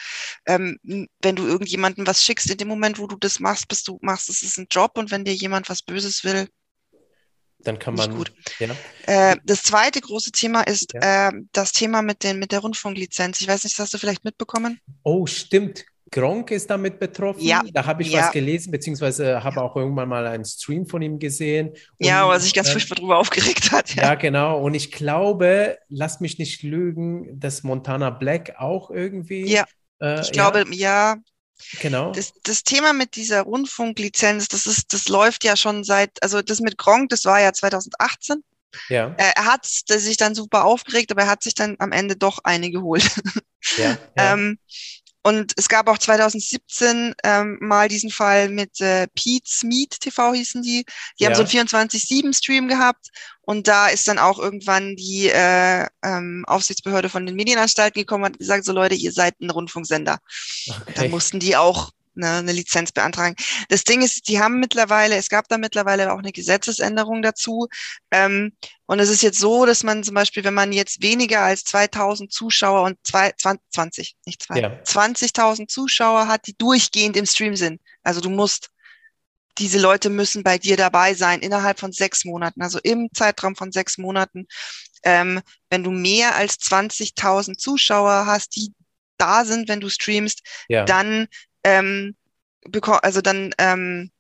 [0.47, 3.99] ähm, wenn du irgendjemandem was schickst, in dem Moment, wo du das machst, bist du
[4.03, 6.49] machst, es ist ein Job und wenn dir jemand was Böses will,
[7.61, 8.15] dann kann man.
[8.15, 8.33] Gut.
[8.59, 8.77] Ja.
[9.07, 11.29] Äh, das zweite große Thema ist ja.
[11.29, 13.41] äh, das Thema mit, den, mit der Rundfunklizenz.
[13.41, 14.81] Ich weiß nicht, das hast du vielleicht mitbekommen?
[15.03, 15.85] Oh, stimmt.
[16.17, 17.43] Gronk ist damit betroffen.
[17.43, 17.63] Ja.
[17.75, 18.23] Da habe ich ja.
[18.23, 21.69] was gelesen, beziehungsweise habe auch irgendwann mal einen Stream von ihm gesehen.
[21.69, 23.95] Und, ja, er sich ganz äh, furchtbar drüber aufgeregt hat.
[23.95, 24.05] Ja.
[24.05, 24.15] ja.
[24.15, 24.59] genau.
[24.59, 29.47] Und ich glaube, lass mich nicht lügen, dass Montana Black auch irgendwie.
[29.47, 29.67] Ja.
[30.01, 31.17] Äh, ich glaube, ja.
[31.81, 32.13] Genau.
[32.13, 36.61] Das, das Thema mit dieser Rundfunklizenz, das ist, das läuft ja schon seit, also das
[36.61, 38.43] mit Gronk, das war ja 2018.
[38.89, 39.15] Ja.
[39.17, 42.71] Er hat sich dann super aufgeregt, aber er hat sich dann am Ende doch eine
[42.71, 43.11] geholt.
[43.79, 44.33] Ja, ja.
[44.35, 44.59] ähm,
[45.27, 50.63] und es gab auch 2017 ähm, mal diesen Fall mit äh, Pete's Meet TV hießen
[50.63, 50.85] die.
[51.19, 51.31] Die ja.
[51.31, 53.09] haben so einen 24-7-Stream gehabt
[53.41, 58.35] und da ist dann auch irgendwann die äh, ähm, Aufsichtsbehörde von den Medienanstalten gekommen und
[58.35, 60.19] hat gesagt, so Leute, ihr seid ein Rundfunksender.
[60.69, 60.93] Okay.
[60.95, 63.37] Dann mussten die auch ne, eine Lizenz beantragen.
[63.69, 67.69] Das Ding ist, die haben mittlerweile, es gab da mittlerweile auch eine Gesetzesänderung dazu.
[68.11, 68.53] Ähm,
[68.87, 72.33] und es ist jetzt so, dass man zum Beispiel, wenn man jetzt weniger als 2000
[72.33, 74.69] Zuschauer und zwei, 20, nicht zwei, ja.
[74.85, 77.81] 20.000 Zuschauer hat, die durchgehend im Stream sind.
[78.03, 78.71] Also du musst
[79.59, 83.73] diese Leute müssen bei dir dabei sein innerhalb von sechs Monaten, also im Zeitraum von
[83.73, 84.47] sechs Monaten.
[85.03, 85.41] Ähm,
[85.71, 88.73] wenn du mehr als 20.000 Zuschauer hast, die
[89.19, 90.85] da sind, wenn du streamst, ja.
[90.85, 91.29] dann
[91.67, 92.15] ähm,
[93.03, 94.11] also dann ähm,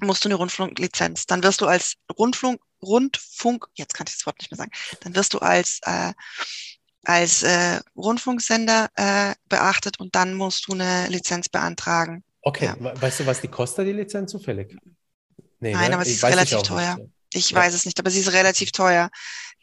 [0.00, 1.26] musst du eine Rundfunklizenz.
[1.26, 5.14] Dann wirst du als Rundfunk, Rundfunk, jetzt kann ich das Wort nicht mehr sagen, dann
[5.14, 6.12] wirst du als äh,
[7.06, 12.24] als äh, Rundfunksender äh, beachtet und dann musst du eine Lizenz beantragen.
[12.40, 13.00] Okay, ja.
[13.00, 14.74] weißt du, was die kostet, die Lizenz zufällig?
[15.60, 15.96] Nee, Nein, ne?
[15.96, 16.96] aber sie ist relativ teuer.
[16.96, 17.10] Nicht.
[17.34, 17.58] Ich ja.
[17.58, 19.10] weiß es nicht, aber sie ist relativ teuer.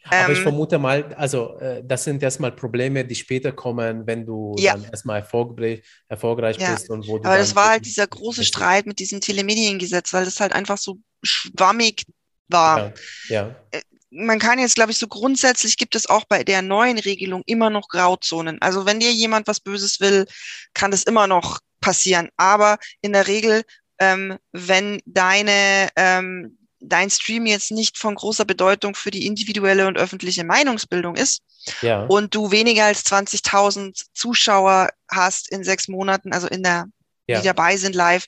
[0.04, 4.26] Aber ähm, ich vermute mal, also äh, das sind erstmal Probleme, die später kommen, wenn
[4.26, 4.74] du ja.
[4.74, 6.72] dann erstmal erfolgreich, erfolgreich ja.
[6.72, 7.24] bist und wo du.
[7.24, 10.98] Aber das war halt dieser große Streit mit diesem Telemediengesetz, weil das halt einfach so
[11.22, 12.04] schwammig
[12.48, 12.78] war.
[12.78, 12.92] Ja.
[13.28, 13.56] ja.
[13.70, 13.80] Äh,
[14.14, 17.70] man kann jetzt, glaube ich, so grundsätzlich gibt es auch bei der neuen Regelung immer
[17.70, 18.60] noch Grauzonen.
[18.60, 20.26] Also wenn dir jemand was Böses will,
[20.74, 22.28] kann das immer noch passieren.
[22.36, 23.62] Aber in der Regel,
[23.98, 29.98] ähm, wenn deine, ähm, dein Stream jetzt nicht von großer Bedeutung für die individuelle und
[29.98, 31.42] öffentliche Meinungsbildung ist
[31.80, 32.04] ja.
[32.04, 36.86] und du weniger als 20.000 Zuschauer hast in sechs Monaten, also in der,
[37.26, 37.40] ja.
[37.40, 38.26] die dabei sind live,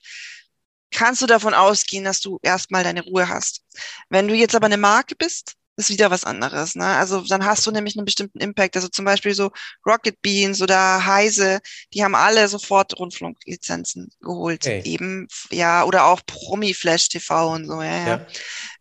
[0.91, 3.63] kannst du davon ausgehen, dass du erstmal deine Ruhe hast.
[4.09, 6.75] Wenn du jetzt aber eine Marke bist, ist wieder was anderes.
[6.75, 6.87] Ne?
[6.87, 8.77] Also dann hast du nämlich einen bestimmten Impact.
[8.77, 9.51] Also zum Beispiel so
[9.87, 11.61] Rocket Beans oder Heise,
[11.93, 14.65] die haben alle sofort Rundfunklizenzen geholt.
[14.65, 14.83] Okay.
[14.85, 18.07] Eben, ja, oder auch Promi Flash TV und so, ja.
[18.07, 18.27] ja.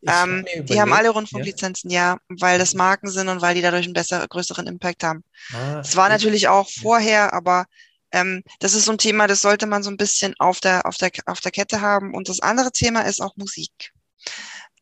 [0.02, 0.24] ja.
[0.24, 2.14] Ähm, die haben alle Rundfunklizenzen, ja.
[2.14, 2.18] ja.
[2.40, 5.24] weil das Marken sind und weil die dadurch einen besseren, größeren Impact haben.
[5.54, 7.66] Ah, das war natürlich auch vorher, aber
[8.12, 10.98] ähm, das ist so ein Thema, das sollte man so ein bisschen auf der, auf
[10.98, 12.14] der, auf der Kette haben.
[12.14, 13.92] Und das andere Thema ist auch Musik.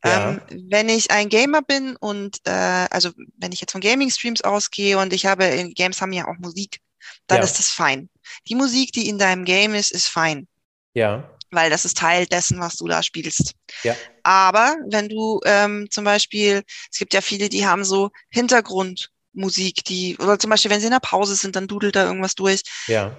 [0.04, 0.30] Ja.
[0.30, 0.40] Ähm,
[0.70, 2.50] wenn ich ein Gamer bin und äh,
[2.90, 6.80] also wenn ich jetzt von Gaming-Streams ausgehe und ich habe, Games haben ja auch Musik,
[7.26, 7.44] dann ja.
[7.44, 8.08] ist das fein.
[8.48, 10.48] Die Musik, die in deinem Game ist, ist fein.
[10.94, 11.28] Ja.
[11.50, 13.54] Weil das ist Teil dessen, was du da spielst.
[13.82, 13.94] Ja.
[14.22, 20.16] Aber wenn du ähm, zum Beispiel, es gibt ja viele, die haben so Hintergrundmusik, die,
[20.18, 22.62] oder zum Beispiel, wenn sie in der Pause sind, dann dudelt da irgendwas durch.
[22.86, 23.16] Ja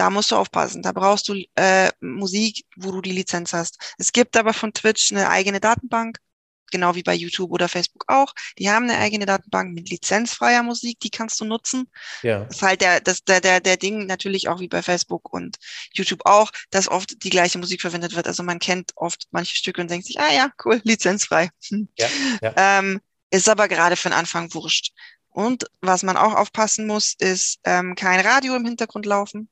[0.00, 0.80] da musst du aufpassen.
[0.80, 3.76] Da brauchst du äh, Musik, wo du die Lizenz hast.
[3.98, 6.16] Es gibt aber von Twitch eine eigene Datenbank,
[6.70, 8.32] genau wie bei YouTube oder Facebook auch.
[8.58, 11.90] Die haben eine eigene Datenbank mit lizenzfreier Musik, die kannst du nutzen.
[12.22, 12.44] Ja.
[12.44, 15.58] Das ist halt der, das, der, der, der Ding natürlich auch wie bei Facebook und
[15.92, 18.26] YouTube auch, dass oft die gleiche Musik verwendet wird.
[18.26, 21.50] Also man kennt oft manche Stücke und denkt sich, ah ja, cool, lizenzfrei.
[21.98, 22.08] Ja,
[22.40, 22.54] ja.
[22.56, 24.94] Ähm, ist aber gerade für den Anfang wurscht.
[25.28, 29.50] Und was man auch aufpassen muss, ist ähm, kein Radio im Hintergrund laufen.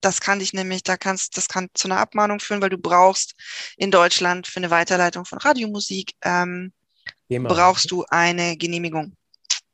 [0.00, 3.34] Das kann dich nämlich, da kannst, das kann zu einer Abmahnung führen, weil du brauchst
[3.76, 6.72] in Deutschland für eine Weiterleitung von Radiomusik ähm,
[7.28, 9.14] brauchst du eine Genehmigung.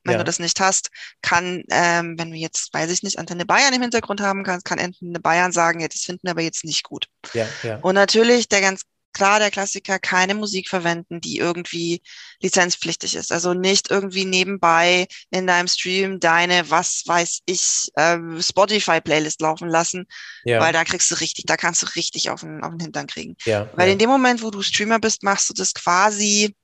[0.04, 0.18] Wenn ja.
[0.18, 0.90] du das nicht hast,
[1.22, 4.78] kann, ähm, wenn du jetzt, weiß ich nicht, Antenne Bayern im Hintergrund haben kannst, kann
[4.78, 7.06] Antenne Bayern sagen, ja, das finden wir aber jetzt nicht gut.
[7.32, 7.78] Ja, ja.
[7.78, 8.82] Und natürlich der ganz
[9.14, 12.02] klar der Klassiker, keine Musik verwenden, die irgendwie
[12.40, 13.32] lizenzpflichtig ist.
[13.32, 20.06] Also nicht irgendwie nebenbei in deinem Stream deine, was weiß ich, äh, Spotify-Playlist laufen lassen,
[20.44, 20.60] ja.
[20.60, 23.36] weil da kriegst du richtig, da kannst du richtig auf den, auf den Hintern kriegen.
[23.46, 23.92] Ja, weil ja.
[23.94, 26.54] in dem Moment, wo du Streamer bist, machst du das quasi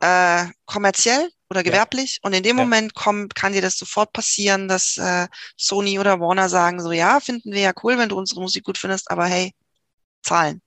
[0.00, 2.18] äh, kommerziell oder gewerblich.
[2.22, 6.48] Und in dem Moment kommt, kann dir das sofort passieren, dass äh, Sony oder Warner
[6.48, 9.54] sagen so, ja, finden wir ja cool, wenn du unsere Musik gut findest, aber hey,
[10.22, 10.60] zahlen.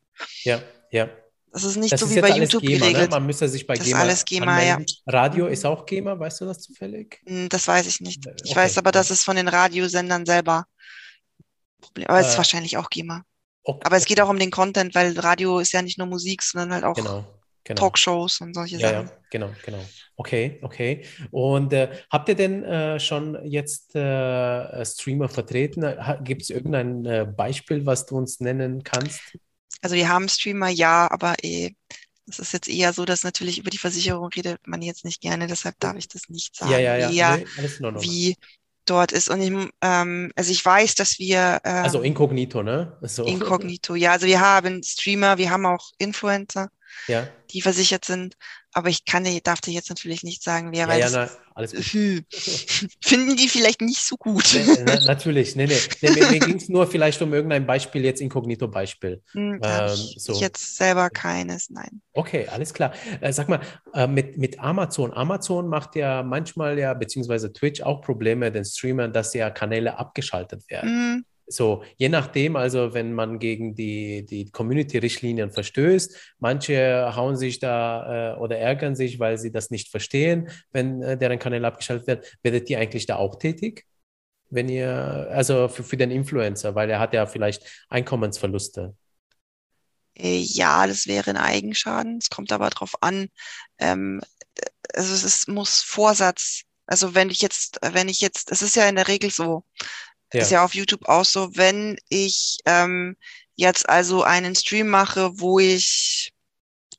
[0.43, 0.61] Ja,
[0.91, 1.09] ja.
[1.51, 2.79] Das ist nicht das so ist wie bei YouTube GEMA, ne?
[2.79, 3.09] geregelt.
[3.09, 3.15] Ne?
[3.15, 4.77] Man müsste sich bei das GEMA, ist alles GEMA ja.
[5.07, 7.21] Radio ist auch GEMA, weißt du das zufällig?
[7.25, 8.25] Hm, das weiß ich nicht.
[8.43, 8.59] Ich okay.
[8.59, 10.65] weiß aber, dass es von den Radiosendern selber
[11.81, 12.07] Problem.
[12.07, 13.23] Aber es ist äh, wahrscheinlich auch GEMA.
[13.63, 13.81] Okay.
[13.83, 16.73] Aber es geht auch um den Content, weil Radio ist ja nicht nur Musik, sondern
[16.73, 17.25] halt auch genau,
[17.63, 17.79] genau.
[17.79, 19.07] Talkshows und solche ja, Sachen.
[19.07, 19.83] Ja, genau, genau.
[20.15, 21.05] Okay, okay.
[21.31, 25.85] Und äh, habt ihr denn äh, schon jetzt äh, Streamer vertreten?
[26.23, 29.37] Gibt es irgendein äh, Beispiel, was du uns nennen kannst?
[29.81, 31.71] Also wir haben Streamer, ja, aber eh,
[32.25, 35.47] das ist jetzt eher so, dass natürlich über die Versicherung redet man jetzt nicht gerne,
[35.47, 36.71] deshalb darf ich das nicht sagen.
[36.71, 37.09] Ja, ja, ja.
[37.09, 38.35] Eher, nee, wie
[38.85, 39.29] dort ist.
[39.29, 39.51] Und ich,
[39.81, 41.61] ähm, also ich weiß, dass wir.
[41.63, 42.97] Ähm, also inkognito, ne?
[43.01, 43.23] So.
[43.25, 44.11] Inkognito, ja.
[44.11, 46.69] Also wir haben Streamer, wir haben auch Influencer,
[47.07, 47.27] ja.
[47.51, 48.35] die versichert sind.
[48.73, 51.29] Aber ich kann dir, darf dir jetzt natürlich nicht sagen, wer, ja, weil ja, na,
[51.55, 51.83] alles gut.
[53.03, 54.45] finden die vielleicht nicht so gut.
[54.53, 55.79] Nee, na, natürlich, nee, nee.
[56.01, 59.23] nee mir, mir ging es nur vielleicht um irgendein Beispiel, jetzt Inkognito-Beispiel.
[59.31, 60.33] Hm, ähm, so.
[60.33, 62.01] Ich jetzt selber keines, nein.
[62.13, 62.93] Okay, alles klar.
[63.21, 63.59] Äh, sag mal,
[63.93, 65.13] äh, mit, mit Amazon.
[65.13, 70.69] Amazon macht ja manchmal ja, beziehungsweise Twitch auch Probleme den Streamern, dass ja Kanäle abgeschaltet
[70.69, 70.89] werden.
[70.91, 71.25] Mhm.
[71.51, 78.35] So, je nachdem, also wenn man gegen die, die Community-Richtlinien verstößt, manche hauen sich da
[78.35, 82.37] äh, oder ärgern sich, weil sie das nicht verstehen, wenn äh, deren Kanal abgeschaltet wird.
[82.43, 83.87] Werdet ihr eigentlich da auch tätig?
[84.51, 88.95] Wenn ihr, also für, für den Influencer, weil er hat ja vielleicht Einkommensverluste.
[90.13, 92.19] Äh, ja, das wäre ein Eigenschaden.
[92.19, 93.27] Es kommt aber darauf an,
[93.79, 94.21] ähm,
[94.93, 98.89] also es ist, muss Vorsatz also wenn ich jetzt, wenn ich jetzt, es ist ja
[98.89, 99.63] in der Regel so,
[100.33, 100.41] ja.
[100.41, 103.15] ist ja auf YouTube auch so, wenn ich ähm,
[103.55, 106.33] jetzt also einen Stream mache, wo ich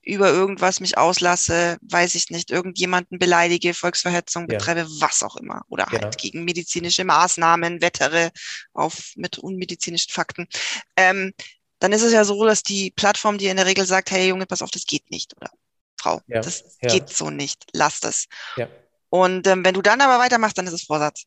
[0.02, 4.58] über irgendwas mich auslasse, weiß ich nicht, irgendjemanden beleidige, Volksverhetzung ja.
[4.58, 5.62] betreibe, was auch immer.
[5.68, 6.00] Oder ja.
[6.00, 8.30] halt gegen medizinische Maßnahmen wettere
[8.72, 10.48] auf mit unmedizinischen Fakten.
[10.96, 11.32] Ähm,
[11.80, 14.46] dann ist es ja so, dass die Plattform dir in der Regel sagt, hey Junge,
[14.46, 15.36] pass auf, das geht nicht.
[15.36, 15.50] Oder
[16.00, 16.40] Frau, ja.
[16.40, 18.26] das geht so nicht, lass das.
[18.56, 18.68] Ja.
[19.10, 21.24] Und ähm, wenn du dann aber weitermachst, dann ist es Vorsatz.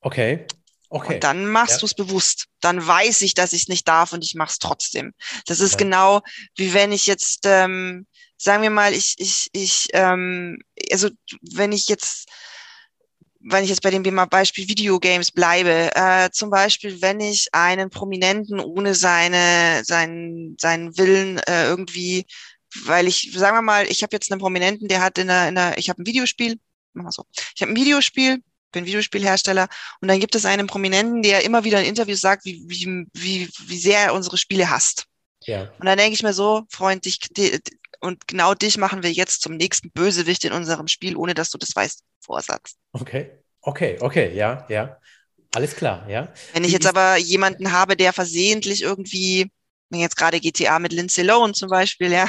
[0.00, 0.46] Okay.
[0.90, 1.14] Okay.
[1.14, 1.78] Und dann machst ja.
[1.78, 2.46] du es bewusst.
[2.60, 5.12] Dann weiß ich, dass ich es nicht darf und ich mache es trotzdem.
[5.46, 5.78] Das ist ja.
[5.78, 6.22] genau
[6.56, 8.06] wie wenn ich jetzt, ähm,
[8.38, 10.58] sagen wir mal, ich, ich, ich, ähm,
[10.90, 11.10] also
[11.42, 12.28] wenn ich jetzt,
[13.40, 18.58] wenn ich jetzt bei dem Beispiel Videogames bleibe, äh, zum Beispiel, wenn ich einen Prominenten
[18.58, 22.26] ohne seine, seinen, seinen Willen äh, irgendwie,
[22.84, 25.58] weil ich, sagen wir mal, ich habe jetzt einen Prominenten, der hat in einer, in
[25.58, 26.58] einer ich habe ein Videospiel,
[26.94, 27.24] mach mal so.
[27.54, 29.68] Ich habe ein Videospiel, bin Videospielhersteller
[30.00, 33.48] und dann gibt es einen Prominenten, der immer wieder in Interviews sagt, wie, wie, wie,
[33.66, 35.06] wie sehr er unsere Spiele hasst.
[35.44, 35.70] Ja.
[35.78, 37.58] Und dann denke ich mir so, Freund, dich, die,
[38.00, 41.58] und genau dich machen wir jetzt zum nächsten Bösewicht in unserem Spiel, ohne dass du
[41.58, 42.02] das weißt.
[42.20, 42.74] Vorsatz.
[42.92, 43.30] Okay,
[43.62, 44.98] okay, okay, ja, ja.
[45.54, 46.32] Alles klar, ja.
[46.52, 49.50] Wenn ich jetzt aber jemanden habe, der versehentlich irgendwie,
[49.90, 52.28] jetzt gerade GTA mit Lindsay Lohan zum Beispiel, ja,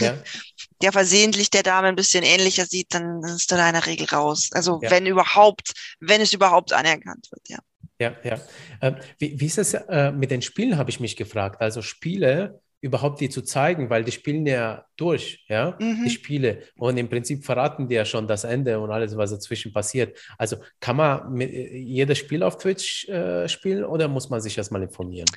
[0.00, 0.18] ja.
[0.82, 4.06] der versehentlich der Dame ein bisschen ähnlicher sieht, dann ist er da in der Regel
[4.06, 4.50] raus.
[4.52, 4.90] Also ja.
[4.90, 7.58] wenn überhaupt, wenn es überhaupt anerkannt wird, ja.
[7.98, 8.38] Ja, ja.
[8.82, 11.62] Ähm, wie, wie ist es äh, mit den Spielen, habe ich mich gefragt.
[11.62, 16.04] Also Spiele überhaupt die zu zeigen, weil die spielen ja durch, ja, mhm.
[16.04, 16.62] die Spiele.
[16.76, 20.18] Und im Prinzip verraten die ja schon das Ende und alles, was dazwischen passiert.
[20.36, 24.56] Also kann man mit, äh, jedes Spiel auf Twitch äh, spielen oder muss man sich
[24.56, 25.28] erstmal informieren?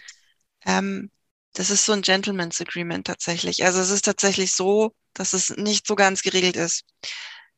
[0.65, 1.09] Ähm,
[1.53, 3.65] das ist so ein Gentleman's Agreement tatsächlich.
[3.65, 6.85] Also es ist tatsächlich so, dass es nicht so ganz geregelt ist.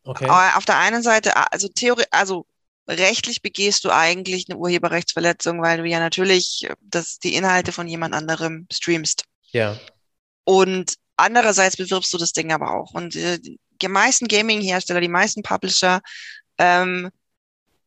[0.04, 0.28] Okay.
[0.28, 2.46] Aber auf der einen Seite, also Theorie, also
[2.88, 8.16] rechtlich begehst du eigentlich eine Urheberrechtsverletzung, weil du ja natürlich das, die Inhalte von jemand
[8.16, 9.26] anderem streamst.
[9.52, 9.80] Ja.
[10.44, 12.94] Und andererseits bewirbst du das Ding aber auch.
[12.94, 16.02] Und äh, die meisten Gaming-Hersteller, die meisten Publisher
[16.58, 17.12] ähm,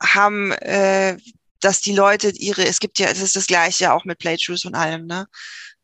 [0.00, 1.16] haben, äh,
[1.60, 4.74] dass die Leute ihre, es gibt ja, es ist das gleiche auch mit Playthroughs und
[4.76, 5.26] allem, ne?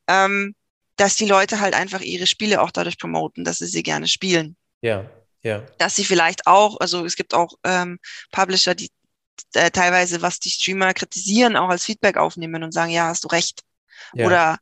[0.07, 0.55] ähm,
[1.01, 4.55] dass die Leute halt einfach ihre Spiele auch dadurch promoten, dass sie sie gerne spielen.
[4.82, 5.10] Ja,
[5.43, 5.64] ja.
[5.78, 7.98] Dass sie vielleicht auch, also es gibt auch ähm,
[8.32, 8.90] Publisher, die
[9.55, 13.28] äh, teilweise, was die Streamer kritisieren, auch als Feedback aufnehmen und sagen, ja, hast du
[13.28, 13.62] recht.
[14.12, 14.27] Ja.
[14.27, 14.59] Oder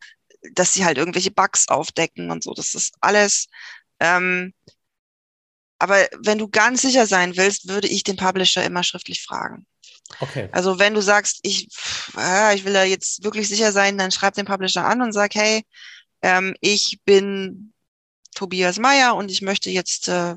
[0.53, 2.55] dass sie halt irgendwelche Bugs aufdecken und so.
[2.55, 3.49] Das ist alles.
[3.99, 4.55] Ähm,
[5.81, 9.67] aber wenn du ganz sicher sein willst, würde ich den Publisher immer schriftlich fragen.
[10.21, 10.49] Okay.
[10.53, 11.69] Also wenn du sagst, ich,
[12.17, 15.35] äh, ich will da jetzt wirklich sicher sein, dann schreib den Publisher an und sag,
[15.35, 15.65] hey,
[16.23, 17.73] ähm, ich bin
[18.35, 20.37] Tobias Meyer und ich möchte jetzt, äh,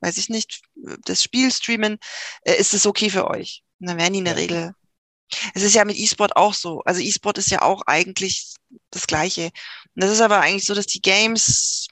[0.00, 0.62] weiß ich nicht,
[1.04, 1.98] das Spiel streamen.
[2.42, 3.62] Äh, ist es okay für euch?
[3.80, 4.40] Und dann werden die in der ja.
[4.40, 4.74] Regel.
[5.54, 6.82] Es ist ja mit E-Sport auch so.
[6.84, 8.54] Also E-Sport ist ja auch eigentlich
[8.90, 9.50] das Gleiche.
[9.94, 11.88] Und das ist aber eigentlich so, dass die Games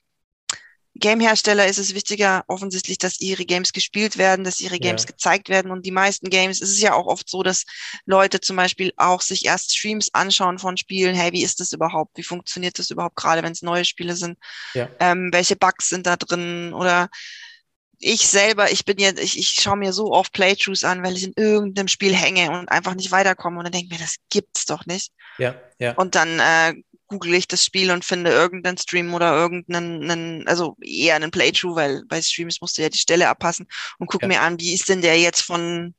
[0.96, 5.06] Game-Hersteller ist es wichtiger, offensichtlich, dass ihre Games gespielt werden, dass ihre Games ja.
[5.06, 5.70] gezeigt werden.
[5.70, 7.64] Und die meisten Games, es ist ja auch oft so, dass
[8.06, 11.14] Leute zum Beispiel auch sich erst Streams anschauen von Spielen.
[11.14, 12.16] Hey, wie ist das überhaupt?
[12.16, 14.38] Wie funktioniert das überhaupt gerade, wenn es neue Spiele sind?
[14.74, 14.88] Ja.
[14.98, 16.74] Ähm, welche Bugs sind da drin?
[16.74, 17.08] Oder
[18.00, 21.24] ich selber, ich bin jetzt, ich, ich schaue mir so oft Playthroughs an, weil ich
[21.24, 24.64] in irgendeinem Spiel hänge und einfach nicht weiterkomme und dann denke ich mir, das gibt's
[24.64, 25.12] doch nicht.
[25.38, 25.92] Ja, ja.
[25.92, 26.74] Und dann äh,
[27.10, 32.04] google ich das Spiel und finde irgendeinen Stream oder irgendeinen, also eher einen Playthrough, weil
[32.06, 33.66] bei Streams musst du ja die Stelle abpassen
[33.98, 34.28] und guck ja.
[34.28, 35.94] mir an, wie ist denn der jetzt von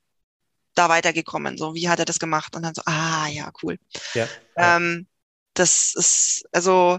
[0.74, 1.58] da weitergekommen?
[1.58, 2.56] So, wie hat er das gemacht?
[2.56, 3.78] Und dann so, ah, ja, cool.
[4.14, 4.28] Ja.
[4.56, 5.06] Ähm,
[5.54, 6.98] das ist, also,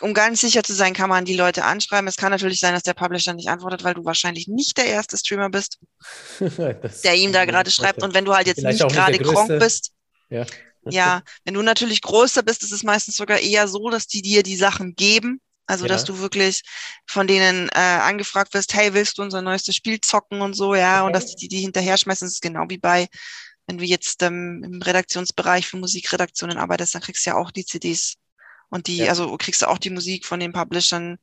[0.00, 2.08] um ganz sicher zu sein, kann man die Leute anschreiben.
[2.08, 5.16] Es kann natürlich sein, dass der Publisher nicht antwortet, weil du wahrscheinlich nicht der erste
[5.16, 5.78] Streamer bist,
[6.40, 8.02] der ihm da gerade schreibt.
[8.02, 9.92] Und wenn du halt jetzt nicht gerade Kronk bist,
[10.28, 10.44] ja.
[10.84, 14.42] Ja, wenn du natürlich größer bist, ist es meistens sogar eher so, dass die dir
[14.42, 15.40] die Sachen geben.
[15.66, 15.88] Also, ja.
[15.88, 16.62] dass du wirklich
[17.06, 20.98] von denen äh, angefragt wirst, hey, willst du unser neuestes Spiel zocken und so, ja,
[20.98, 21.06] okay.
[21.06, 22.26] und dass die die hinterher schmeißen.
[22.26, 23.08] Das ist genau wie bei,
[23.66, 27.64] wenn du jetzt ähm, im Redaktionsbereich für Musikredaktionen arbeitest, dann kriegst du ja auch die
[27.64, 28.14] CDs.
[28.68, 29.08] Und die, ja.
[29.08, 31.18] also kriegst du auch die Musik von den Publishern,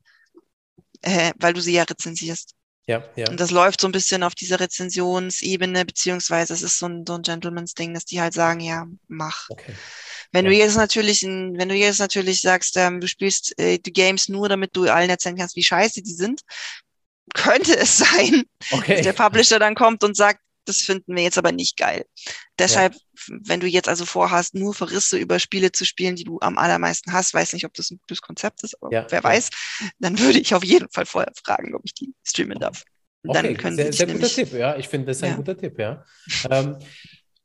[1.01, 2.55] äh, weil du sie ja rezensierst.
[2.89, 3.29] Ja, ja.
[3.29, 7.13] Und das läuft so ein bisschen auf dieser Rezensionsebene, beziehungsweise es ist so ein, so
[7.13, 9.47] ein Gentleman's-Ding, dass die halt sagen, ja, mach.
[9.49, 9.73] Okay.
[10.31, 10.51] Wenn Ja.
[10.51, 14.49] du jetzt natürlich, wenn du jetzt natürlich sagst, ähm, du spielst äh, die Games nur,
[14.49, 16.41] damit du allen erzählen kannst, wie scheiße die sind,
[17.35, 19.01] könnte es sein, dass Okay.
[19.03, 20.39] der Publisher dann kommt und sagt,
[20.69, 22.05] das finden wir jetzt aber nicht geil.
[22.57, 22.95] Deshalb,
[23.27, 27.11] wenn du jetzt also vorhast, nur Verrisse über Spiele zu spielen, die du am allermeisten
[27.11, 29.23] hast, weiß nicht, ob das ein gutes Konzept ist, aber Ja, wer ja.
[29.23, 29.49] weiß,
[29.99, 32.83] dann würde ich auf jeden Fall vorher fragen, ob ich die streamen darf.
[33.23, 34.77] Und Dann Okay, können sehr, sehr guter Tipp, ja.
[34.77, 35.35] Ich finde, das ist ein Ja.
[35.35, 36.05] guter Tipp, ja.
[36.49, 36.77] Ähm,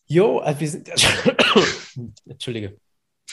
[0.06, 0.88] jo, also wir sind,
[2.28, 2.76] Entschuldige.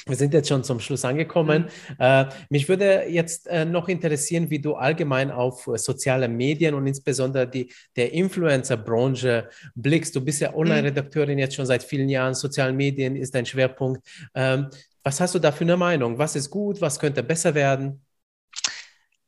[0.06, 1.66] Wir sind jetzt schon zum Schluss angekommen.
[2.00, 6.88] Äh, mich würde jetzt äh, noch interessieren, wie du allgemein auf äh, soziale Medien und
[6.88, 10.16] insbesondere die, der Influencer-Branche blickst.
[10.16, 12.34] Du bist ja Online-Redakteurin jetzt schon seit vielen Jahren.
[12.34, 14.06] Soziale Medien ist dein Schwerpunkt.
[14.34, 14.70] Ähm,
[15.04, 16.18] was hast du da für eine Meinung?
[16.18, 16.82] Was ist gut?
[16.82, 18.02] Was könnte besser werden?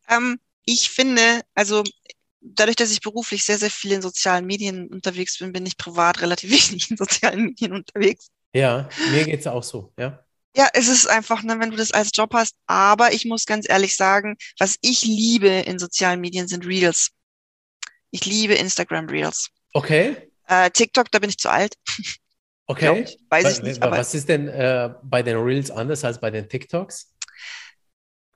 [0.10, 1.22] ähm, ich finde,
[1.54, 1.84] also
[2.42, 6.22] dadurch, dass ich beruflich sehr, sehr viel in sozialen Medien unterwegs bin, bin ich privat
[6.22, 8.28] relativ wenig in sozialen Medien unterwegs.
[8.54, 10.24] Ja, mir geht es auch so, ja.
[10.56, 12.56] Ja, es ist einfach, ne, wenn du das als Job hast.
[12.68, 17.10] Aber ich muss ganz ehrlich sagen, was ich liebe in sozialen Medien sind Reels.
[18.12, 19.50] Ich liebe Instagram Reels.
[19.74, 20.16] Okay,
[20.48, 21.76] Äh, TikTok, da bin ich zu alt.
[22.68, 23.06] glaub okay.
[23.08, 23.18] ich.
[23.30, 27.13] Weiß ich nicht, Was ist denn äh, bei den Reels anders als bei den TikToks?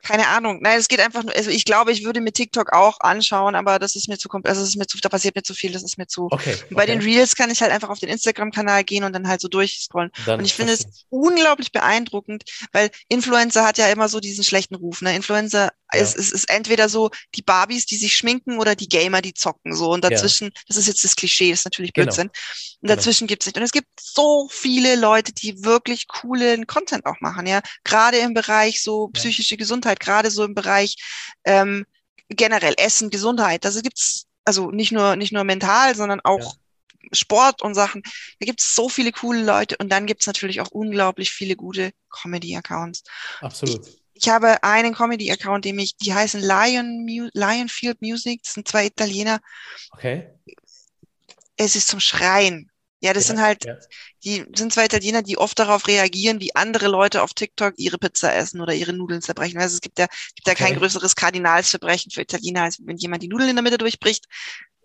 [0.04, 0.60] Keine Ahnung.
[0.62, 3.80] Nein, es geht einfach nur, also ich glaube, ich würde mir TikTok auch anschauen, aber
[3.80, 5.72] das ist mir zu kompliziert, also es ist mir zu, da passiert mir zu viel,
[5.72, 6.28] das ist mir zu.
[6.32, 6.56] Okay.
[6.72, 6.94] Bei okay.
[6.94, 10.12] den Reels kann ich halt einfach auf den Instagram-Kanal gehen und dann halt so durchscrollen.
[10.26, 14.76] Dann Und ich finde es unglaublich beeindruckend, weil Influencer hat ja immer so diesen schlechten
[14.76, 15.02] Ruf.
[15.02, 15.16] Ne?
[15.16, 16.02] Influencer Ja.
[16.02, 19.74] ist, ist, ist entweder so die Barbies, die sich schminken oder die Gamer, die zocken.
[19.74, 22.06] So und dazwischen, das ist jetzt das Klischee, das ist natürlich Genau.
[22.08, 22.28] Blödsinn.
[22.28, 22.34] Und
[22.82, 22.96] Genau.
[22.96, 23.58] dazwischen gibt's nicht.
[23.58, 27.62] Und es gibt so viele Leute, die wirklich coolen Content auch machen, ja.
[27.84, 29.20] Gerade im Bereich so Ja.
[29.20, 30.96] psychische Gesundheit, gerade so im Bereich
[31.46, 31.86] ähm,
[32.30, 33.66] generell Essen, Gesundheit.
[33.66, 36.56] Also gibt's also nicht nur nicht nur mental, sondern auch
[37.14, 38.02] Sport und Sachen.
[38.40, 41.56] Da gibt es so viele coole Leute und dann gibt es natürlich auch unglaublich viele
[41.56, 43.04] gute Comedy-Accounts.
[43.40, 43.88] Absolut.
[43.88, 48.88] Ich habe einen Comedy-Account, dem ich, die heißen Lion Mu Lionfield Music, das sind zwei
[48.88, 49.40] Italiener.
[49.96, 50.28] Okay.
[51.56, 52.72] Es ist zum Schreien.
[53.00, 53.78] Ja, das Ja, sind halt, ja.
[54.24, 58.34] die sind zwei Italiener, die oft darauf reagieren, wie andere Leute auf TikTok ihre Pizza
[58.34, 59.60] essen oder ihre Nudeln zerbrechen.
[59.60, 60.80] Also es gibt ja, gibt ja kein Okay.
[60.80, 64.26] größeres Kardinalsverbrechen für Italiener, als wenn jemand die Nudeln in der Mitte durchbricht.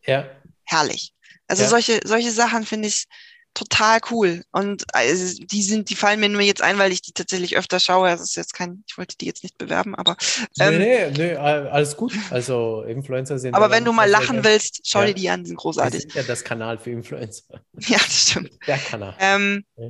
[0.07, 0.43] Ja.
[0.65, 1.15] herrlich.
[1.49, 1.69] Also Ja.
[1.69, 3.07] solche, solche Sachen finde ich
[3.55, 4.45] total cool.
[4.53, 7.81] Und also, die sind, die fallen mir nur jetzt ein, weil ich die tatsächlich öfter
[7.81, 8.09] schaue.
[8.09, 10.17] Das ist jetzt kein, ich wollte die jetzt nicht bewerben, aber,
[10.61, 12.15] ähm, nee, nee, nee, alles gut.
[12.31, 13.55] Also Influencer sind.
[13.55, 15.07] aber wenn du mal lachen willst, schau Ja.
[15.07, 16.03] dir die an, die sind großartig.
[16.03, 17.45] sind ja das Kanal für Influencer.
[17.89, 18.51] Ja, das stimmt.
[18.67, 19.15] Der Kanal.
[19.19, 19.89] Ähm, Ja.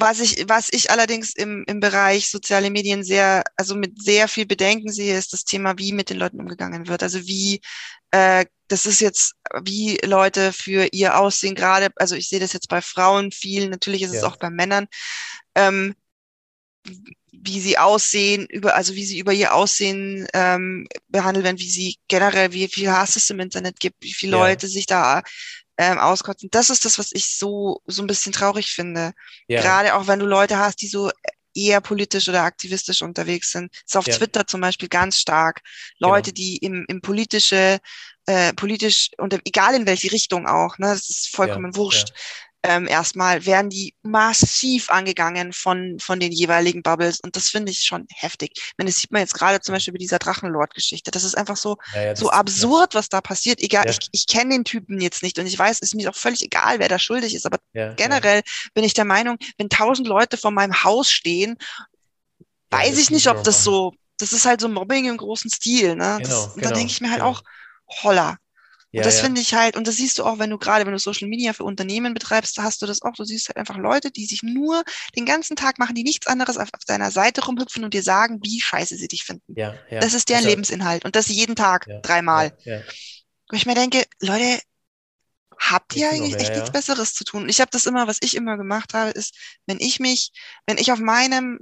[0.00, 4.46] Was ich, was ich allerdings im, im Bereich soziale Medien sehr, also mit sehr viel
[4.46, 7.02] Bedenken sehe, ist das Thema, wie mit den Leuten umgegangen wird.
[7.02, 7.60] Also wie,
[8.10, 9.34] äh, das ist jetzt,
[9.64, 14.02] wie Leute für ihr Aussehen gerade, also ich sehe das jetzt bei Frauen viel, natürlich
[14.02, 14.28] ist es Ja.
[14.28, 14.86] auch bei Männern,
[15.54, 15.94] ähm,
[17.32, 21.96] wie sie aussehen, über, also wie sie über ihr Aussehen ähm, behandelt werden, wie sie
[22.08, 24.38] generell, wie viel Hass es im Internet gibt, wie viele Ja.
[24.38, 25.22] Leute sich da
[25.78, 26.48] ähm, auskotzen.
[26.50, 29.12] Das ist das, was ich so, so ein bisschen traurig finde.
[29.48, 29.60] Ja.
[29.60, 31.10] Gerade auch wenn du Leute hast, die so
[31.54, 33.72] eher politisch oder aktivistisch unterwegs sind.
[33.72, 34.16] Das ist auf Ja.
[34.16, 35.60] Twitter zum Beispiel ganz stark.
[35.98, 36.34] Leute, Genau.
[36.34, 37.78] die im, im politische,
[38.26, 42.12] äh, politisch, und egal in welche Richtung auch, ne, das ist vollkommen Ja, wurscht.
[42.66, 47.80] Ähm, erstmal werden die massiv angegangen von, von den jeweiligen Bubbles und das finde ich
[47.80, 48.52] schon heftig.
[48.54, 51.10] Ich meine, das sieht man jetzt gerade zum Beispiel bei dieser Drachenlord-Geschichte.
[51.10, 53.60] Das ist einfach so, Ja, ja, so absurd, was da passiert.
[53.60, 53.90] Egal, Ja.
[53.90, 56.40] ich, ich kenne den Typen jetzt nicht und ich weiß, es ist mir auch völlig
[56.40, 57.58] egal, wer da schuldig ist, aber
[57.96, 58.40] generell
[58.72, 61.58] bin ich der Meinung, wenn tausend Leute vor meinem Haus stehen,
[62.70, 66.18] weiß ich nicht, ob das so, das ist halt so Mobbing im großen Stil, ne?
[66.22, 67.32] Genau, das, und genau, dann denke ich mir halt genau.
[67.32, 67.42] auch,
[68.02, 68.38] holla.
[68.94, 69.24] Ja, und das ja.
[69.24, 71.52] finde ich halt, und das siehst du auch, wenn du gerade, wenn du Social Media
[71.52, 73.12] für Unternehmen betreibst, da hast du das auch.
[73.14, 74.84] Du siehst halt einfach Leute, die sich nur
[75.16, 78.38] den ganzen Tag machen, die nichts anderes auf, auf deiner Seite rumhüpfen und dir sagen,
[78.44, 79.52] wie scheiße sie dich finden.
[79.56, 79.98] Ja, ja.
[79.98, 82.56] Das ist deren Also, Lebensinhalt und das jeden Tag, dreimal.
[83.50, 84.60] Wo ich mir denke, Leute,
[85.58, 87.42] habt ihr eigentlich mehr, echt nichts Besseres zu tun?
[87.42, 89.34] Und ich habe das immer, was ich immer gemacht habe, ist,
[89.66, 90.30] wenn ich mich,
[90.66, 91.58] wenn ich auf meinem,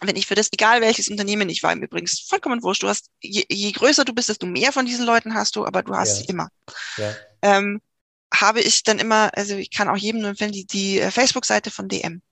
[0.00, 3.06] wenn ich für das, egal welches Unternehmen ich war, im übrigens vollkommen wurscht, du hast,
[3.20, 6.08] je, je größer du bist, desto mehr von diesen Leuten hast du, aber du hast
[6.18, 6.24] Ja.
[6.24, 6.48] sie immer.
[6.96, 7.14] ja.
[7.42, 7.80] Ähm,
[8.34, 11.70] habe ich dann immer, also ich kann auch jedem nur empfehlen, die, die äh, Facebook-Seite
[11.70, 12.22] von DM.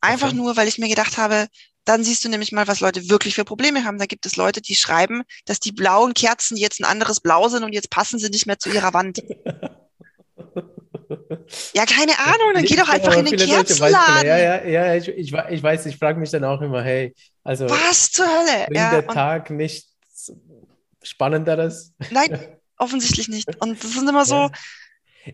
[0.00, 0.36] Einfach Okay.
[0.36, 1.48] nur, weil ich mir gedacht habe,
[1.84, 3.98] dann siehst du nämlich mal, was Leute wirklich für Probleme haben.
[3.98, 7.62] Da gibt es Leute, die schreiben, dass die blauen Kerzen jetzt ein anderes Blau sind
[7.64, 9.22] und jetzt passen sie nicht mehr zu ihrer Wand.
[11.74, 13.36] Ja, keine Ahnung, dann geh doch einfach in den.
[13.36, 14.26] Kerzenladen.
[14.26, 17.14] Ja, ja, ja, ich, ich, ich weiß, ich frage mich dann auch immer, hey,
[17.44, 18.64] also Was zur Hölle?
[18.66, 20.32] bringt Ja, der Tag nichts
[21.02, 21.92] Spannenderes?
[22.10, 23.48] nein, offensichtlich nicht.
[23.60, 24.50] Und das sind immer so,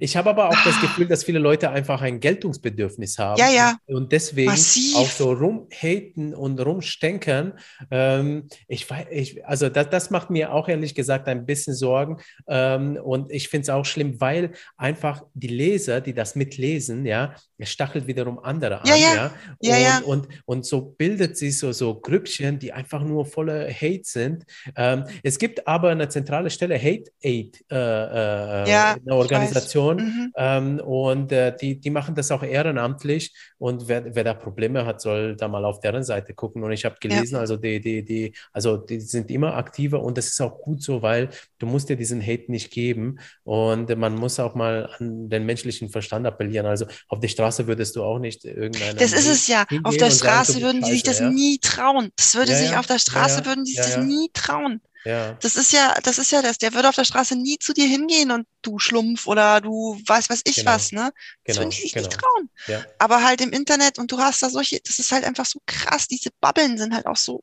[0.00, 3.38] Ich habe aber auch das Gefühl, dass viele Leute einfach ein Geltungsbedürfnis haben.
[3.38, 3.76] Ja, ja.
[3.86, 4.96] Und deswegen Massiv.
[4.96, 7.54] auch so rumhaten und rumstenkern.
[7.90, 12.18] Ähm, ich weiß, ich, also das, das macht mir auch ehrlich gesagt ein bisschen Sorgen.
[12.48, 17.34] Ähm, und ich finde es auch schlimm, weil einfach die Leser, die das mitlesen, ja,
[17.58, 18.86] es stachelt wiederum andere an.
[18.86, 19.14] Ja, ja.
[19.14, 19.30] ja?
[19.60, 20.00] Ja, und, ja.
[20.04, 24.44] Und, und so bildet sich so, so Grüppchen, die einfach nur voller Hate sind.
[24.76, 29.50] Ähm, es gibt aber eine zentrale Stelle, Hate Aid, äh, äh, Ja, eine ich
[29.82, 29.96] Organisation.
[29.96, 30.32] Mhm.
[30.36, 33.32] Ähm, und äh, die, die machen das auch ehrenamtlich.
[33.58, 36.62] Und wer, wer da Probleme hat, soll da mal auf deren Seite gucken.
[36.62, 40.28] Und ich habe gelesen, also die, die, die, also die sind immer aktiver und das
[40.28, 43.18] ist auch gut so, weil du musst dir diesen Hate nicht geben.
[43.44, 46.66] Und man muss auch mal an den menschlichen Verstand appellieren.
[46.66, 48.94] Also auf der Straße würdest du auch nicht irgendeine.
[48.94, 49.64] Das ist es ja.
[49.82, 51.30] Auf der sagen, Straße bist würden die sich das ja?
[51.30, 52.10] nie trauen.
[52.16, 52.78] Das würde Ja, sich ja.
[52.80, 53.46] auf der Straße Ja, ja.
[53.46, 54.04] würden die sich Ja, das ja.
[54.04, 54.80] nie trauen.
[55.04, 55.32] Ja.
[55.34, 56.58] Das ist ja, das ist ja das.
[56.58, 60.30] Der würde auf der Straße nie zu dir hingehen und du Schlumpf oder du weiß
[60.30, 60.70] was ich Genau.
[60.70, 61.12] was, ne?
[61.44, 62.06] Das Genau, würden die sich genau.
[62.06, 62.50] nicht trauen.
[62.68, 62.84] Ja.
[62.98, 66.06] Aber halt im Internet und du hast da solche, das ist halt einfach so krass.
[66.06, 67.42] Diese Bubbeln sind halt auch so.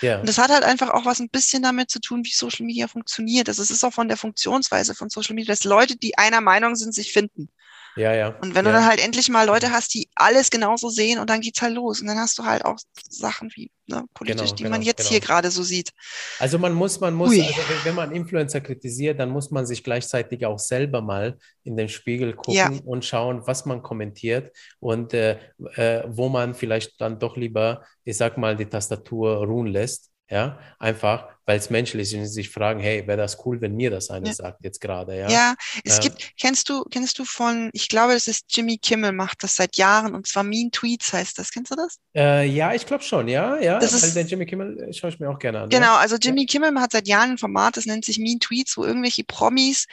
[0.00, 0.20] Ja.
[0.20, 2.88] Und das hat halt einfach auch was ein bisschen damit zu tun, wie Social Media
[2.88, 3.48] funktioniert.
[3.48, 6.76] Also es ist auch von der Funktionsweise von Social Media, dass Leute, die einer Meinung
[6.76, 7.50] sind, sich finden.
[7.96, 8.28] Ja, ja.
[8.40, 8.70] Und wenn ja.
[8.72, 11.74] du dann halt endlich mal Leute hast, die alles genauso sehen und dann geht's halt
[11.74, 12.00] los.
[12.00, 12.76] Und dann hast du halt auch
[13.08, 15.10] Sachen wie ne, politisch, Genau, die genau, man jetzt genau.
[15.10, 15.90] hier gerade so sieht.
[16.38, 19.82] Also man muss, man muss, also wenn- wenn man Influencer kritisiert, dann muss man sich
[19.84, 22.70] gleichzeitig auch selber mal in den Spiegel gucken Ja.
[22.84, 25.38] und schauen, was man kommentiert und äh,
[25.74, 30.08] äh, wo man vielleicht dann doch lieber, ich sag mal, die Tastatur ruhen lässt.
[30.32, 33.74] Ja, einfach, weil es menschlich ist und sie sich fragen, hey, wäre das cool, wenn
[33.74, 34.34] mir das einer Ja.
[34.34, 35.28] sagt jetzt gerade, ja?
[35.28, 36.02] Ja, es Ja.
[36.02, 39.76] gibt, kennst du, kennst du von, ich glaube, das ist Jimmy Kimmel macht das seit
[39.76, 41.50] Jahren und zwar Mean Tweets heißt das.
[41.50, 41.96] Kennst du das?
[42.14, 45.10] Äh, ja, ich glaube schon, ja, ja, Das weil ist- den Jimmy Kimmel äh, schaue
[45.10, 45.68] ich mir auch gerne an.
[45.70, 48.84] Genau, also Jimmy Kimmel hat seit Jahren ein Format, das nennt sich Mean Tweets, wo
[48.84, 49.86] irgendwelche Promis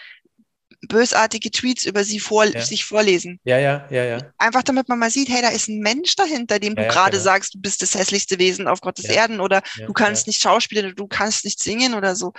[0.82, 2.62] bösartige Tweets über sie vor, Ja.
[2.62, 3.40] sich vorlesen.
[3.44, 6.60] Ja, ja, ja, ja, Einfach damit man mal sieht, hey, da ist ein Mensch dahinter,
[6.60, 7.24] dem Ja, du gerade genau.
[7.24, 9.06] sagst, du bist das hässlichste Wesen auf Gottes.
[9.06, 12.34] Erden oder du kannst nicht schauspielen oder du kannst nicht singen oder so.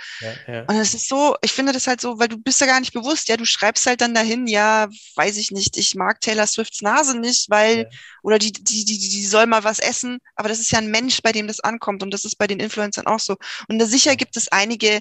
[0.67, 2.93] Und es ist so, ich finde das halt so, weil du bist ja gar nicht
[2.93, 6.81] bewusst, ja, du schreibst halt dann dahin, ja, weiß ich nicht, ich mag Taylor Swifts
[6.81, 7.87] Nase nicht, weil,
[8.21, 11.21] oder die, die, die, die soll mal was essen, aber das ist ja ein Mensch,
[11.23, 13.35] bei dem das ankommt und das ist bei den Influencern auch so.
[13.67, 14.99] Und da sicher gibt es einige,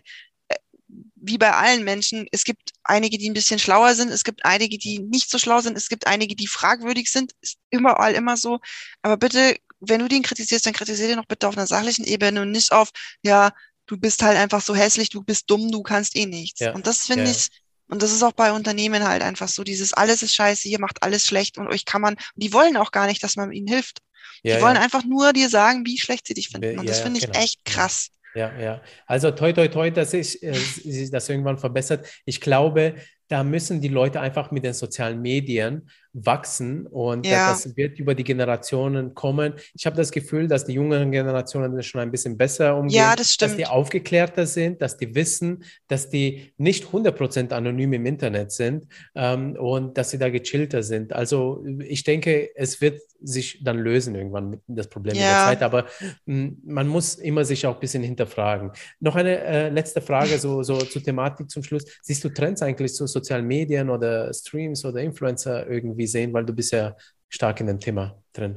[1.20, 4.78] wie bei allen Menschen, es gibt einige, die ein bisschen schlauer sind, es gibt einige,
[4.78, 8.59] die nicht so schlau sind, es gibt einige, die fragwürdig sind, ist überall immer so.
[9.03, 12.43] Aber bitte, wenn du den kritisierst, dann kritisier den doch bitte auf einer sachlichen Ebene
[12.43, 12.90] und nicht auf,
[13.23, 13.53] ja,
[13.86, 16.61] du bist halt einfach so hässlich, du bist dumm, du kannst eh nichts.
[16.61, 17.31] Ja, Und das finde ja.
[17.31, 17.49] ich,
[17.89, 21.03] und das ist auch bei Unternehmen halt einfach so, dieses alles ist scheiße, ihr macht
[21.03, 24.01] alles schlecht und euch kann man, die wollen auch gar nicht, dass man ihnen hilft.
[24.43, 26.78] Ja, die wollen einfach nur dir sagen, wie schlecht sie dich finden.
[26.78, 28.11] Und das finde ich genau, echt krass.
[28.35, 28.83] Ja, ja.
[29.07, 32.07] Also toi, toi, toi, dass sich äh, sich das irgendwann verbessert.
[32.25, 32.95] Ich glaube,
[33.27, 37.49] da müssen die Leute einfach mit den sozialen Medien wachsen und Ja.
[37.51, 39.55] das wird über die Generationen kommen.
[39.75, 43.37] Ich habe das Gefühl, dass die jüngeren Generationen schon ein bisschen besser umgehen, Ja, das
[43.37, 48.87] dass die aufgeklärter sind, dass die wissen, dass die nicht 100% anonym im Internet sind
[49.15, 51.13] ähm, und dass sie da gechillter sind.
[51.13, 55.45] Also ich denke, es wird sich dann lösen irgendwann mit das Problem mit der Ja.
[55.45, 55.87] Zeit, aber
[56.27, 58.71] mh, man muss immer sich auch ein bisschen hinterfragen.
[59.01, 61.85] Noch eine äh, letzte Frage so, so zur Thematik zum Schluss.
[62.03, 66.53] Siehst du Trends eigentlich zu sozialen Medien oder Streams oder Influencer irgendwie sehen, weil du
[66.53, 66.97] bist ja
[67.29, 68.57] stark in dem Thema drin.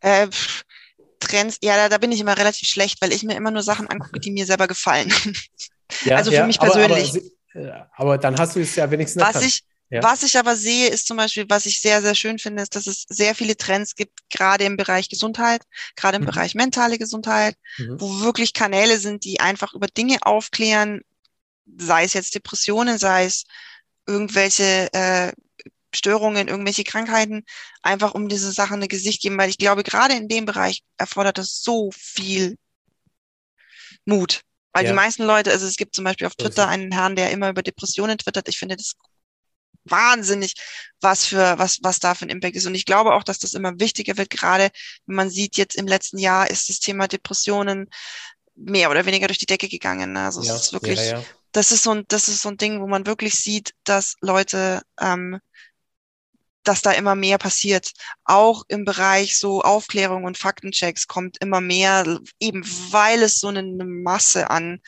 [0.00, 0.28] Äh,
[1.20, 3.88] Trends, ja, da, da bin ich immer relativ schlecht, weil ich mir immer nur Sachen
[3.88, 5.12] angucke, die mir selber gefallen.
[6.06, 7.10] Ja, Also für mich aber, persönlich.
[7.10, 9.44] Aber, sie- äh, aber dann hast du es ja wenigstens Was erkannt.
[9.46, 10.02] ich, Ja.
[10.02, 12.86] was ich aber sehe, ist zum Beispiel, was ich sehr, sehr schön finde, ist, dass
[12.86, 15.62] es sehr viele Trends gibt, gerade im Bereich Gesundheit,
[15.94, 16.26] gerade im Mhm.
[16.28, 18.00] Bereich mentale Gesundheit, Mhm.
[18.00, 21.02] wo wirklich Kanäle sind, die einfach über Dinge aufklären,
[21.76, 23.44] sei es jetzt Depressionen, sei es
[24.06, 25.32] irgendwelche äh,
[25.94, 27.44] Störungen, irgendwelche Krankheiten,
[27.82, 31.38] einfach um diese Sachen ein Gesicht geben, weil ich glaube, gerade in dem Bereich erfordert
[31.38, 32.56] es so viel
[34.04, 34.42] Mut.
[34.72, 34.90] Weil Ja.
[34.90, 37.62] die meisten Leute, also es gibt zum Beispiel auf Twitter einen Herrn, der immer über
[37.62, 38.48] Depressionen twittert.
[38.48, 38.94] Ich finde das
[39.84, 40.54] wahnsinnig,
[41.00, 42.66] was für, was, was da für ein Impact ist.
[42.66, 44.70] Und ich glaube auch, dass das immer wichtiger wird, gerade
[45.06, 47.88] wenn man sieht, jetzt im letzten Jahr ist das Thema Depressionen
[48.56, 50.12] mehr oder weniger durch die Decke gegangen.
[50.12, 50.24] ne?
[50.24, 51.24] Also Ja, es ist wirklich, ja, ja.
[51.52, 54.82] das ist so ein, das ist so ein Ding, wo man wirklich sieht, dass Leute,
[55.00, 55.40] ähm,
[56.64, 57.92] dass da immer mehr passiert.
[58.24, 63.62] Auch im Bereich so Aufklärung und Faktenchecks kommt immer mehr, eben weil es so eine
[63.84, 64.80] Masse an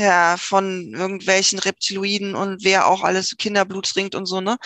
[0.00, 4.56] ja, von irgendwelchen Reptiloiden und wer auch alles Kinderblut trinkt und so, ne?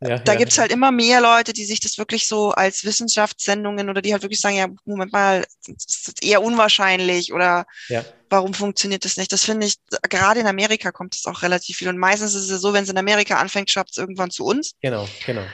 [0.00, 3.88] Ja, da ja, gibt's halt immer mehr Leute, die sich das wirklich so als Wissenschaftssendungen
[3.88, 8.52] oder die halt wirklich sagen, ja, Moment mal, das ist eher unwahrscheinlich oder Ja, warum
[8.52, 9.32] funktioniert das nicht?
[9.32, 9.76] Das finde ich,
[10.10, 11.88] gerade in Amerika kommt es auch relativ viel.
[11.88, 14.72] Und meistens ist es so, wenn es in Amerika anfängt, schwappt es irgendwann zu uns.
[14.82, 15.44] genau, genau.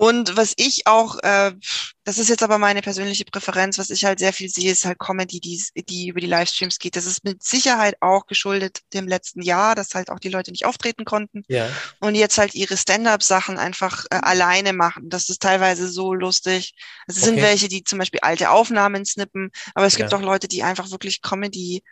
[0.00, 1.52] Und was ich auch, äh,
[2.04, 4.98] das ist jetzt aber meine persönliche Präferenz, was ich halt sehr viel sehe, ist halt
[4.98, 6.96] Comedy, die, die über die Livestreams geht.
[6.96, 10.64] Das ist mit Sicherheit auch geschuldet dem letzten Jahr, dass halt auch die Leute nicht
[10.64, 15.10] auftreten konnten Ja, und jetzt halt ihre Stand-up-Sachen einfach äh, alleine machen.
[15.10, 16.74] Das ist teilweise so lustig.
[17.06, 17.42] Es sind Okay.
[17.42, 20.18] welche, die zum Beispiel alte Aufnahmen snippen, aber es gibt Ja.
[20.18, 21.82] auch Leute, die einfach wirklich Comedy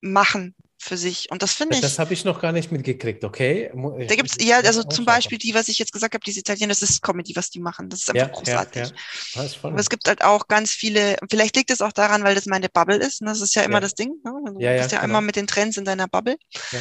[0.00, 1.30] machen für sich.
[1.30, 1.80] Und das finde ich.
[1.82, 3.70] das habe ich noch gar nicht mitgekriegt, okay?
[3.74, 5.04] Mu- Da gibt's ja, also zum.
[5.04, 7.88] Beispiel die, was ich jetzt gesagt habe, diese Italiener, das ist Comedy, was die machen.
[7.88, 8.92] Das ist Ja, einfach ja, großartig.
[9.34, 9.48] ja.
[9.48, 9.64] Spannend.
[9.74, 12.68] Aber es gibt halt auch ganz viele, vielleicht liegt es auch daran, weil das meine
[12.68, 13.20] Bubble ist.
[13.20, 13.80] Und das ist ja immer Ja.
[13.80, 14.14] das Ding.
[14.24, 14.32] Ne?
[14.54, 15.10] Du Ja, ja, bist ja genau.
[15.10, 16.36] immer mit den Trends in deiner Bubble.
[16.72, 16.78] Ja.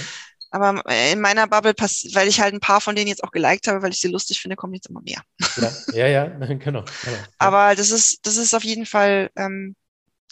[0.49, 3.31] Aber äh, in meiner Bubble passt, weil ich halt ein paar von denen jetzt auch
[3.31, 5.21] geliked habe, weil ich sie lustig finde, kommen jetzt immer mehr.
[5.57, 6.57] Ja, ja, ja, genau.
[6.59, 6.85] genau.
[7.05, 7.27] Ja.
[7.37, 9.75] Aber das ist, das ist auf jeden Fall, ähm,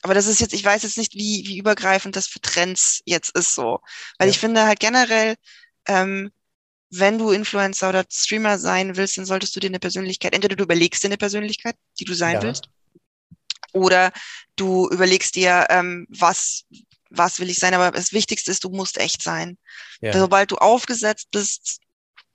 [0.06, 3.36] aber das ist jetzt, ich weiß jetzt nicht, wie, wie übergreifend das für Trends jetzt
[3.36, 3.80] ist so.
[4.20, 4.34] Weil Ja.
[4.34, 5.36] ich finde halt generell,
[5.88, 6.32] ähm,
[6.92, 10.64] wenn du Influencer oder Streamer sein willst, dann solltest du dir eine Persönlichkeit, entweder du
[10.64, 12.44] überlegst dir eine Persönlichkeit, die du sein Ja.
[12.44, 12.70] willst,
[13.74, 14.12] oder
[14.56, 16.66] du überlegst dir, ähm, was,
[17.10, 19.58] was will ich sein, aber das Wichtigste ist, du musst echt sein.
[20.02, 20.14] Ja.
[20.14, 21.80] Sobald du aufgesetzt bist,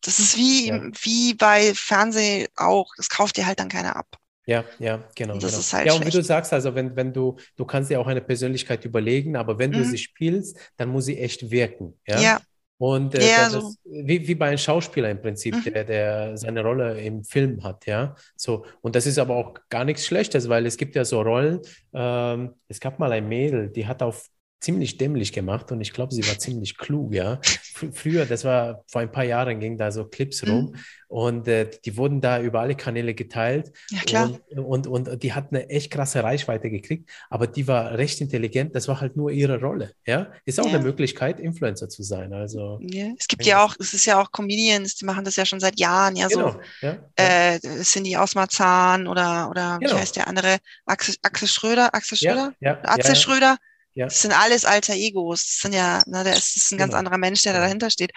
[0.00, 0.82] das ist wie, Ja.
[1.02, 4.19] wie bei Fernsehen auch, das kauft dir halt dann keiner ab.
[4.50, 5.34] Ja, ja, genau.
[5.34, 5.60] Und das genau.
[5.60, 8.06] ist halt ja, und wie du sagst, also wenn, wenn du, du kannst dir auch
[8.08, 9.84] eine Persönlichkeit überlegen, aber wenn du Mhm.
[9.84, 11.98] sie spielst, dann muss sie echt wirken.
[12.08, 12.20] Ja.
[12.22, 12.40] Ja,
[12.78, 13.74] Und äh, Ja, das, so.
[13.84, 15.72] wie, wie bei einem Schauspieler im Prinzip, Mhm.
[15.72, 18.16] der, der seine Rolle im Film hat, ja.
[18.36, 21.60] So, und das ist aber auch gar nichts Schlechtes, weil es gibt ja so Rollen.
[21.92, 24.26] Ähm, es gab mal ein Mädel, die hat auf
[24.60, 27.40] ziemlich dämlich gemacht und ich glaube, sie war ziemlich klug, ja.
[27.74, 30.50] Fr früher, das war vor ein paar Jahren, ging da so Clips Mhm.
[30.50, 30.74] rum
[31.08, 34.30] und äh, die wurden da über alle Kanäle geteilt ja klar.
[34.54, 38.74] und, und, und die hat eine echt krasse Reichweite gekriegt, aber die war recht intelligent,
[38.76, 40.30] das war halt nur ihre Rolle, ja.
[40.44, 40.74] Ist auch Ja.
[40.74, 42.78] eine Möglichkeit, Influencer zu sein, also.
[42.82, 45.58] Ja, es gibt ja auch, es ist ja auch Comedians, die machen das ja schon
[45.60, 49.94] seit Jahren, ja, Genau, so ja, äh, Cindy Ausmarzahn oder oder Genau.
[49.96, 50.58] wie heißt der andere?
[50.84, 52.52] Axel, Axel Schröder, Axel Schröder?
[52.60, 53.16] ja, Axel.
[53.16, 53.56] Schröder?
[53.94, 54.06] Ja.
[54.06, 55.44] Das sind alles alter Egos.
[55.46, 56.98] Das sind ja, ne, der ist, das ist ein ganz Genau.
[56.98, 57.66] anderer Mensch, der da Genau.
[57.66, 58.12] dahinter steht.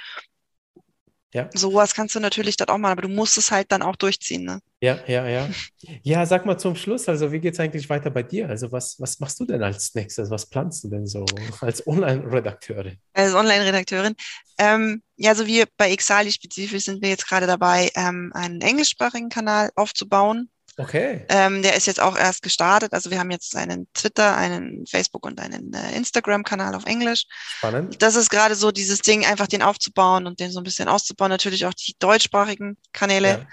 [1.34, 1.50] Ja.
[1.56, 4.44] Sowas kannst du natürlich dort auch machen, aber du musst es halt dann auch durchziehen,
[4.44, 4.60] ne?
[4.82, 5.50] Ja, ja, ja.
[6.04, 8.48] Ja, sag mal zum Schluss, also wie geht es eigentlich weiter bei dir?
[8.50, 10.30] Also was, was machst du denn als nächstes?
[10.30, 11.26] Was planst du denn so
[11.62, 13.00] als Online-Redakteurin?
[13.14, 14.14] als Online-Redakteurin.
[14.60, 19.30] Ähm, ja, so wir bei Exali spezifisch sind wir jetzt gerade dabei, ähm, einen englischsprachigen
[19.30, 20.50] Kanal aufzubauen.
[20.78, 22.94] Okay, Ähm, der ist jetzt auch erst gestartet.
[22.94, 27.26] Also wir haben jetzt einen Twitter, einen Facebook und einen äh, Instagram-Kanal auf Englisch.
[27.58, 28.02] spannend.
[28.02, 31.30] Das ist gerade so dieses Ding, einfach den aufzubauen und den so ein bisschen auszubauen.
[31.30, 33.48] Natürlich auch die deutschsprachigen Kanäle Ja,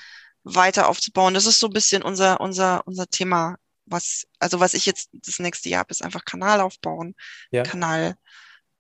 [0.44, 1.34] weiter aufzubauen.
[1.34, 3.56] Das ist so ein bisschen unser, unser, unser Thema.
[3.86, 7.14] Was, also was ich jetzt das nächste Jahr habe, ist einfach Kanal aufbauen,
[7.50, 8.14] ja, Kanal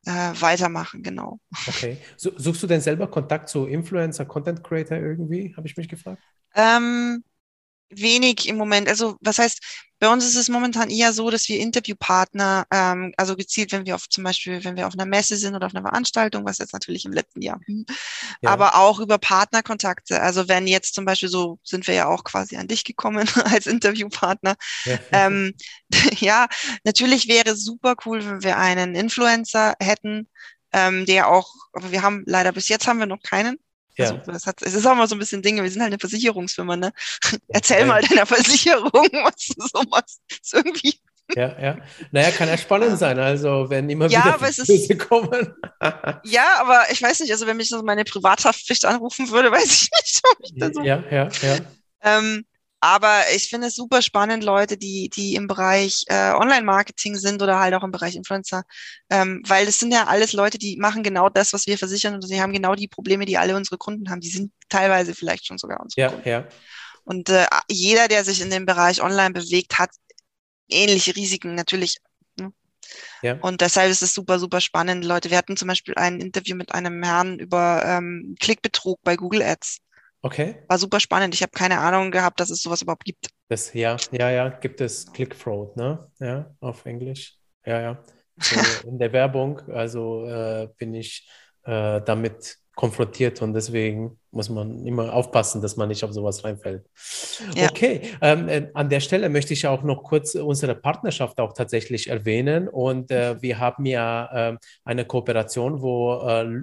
[0.06, 0.10] äh,
[0.40, 1.40] weitermachen, genau.
[1.66, 1.98] okay.
[2.16, 5.54] So, suchst du denn selber Kontakt zu Influencer, Content Creator irgendwie?
[5.56, 6.22] Habe ich mich gefragt.
[6.54, 7.22] Ähm,
[7.90, 8.88] wenig im Moment.
[8.88, 9.60] Also was heißt,
[10.00, 13.94] bei uns ist es momentan eher so, dass wir Interviewpartner, ähm, also gezielt, wenn wir
[13.94, 16.72] auf zum Beispiel, wenn wir auf einer Messe sind oder auf einer Veranstaltung, was jetzt
[16.72, 17.84] natürlich im letzten Jahr, hm,
[18.40, 18.50] Ja.
[18.50, 20.20] aber auch über Partnerkontakte.
[20.22, 23.66] Also wenn jetzt zum Beispiel so sind wir ja auch quasi an dich gekommen als
[23.66, 24.56] Interviewpartner.
[24.86, 24.98] Ja.
[25.12, 25.52] Ähm,
[26.20, 26.48] ja,
[26.84, 30.28] natürlich wäre super cool, wenn wir einen Influencer hätten,
[30.72, 33.58] ähm, der auch, aber wir haben leider bis jetzt haben wir noch keinen.
[33.98, 34.22] Also, Ja.
[34.26, 36.76] das hat, es ist auch mal so ein bisschen Dinge, wir sind halt eine Versicherungsfirma,
[36.76, 36.92] ne?
[37.48, 37.86] Erzähl Ja.
[37.86, 38.92] mal deiner Versicherung,
[39.24, 40.20] was du so machst.
[40.30, 41.00] Ist irgendwie,
[41.36, 41.78] Ja, ja.
[42.10, 43.18] Naja, kann ja spannend sein.
[43.18, 44.48] Also, wenn immer Ja, wieder aber
[45.08, 45.54] kommen.
[46.24, 49.90] ja, aber ich weiß nicht, also wenn mich so meine Privathaftpflicht anrufen würde, weiß ich
[50.02, 50.82] nicht, ob ich da so.
[50.82, 51.56] Ja, ja, ja.
[52.02, 52.44] Ähm,
[52.80, 57.58] aber ich finde es super spannend, Leute, die, die im Bereich äh, Online-Marketing sind oder
[57.58, 58.62] halt auch im Bereich Influencer,
[59.10, 62.22] ähm, weil das sind ja alles Leute, die machen genau das, was wir versichern und
[62.26, 64.20] sie haben genau die Probleme, die alle unsere Kunden haben.
[64.20, 66.28] Die sind teilweise vielleicht schon sogar unsere Ja, Kunden.
[66.28, 66.48] ja.
[67.04, 69.90] Und äh, jeder, der sich in dem Bereich Online bewegt, hat
[70.68, 71.98] ähnliche Risiken natürlich.
[72.38, 72.52] Ne?
[73.22, 73.38] Ja.
[73.40, 75.30] Und deshalb ist es super, super spannend, Leute.
[75.30, 79.78] Wir hatten zum Beispiel ein Interview mit einem Herrn über ähm, Klickbetrug bei Google Ads.
[80.22, 80.56] Okay.
[80.68, 81.34] War super spannend.
[81.34, 83.28] Ich habe keine Ahnung gehabt, dass es sowas überhaupt gibt.
[83.48, 86.10] Das, ja, ja, ja, gibt es Click Fraud, ne?
[86.20, 87.36] Ja, auf Englisch.
[87.64, 88.04] Ja, ja.
[88.38, 88.56] So
[88.88, 91.28] in der Werbung, also äh, bin ich
[91.64, 96.84] äh, damit konfrontiert und deswegen muss man immer aufpassen, dass man nicht auf sowas reinfällt.
[97.54, 97.68] Ja.
[97.68, 102.08] Okay, ähm, äh, an der Stelle möchte ich auch noch kurz unsere Partnerschaft auch tatsächlich
[102.08, 102.68] erwähnen.
[102.68, 106.20] Und äh, wir haben ja äh, eine Kooperation, wo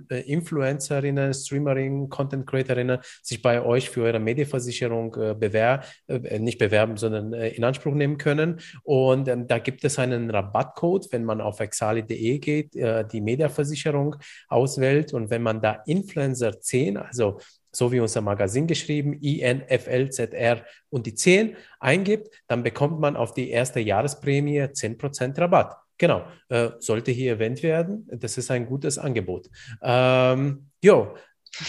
[0.09, 6.59] äh, Influencerinnen, Streamerinnen, Content Creatorinnen sich bei euch für eure Medienversicherung äh, bewerben, äh, nicht
[6.59, 8.61] bewerben, sondern in Anspruch nehmen können.
[8.83, 14.15] Und ähm, da gibt es einen Rabattcode, wenn man auf exali.de geht, die Medienversicherung
[14.47, 17.39] auswählt und wenn man da Influencer 10, also
[17.77, 23.51] so wie unser Magazin geschrieben, INFLZR und die 10 eingibt, dann bekommt man auf die
[23.51, 25.77] erste Jahresprämie 10% Rabatt.
[25.99, 28.07] Genau, äh, sollte hier erwähnt werden.
[28.11, 29.49] Das ist ein gutes Angebot.
[29.83, 31.15] Ähm, jo,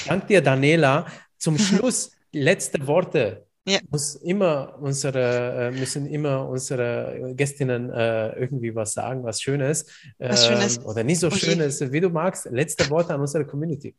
[0.06, 1.06] danke dir, Daniela.
[1.36, 3.46] Zum Schluss letzte Worte.
[3.66, 3.80] Ja.
[3.90, 9.84] Muss immer unsere, äh, müssen immer unsere Gästinnen äh, irgendwie was sagen, was Schönes,
[10.18, 10.78] was Schönes.
[10.78, 11.30] Ähm, oder nicht so.
[11.30, 12.46] Schönes, wie du magst.
[12.50, 13.94] Letzte Worte an unsere Community.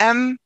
[0.00, 0.38] Ähm,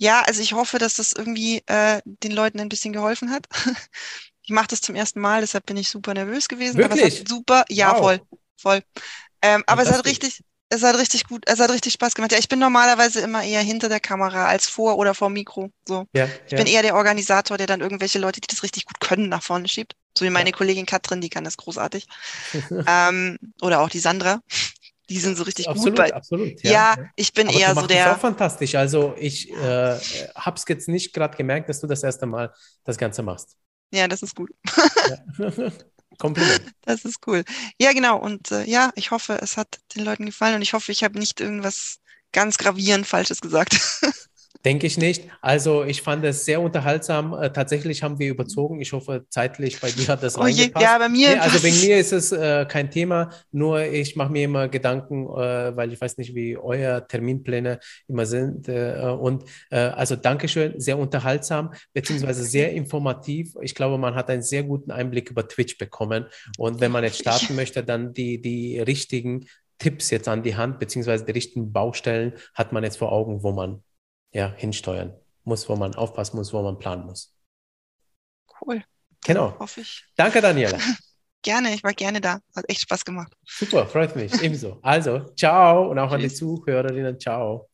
[0.00, 3.46] ja, also ich hoffe, dass das irgendwie äh, den Leuten ein bisschen geholfen hat.
[4.42, 6.78] ich mache das zum ersten Mal, deshalb bin ich super nervös gewesen.
[6.78, 7.02] Wirklich?
[7.02, 7.98] Aber es hat super, ja, wow.
[7.98, 8.20] voll,
[8.56, 8.82] voll.
[9.42, 12.32] Ähm, aber es hat richtig, es hat richtig gut, es hat richtig Spaß gemacht.
[12.32, 15.70] Ja, ich bin normalerweise immer eher hinter der Kamera als vor oder vor dem Mikro.
[15.86, 16.06] So.
[16.14, 16.56] Ja, ich ja.
[16.56, 19.68] bin eher der Organisator, der dann irgendwelche Leute, die das richtig gut können, nach vorne
[19.68, 19.96] schiebt.
[20.16, 20.56] So wie meine ja.
[20.56, 22.06] Kollegin Katrin, die kann das großartig.
[22.86, 24.40] ähm, oder auch die Sandra
[25.10, 25.96] die sind so richtig absolut, gut.
[25.96, 26.70] Bei, absolut, ja.
[26.70, 28.06] ja ich bin Aber eher so der.
[28.06, 28.76] Das auch fantastisch.
[28.76, 29.98] Also ich äh,
[30.36, 32.54] habe es jetzt nicht gerade gemerkt, dass du das erste Mal
[32.84, 33.56] das Ganze machst.
[33.92, 34.50] Ja, das ist gut.
[35.38, 35.50] Ja.
[36.18, 36.62] Kompliment.
[36.82, 37.44] Das ist cool.
[37.80, 38.18] Ja, genau.
[38.18, 41.18] Und äh, ja, ich hoffe, es hat den Leuten gefallen und ich hoffe, ich habe
[41.18, 41.98] nicht irgendwas
[42.32, 43.80] ganz gravierend Falsches gesagt.
[44.64, 45.24] Denke ich nicht.
[45.40, 47.32] Also ich fand es sehr unterhaltsam.
[47.32, 48.80] Äh, tatsächlich haben wir überzogen.
[48.82, 50.84] Ich hoffe, zeitlich bei dir hat das oh reingepasst.
[50.84, 51.30] Ja, bei mir.
[51.30, 53.30] Nee, also wegen mir ist es äh, kein Thema.
[53.52, 58.26] Nur ich mache mir immer Gedanken, äh, weil ich weiß nicht, wie euer Terminpläne immer
[58.26, 58.68] sind.
[58.68, 63.54] Äh, und äh, also Dankeschön, sehr unterhaltsam beziehungsweise sehr informativ.
[63.62, 66.26] Ich glaube, man hat einen sehr guten Einblick über Twitch bekommen.
[66.58, 69.46] Und wenn man jetzt starten möchte, dann die, die richtigen
[69.78, 73.52] Tipps jetzt an die Hand, beziehungsweise die richtigen Baustellen hat man jetzt vor Augen, wo
[73.52, 73.82] man
[74.32, 77.34] ja, hinsteuern muss, wo man aufpassen muss, wo man planen muss.
[78.60, 78.82] Cool.
[79.24, 79.58] Genau.
[79.58, 80.04] Hoffe ich.
[80.16, 80.78] Danke, Daniela.
[81.42, 82.40] gerne, ich war gerne da.
[82.54, 83.32] Hat echt Spaß gemacht.
[83.46, 84.32] Super, freut mich.
[84.42, 84.78] Ebenso.
[84.82, 87.18] Also, ciao und auch an die Zuhörerinnen.
[87.18, 87.69] Ciao.